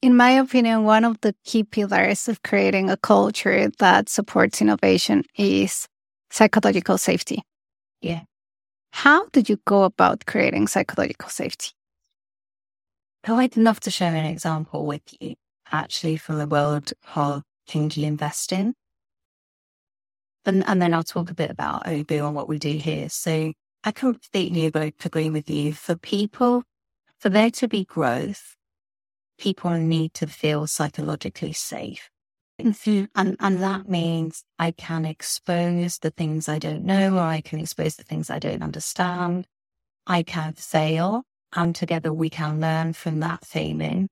in 0.00 0.16
my 0.16 0.30
opinion, 0.30 0.84
one 0.84 1.04
of 1.04 1.20
the 1.20 1.34
key 1.44 1.64
pillars 1.64 2.28
of 2.28 2.44
creating 2.44 2.88
a 2.88 2.96
culture 2.96 3.68
that 3.80 4.08
supports 4.08 4.62
innovation 4.62 5.24
is 5.36 5.88
psychological 6.30 6.98
safety. 6.98 7.42
Yeah. 8.00 8.20
How 8.92 9.26
did 9.30 9.48
you 9.48 9.58
go 9.66 9.82
about 9.82 10.26
creating 10.26 10.68
psychological 10.68 11.30
safety? 11.30 11.72
So 13.26 13.36
I'd 13.36 13.56
love 13.56 13.80
to 13.80 13.90
share 13.90 14.14
an 14.14 14.24
example 14.24 14.86
with 14.86 15.02
you, 15.20 15.34
actually, 15.70 16.16
from 16.16 16.38
the 16.38 16.46
world 16.46 16.92
of 17.14 17.42
angel 17.74 18.04
investing. 18.04 18.74
And, 20.46 20.66
and 20.66 20.80
then 20.80 20.94
I'll 20.94 21.02
talk 21.02 21.30
a 21.30 21.34
bit 21.34 21.50
about 21.50 21.84
OBU 21.84 22.26
and 22.26 22.34
what 22.34 22.48
we 22.48 22.58
do 22.58 22.72
here. 22.72 23.10
So 23.10 23.52
I 23.84 23.92
completely 23.92 24.66
agree 24.66 25.30
with 25.30 25.50
you. 25.50 25.74
For 25.74 25.96
people, 25.96 26.64
for 27.18 27.28
there 27.28 27.50
to 27.50 27.68
be 27.68 27.84
growth, 27.84 28.56
people 29.38 29.70
need 29.72 30.14
to 30.14 30.26
feel 30.26 30.66
psychologically 30.66 31.52
safe. 31.52 32.08
And, 32.58 32.76
and 33.14 33.62
that 33.62 33.88
means 33.88 34.44
I 34.58 34.70
can 34.70 35.04
expose 35.04 35.98
the 35.98 36.10
things 36.10 36.48
I 36.48 36.58
don't 36.58 36.84
know, 36.84 37.16
or 37.16 37.20
I 37.20 37.40
can 37.42 37.58
expose 37.58 37.96
the 37.96 38.02
things 38.02 38.30
I 38.30 38.38
don't 38.38 38.62
understand. 38.62 39.46
I 40.06 40.22
can 40.22 40.54
fail, 40.54 41.24
and 41.54 41.74
together 41.74 42.12
we 42.12 42.30
can 42.30 42.60
learn 42.60 42.92
from 42.92 43.20
that 43.20 43.44
failing. 43.44 44.08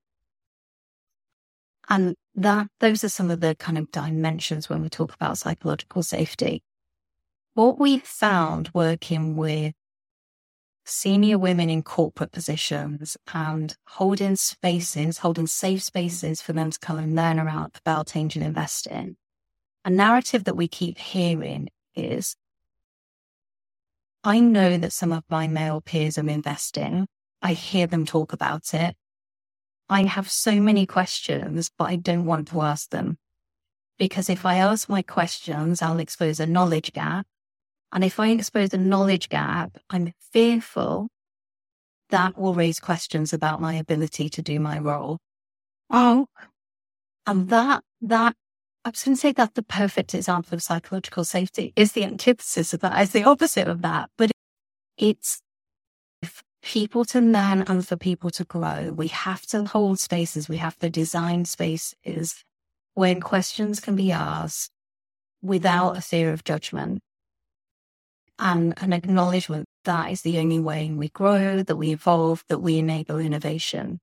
And 1.87 2.15
that 2.35 2.67
those 2.79 3.03
are 3.03 3.09
some 3.09 3.31
of 3.31 3.41
the 3.41 3.55
kind 3.55 3.77
of 3.77 3.91
dimensions 3.91 4.69
when 4.69 4.81
we 4.81 4.89
talk 4.89 5.13
about 5.13 5.37
psychological 5.37 6.03
safety. 6.03 6.61
What 7.53 7.79
we 7.79 7.99
found 7.99 8.69
working 8.73 9.35
with 9.35 9.73
senior 10.85 11.37
women 11.37 11.69
in 11.69 11.83
corporate 11.83 12.31
positions 12.31 13.17
and 13.33 13.75
holding 13.87 14.35
spaces, 14.35 15.19
holding 15.19 15.47
safe 15.47 15.83
spaces 15.83 16.41
for 16.41 16.53
them 16.53 16.71
to 16.71 16.79
come 16.79 16.97
and 16.97 17.15
learn 17.15 17.39
around 17.39 17.71
about 17.85 18.15
angel 18.15 18.41
investing. 18.43 19.15
A 19.85 19.89
narrative 19.89 20.43
that 20.43 20.55
we 20.55 20.67
keep 20.67 20.97
hearing 20.97 21.69
is 21.95 22.35
I 24.23 24.39
know 24.39 24.77
that 24.77 24.91
some 24.91 25.11
of 25.13 25.23
my 25.29 25.47
male 25.47 25.79
peers 25.81 26.17
are 26.17 26.29
investing. 26.29 27.07
I 27.41 27.53
hear 27.53 27.87
them 27.87 28.05
talk 28.05 28.33
about 28.33 28.73
it. 28.73 28.95
I 29.89 30.03
have 30.03 30.29
so 30.29 30.59
many 30.59 30.85
questions, 30.85 31.71
but 31.77 31.85
I 31.85 31.95
don't 31.95 32.25
want 32.25 32.49
to 32.49 32.61
ask 32.61 32.89
them. 32.89 33.17
Because 33.97 34.29
if 34.29 34.45
I 34.45 34.57
ask 34.57 34.87
my 34.87 35.01
questions, 35.01 35.81
I'll 35.81 35.99
expose 35.99 36.39
a 36.39 36.45
knowledge 36.45 36.93
gap. 36.93 37.25
And 37.91 38.03
if 38.03 38.19
I 38.19 38.29
expose 38.29 38.73
a 38.73 38.77
knowledge 38.77 39.29
gap, 39.29 39.77
I'm 39.89 40.13
fearful 40.31 41.09
that 42.09 42.37
will 42.37 42.53
raise 42.53 42.79
questions 42.79 43.33
about 43.33 43.61
my 43.61 43.73
ability 43.75 44.29
to 44.29 44.41
do 44.41 44.59
my 44.59 44.79
role. 44.79 45.19
Oh, 45.89 46.27
And 47.25 47.49
that, 47.49 47.83
that, 48.01 48.35
I 48.85 48.89
was 48.89 49.03
going 49.03 49.15
to 49.15 49.21
say 49.21 49.31
that's 49.31 49.53
the 49.53 49.63
perfect 49.63 50.13
example 50.15 50.55
of 50.55 50.63
psychological 50.63 51.23
safety 51.23 51.73
is 51.75 51.91
the 51.91 52.03
antithesis 52.03 52.73
of 52.73 52.79
that, 52.81 53.01
is 53.01 53.11
the 53.11 53.23
opposite 53.23 53.67
of 53.67 53.81
that. 53.81 54.09
But 54.17 54.31
it's 54.97 55.41
people 56.61 57.05
to 57.05 57.21
learn 57.21 57.63
and 57.63 57.87
for 57.87 57.95
people 57.95 58.29
to 58.31 58.43
grow. 58.43 58.91
We 58.91 59.07
have 59.07 59.45
to 59.47 59.65
hold 59.65 59.99
spaces. 59.99 60.49
We 60.49 60.57
have 60.57 60.77
to 60.79 60.89
design 60.89 61.45
spaces 61.45 62.43
when 62.93 63.21
questions 63.21 63.79
can 63.79 63.95
be 63.95 64.11
asked 64.11 64.71
without 65.41 65.97
a 65.97 66.01
fear 66.01 66.33
of 66.33 66.43
judgment 66.43 67.01
and 68.37 68.73
an 68.81 68.93
acknowledgement 68.93 69.67
that 69.85 70.11
is 70.11 70.21
the 70.21 70.37
only 70.39 70.59
way 70.59 70.89
we 70.89 71.09
grow, 71.09 71.63
that 71.63 71.75
we 71.75 71.91
evolve, 71.91 72.43
that 72.47 72.59
we 72.59 72.77
enable 72.77 73.17
innovation. 73.17 73.99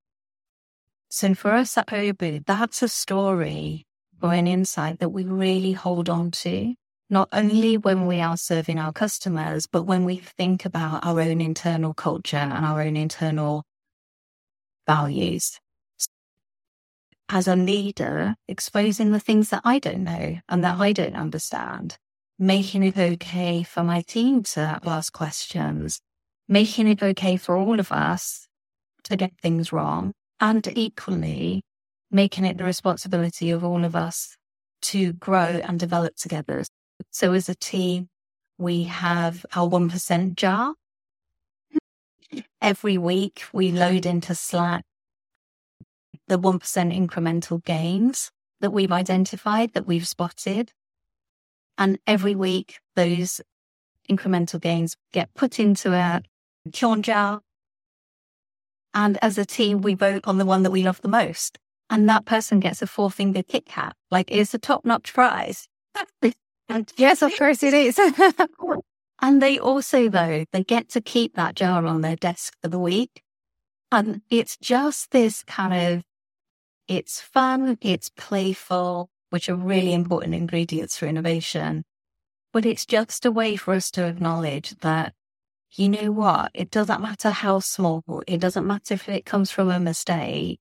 So 1.09 1.35
for 1.35 1.53
us 1.53 1.79
at 1.79 1.89
Obu, 1.89 2.45
that's 2.45 2.83
a 2.83 2.89
story 2.89 3.87
or 4.23 4.33
an 4.33 4.47
insight 4.47 4.99
that 4.99 5.11
we 5.11 5.25
really 5.25 5.73
hold 5.73 6.09
on 6.09 6.31
to, 6.31 6.75
not 7.09 7.31
mm-hmm. 7.31 7.51
only 7.51 7.77
when 7.77 8.07
we 8.07 8.21
are 8.21 8.37
serving 8.37 8.79
our 8.79 8.93
customers, 8.93 9.67
but 9.67 9.85
when 9.85 10.05
we 10.05 10.17
think 10.17 10.65
about 10.65 11.05
our 11.05 11.21
own 11.21 11.41
internal 11.41 11.95
culture 11.95 12.37
and 12.37 12.65
our 12.65 12.81
own 12.81 12.97
internal 12.97 13.65
values. 14.87 15.59
As 17.29 17.49
a 17.49 17.57
leader, 17.57 18.37
exposing 18.47 19.11
the 19.11 19.21
things 19.21 19.51
that 19.51 19.63
I 19.65 19.81
don't 19.81 20.05
know 20.05 20.39
and 20.49 20.63
that 20.63 20.79
I 20.79 20.93
don't 20.93 21.17
understand, 21.17 21.97
making 22.39 22.85
it 22.85 22.97
okay 22.97 23.65
for 23.65 23.83
my 23.83 24.03
team 24.03 24.45
to 24.45 24.81
ask 24.85 25.13
questions, 25.13 26.01
making 26.49 26.87
it 26.87 27.03
okay 27.03 27.37
for 27.37 27.57
all 27.57 27.81
of 27.81 27.91
us 27.91 28.47
to 29.05 29.17
get 29.17 29.33
things 29.41 29.73
wrong, 29.73 30.13
and 30.41 30.67
equally 30.77 31.63
making 32.11 32.45
it 32.45 32.59
the 32.59 32.65
responsibility 32.65 33.51
of 33.51 33.65
all 33.65 33.85
of 33.85 33.97
us 33.97 34.37
to 34.83 35.13
grow 35.15 35.61
and 35.65 35.81
develop 35.81 36.15
together. 36.17 36.65
So 37.11 37.33
as 37.33 37.49
a 37.49 37.55
team, 37.55 38.09
we 38.59 38.85
have 38.85 39.45
our 39.55 39.69
1% 39.69 40.37
jar. 40.37 40.75
Every 42.61 42.99
week 42.99 43.45
we 43.53 43.71
load 43.71 44.07
into 44.07 44.35
Slack 44.35 44.85
the 46.29 46.39
1% 46.39 46.61
incremental 46.61 47.65
gains 47.65 48.31
that 48.61 48.73
we've 48.73 48.93
identified, 48.93 49.75
that 49.75 49.87
we've 49.87 50.07
spotted. 50.07 50.73
And 51.79 51.99
every 52.07 52.35
week 52.35 52.79
those 52.95 53.41
incremental 54.11 54.61
gains 54.61 54.97
get 55.13 55.35
put 55.35 55.61
into 55.61 55.93
a 55.93 56.23
Sean 56.73 57.03
jar. 57.03 57.43
And 58.95 59.19
as 59.23 59.37
a 59.37 59.45
team, 59.45 59.83
we 59.83 59.95
vote 59.95 60.23
on 60.25 60.39
the 60.39 60.47
one 60.47 60.63
that 60.63 60.71
we 60.71 60.83
love 60.83 61.03
the 61.03 61.09
most. 61.09 61.59
And 61.91 62.09
that 62.09 62.25
person 62.25 62.61
gets 62.61 62.83
a 62.83 62.87
four 62.87 63.11
finger 63.11 63.43
Kit 63.43 63.67
Kat. 63.67 63.95
Like 64.11 64.31
it's 64.31 64.55
a 64.55 64.59
top 64.59 64.85
notch 64.85 65.13
prize. 65.13 65.69
and 66.69 66.93
yes, 66.97 67.23
of 67.23 67.37
course 67.37 67.63
it 67.63 67.75
is. 67.75 67.99
and 69.23 69.43
they 69.43 69.59
also, 69.59 70.09
though, 70.09 70.45
they 70.53 70.65
get 70.65 70.89
to 70.91 71.01
keep 71.01 71.35
that 71.35 71.55
jar 71.55 71.87
on 71.87 72.01
their 72.01 72.17
desk 72.17 72.55
for 72.63 72.69
the 72.69 72.79
week. 72.79 73.23
And 73.93 74.23
it's 74.31 74.57
just 74.57 75.13
this 75.13 75.45
kind 75.45 75.95
of, 75.95 76.05
it's 76.89 77.21
fun, 77.21 77.79
it's 77.81 78.11
playful, 78.11 79.11
which 79.31 79.49
are 79.49 79.55
really 79.55 79.93
important 79.93 80.35
ingredients 80.35 80.99
for 80.99 81.07
innovation. 81.07 81.85
But 82.53 82.67
it's 82.67 82.87
just 82.87 83.25
a 83.25 83.31
way 83.31 83.57
for 83.57 83.75
us 83.75 83.91
to 83.93 84.07
acknowledge 84.07 84.77
that 84.81 85.13
you 85.73 85.89
know 85.89 86.11
what? 86.11 86.51
It 86.55 86.71
doesn't 86.71 87.03
matter 87.03 87.31
how 87.31 87.61
small, 87.61 88.03
it 88.27 88.41
doesn't 88.41 88.67
matter 88.67 88.95
if 88.95 89.09
it 89.09 89.27
comes 89.27 89.51
from 89.51 89.71
a 89.71 89.79
mistake. 89.79 90.59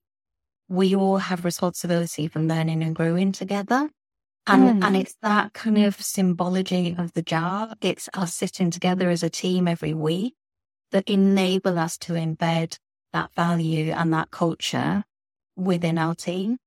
We 0.67 0.95
all 0.95 1.17
have 1.17 1.45
responsibility 1.45 2.27
for 2.27 2.39
learning 2.39 2.83
and 2.83 2.95
growing 2.95 3.31
together. 3.31 3.89
And, 4.47 4.81
mm. 4.81 4.85
and 4.85 4.95
it's 4.95 5.15
that 5.21 5.53
kind 5.53 5.79
of 5.79 5.99
symbology 6.01 6.95
of 6.97 7.13
the 7.13 7.23
jar. 7.23 7.73
It's 7.81 8.09
us 8.13 8.35
sitting 8.35 8.69
together 8.69 9.09
as 9.09 9.23
a 9.23 9.29
team 9.29 9.67
every 9.67 9.93
week 9.93 10.35
that 10.91 11.09
enable 11.09 11.79
us 11.79 11.97
to 11.97 12.13
embed 12.13 12.77
that 13.11 13.33
value 13.35 13.91
and 13.91 14.13
that 14.13 14.29
culture 14.29 15.03
within 15.55 15.97
our 15.97 16.13
team. 16.13 16.57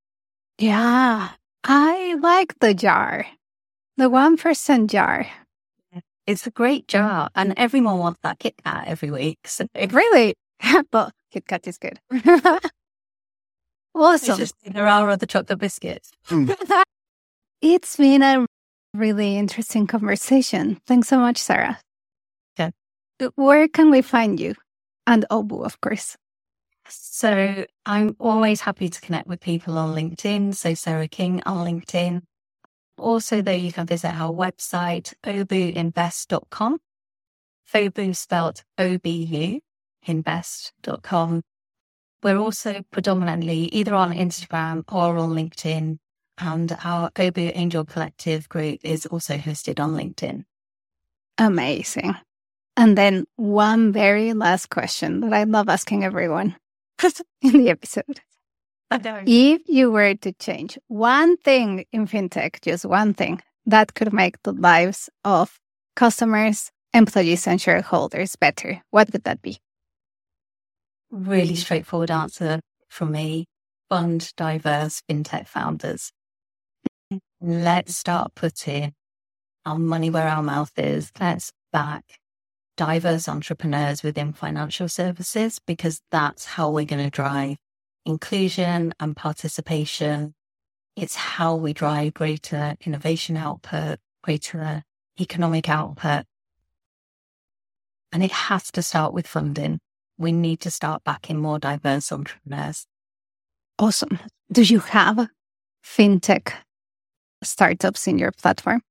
Yeah, 0.58 1.30
I 1.62 2.14
like 2.20 2.58
the 2.58 2.74
jar, 2.74 3.26
the 3.96 4.10
1% 4.10 4.40
person 4.40 4.88
jar. 4.88 5.26
It's 6.26 6.46
a 6.46 6.50
great 6.50 6.88
jar, 6.88 7.30
and 7.34 7.54
everyone 7.56 7.98
wants 7.98 8.20
that 8.22 8.38
Kit 8.38 8.54
Kat 8.62 8.84
every 8.86 9.10
week. 9.10 9.38
So. 9.46 9.66
Really? 9.74 10.34
but 10.90 11.12
Kit 11.30 11.46
Kat 11.46 11.66
is 11.66 11.78
good. 11.78 12.00
awesome. 13.94 14.36
Just, 14.36 14.54
there 14.62 14.86
are 14.86 15.08
other 15.08 15.26
chocolate 15.26 15.58
biscuits. 15.58 16.10
Hmm. 16.24 16.50
it's 17.60 17.96
been 17.96 18.22
a 18.22 18.46
really 18.94 19.36
interesting 19.36 19.86
conversation. 19.86 20.80
Thanks 20.86 21.08
so 21.08 21.18
much, 21.18 21.38
Sarah. 21.38 21.78
Yeah. 22.58 22.70
Where 23.34 23.68
can 23.68 23.90
we 23.90 24.02
find 24.02 24.38
you? 24.38 24.54
And 25.06 25.24
Obu, 25.30 25.64
of 25.64 25.80
course. 25.80 26.16
So 26.88 27.66
I'm 27.84 28.16
always 28.18 28.62
happy 28.62 28.88
to 28.88 29.00
connect 29.00 29.26
with 29.26 29.40
people 29.40 29.78
on 29.78 29.94
LinkedIn. 29.94 30.54
So 30.54 30.74
Sarah 30.74 31.08
King 31.08 31.42
on 31.44 31.66
LinkedIn. 31.66 32.22
Also, 32.98 33.42
though, 33.42 33.52
you 33.52 33.72
can 33.72 33.86
visit 33.86 34.12
our 34.12 34.32
website, 34.32 35.14
obuinvest.com. 35.24 36.78
Fobu 37.72 38.16
spelled 38.16 38.62
O-B-U, 38.78 39.60
invest.com. 40.06 41.42
We're 42.22 42.38
also 42.38 42.82
predominantly 42.90 43.66
either 43.66 43.94
on 43.94 44.12
Instagram 44.12 44.82
or 44.90 45.16
on 45.18 45.30
LinkedIn. 45.30 45.98
And 46.38 46.76
our 46.84 47.10
Obu 47.12 47.50
Angel 47.54 47.84
Collective 47.84 48.48
group 48.48 48.80
is 48.84 49.06
also 49.06 49.36
hosted 49.36 49.80
on 49.80 49.90
LinkedIn. 49.90 50.44
Amazing. 51.36 52.14
And 52.76 52.96
then 52.96 53.26
one 53.36 53.92
very 53.92 54.32
last 54.34 54.70
question 54.70 55.20
that 55.20 55.32
I 55.32 55.42
love 55.44 55.68
asking 55.68 56.04
everyone 56.04 56.54
in 57.42 57.58
the 57.58 57.70
episode. 57.70 58.20
If 59.26 59.62
you 59.68 59.90
were 59.90 60.14
to 60.14 60.32
change 60.32 60.78
one 60.86 61.36
thing 61.38 61.84
in 61.92 62.06
fintech, 62.06 62.60
just 62.62 62.84
one 62.84 63.14
thing 63.14 63.42
that 63.66 63.94
could 63.94 64.12
make 64.12 64.42
the 64.44 64.52
lives 64.52 65.10
of 65.24 65.58
customers, 65.96 66.70
employees, 66.94 67.46
and 67.46 67.60
shareholders 67.60 68.36
better, 68.36 68.80
what 68.90 69.12
would 69.12 69.24
that 69.24 69.42
be? 69.42 69.58
Really 71.10 71.56
straightforward 71.56 72.10
answer 72.10 72.60
from 72.88 73.12
me. 73.12 73.46
Fund 73.90 74.32
diverse 74.36 75.02
fintech 75.08 75.48
founders. 75.48 76.12
Let's 77.40 77.96
start 77.96 78.34
putting 78.34 78.94
our 79.64 79.78
money 79.78 80.10
where 80.10 80.26
our 80.26 80.42
mouth 80.42 80.72
is. 80.76 81.12
Let's 81.20 81.52
back 81.72 82.18
diverse 82.76 83.28
entrepreneurs 83.28 84.02
within 84.02 84.32
financial 84.32 84.88
services 84.88 85.60
because 85.64 86.00
that's 86.10 86.44
how 86.44 86.70
we're 86.70 86.84
going 86.84 87.04
to 87.04 87.10
drive 87.10 87.58
inclusion 88.04 88.92
and 88.98 89.16
participation. 89.16 90.34
It's 90.96 91.14
how 91.14 91.54
we 91.54 91.72
drive 91.72 92.14
greater 92.14 92.74
innovation 92.84 93.36
output, 93.36 94.00
greater 94.22 94.82
economic 95.20 95.68
output. 95.68 96.24
And 98.10 98.24
it 98.24 98.32
has 98.32 98.72
to 98.72 98.82
start 98.82 99.12
with 99.12 99.28
funding. 99.28 99.78
We 100.16 100.32
need 100.32 100.58
to 100.60 100.72
start 100.72 101.04
backing 101.04 101.38
more 101.38 101.60
diverse 101.60 102.10
entrepreneurs. 102.10 102.86
Awesome. 103.78 104.18
Do 104.50 104.62
you 104.62 104.80
have 104.80 105.28
fintech 105.84 106.52
startups 107.42 108.06
in 108.06 108.18
your 108.18 108.32
platform? 108.32 108.82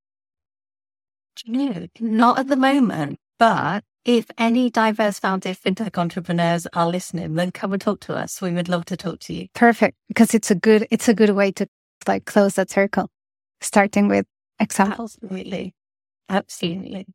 No, 1.46 1.86
not 2.00 2.38
at 2.38 2.48
the 2.48 2.56
moment, 2.56 3.18
but 3.38 3.84
if 4.04 4.26
any 4.38 4.70
diverse 4.70 5.18
founded 5.18 5.56
fintech 5.56 5.96
entrepreneurs 5.98 6.66
are 6.72 6.88
listening, 6.88 7.34
then 7.34 7.52
come 7.52 7.72
and 7.72 7.80
talk 7.80 8.00
to 8.00 8.14
us. 8.14 8.42
We 8.42 8.52
would 8.52 8.68
love 8.68 8.86
to 8.86 8.96
talk 8.96 9.20
to 9.20 9.34
you. 9.34 9.48
Perfect. 9.54 9.96
Because 10.08 10.34
it's 10.34 10.50
a 10.50 10.54
good, 10.54 10.86
it's 10.90 11.08
a 11.08 11.14
good 11.14 11.30
way 11.30 11.52
to 11.52 11.68
like 12.06 12.24
close 12.24 12.54
that 12.54 12.70
circle, 12.70 13.10
starting 13.60 14.08
with 14.08 14.26
examples. 14.58 15.18
Absolutely. 15.22 15.74
Absolutely. 16.28 17.06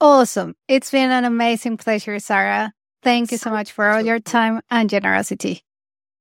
Awesome. 0.00 0.54
It's 0.68 0.90
been 0.90 1.10
an 1.10 1.24
amazing 1.24 1.76
pleasure, 1.76 2.18
Sarah. 2.18 2.72
Thank 3.02 3.32
you 3.32 3.38
so 3.38 3.50
much 3.50 3.72
for 3.72 3.88
all 3.88 4.00
your 4.02 4.20
time 4.20 4.60
and 4.70 4.88
generosity. 4.88 5.62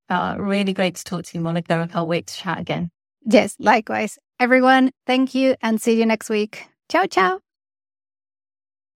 Uh, 0.10 0.36
really 0.38 0.74
great 0.74 0.96
to 0.96 1.04
talk 1.04 1.24
to 1.26 1.38
you, 1.38 1.44
Monica. 1.44 1.76
I 1.76 1.88
can't 1.88 2.08
wait 2.08 2.28
to 2.28 2.36
chat 2.36 2.60
again. 2.60 2.92
Yes, 3.24 3.56
likewise. 3.60 4.18
Everyone, 4.42 4.90
thank 5.06 5.36
you 5.36 5.56
and 5.62 5.80
see 5.80 6.00
you 6.00 6.04
next 6.08 6.28
week. 6.28 6.66
Ciao, 6.90 7.06
ciao. 7.06 7.51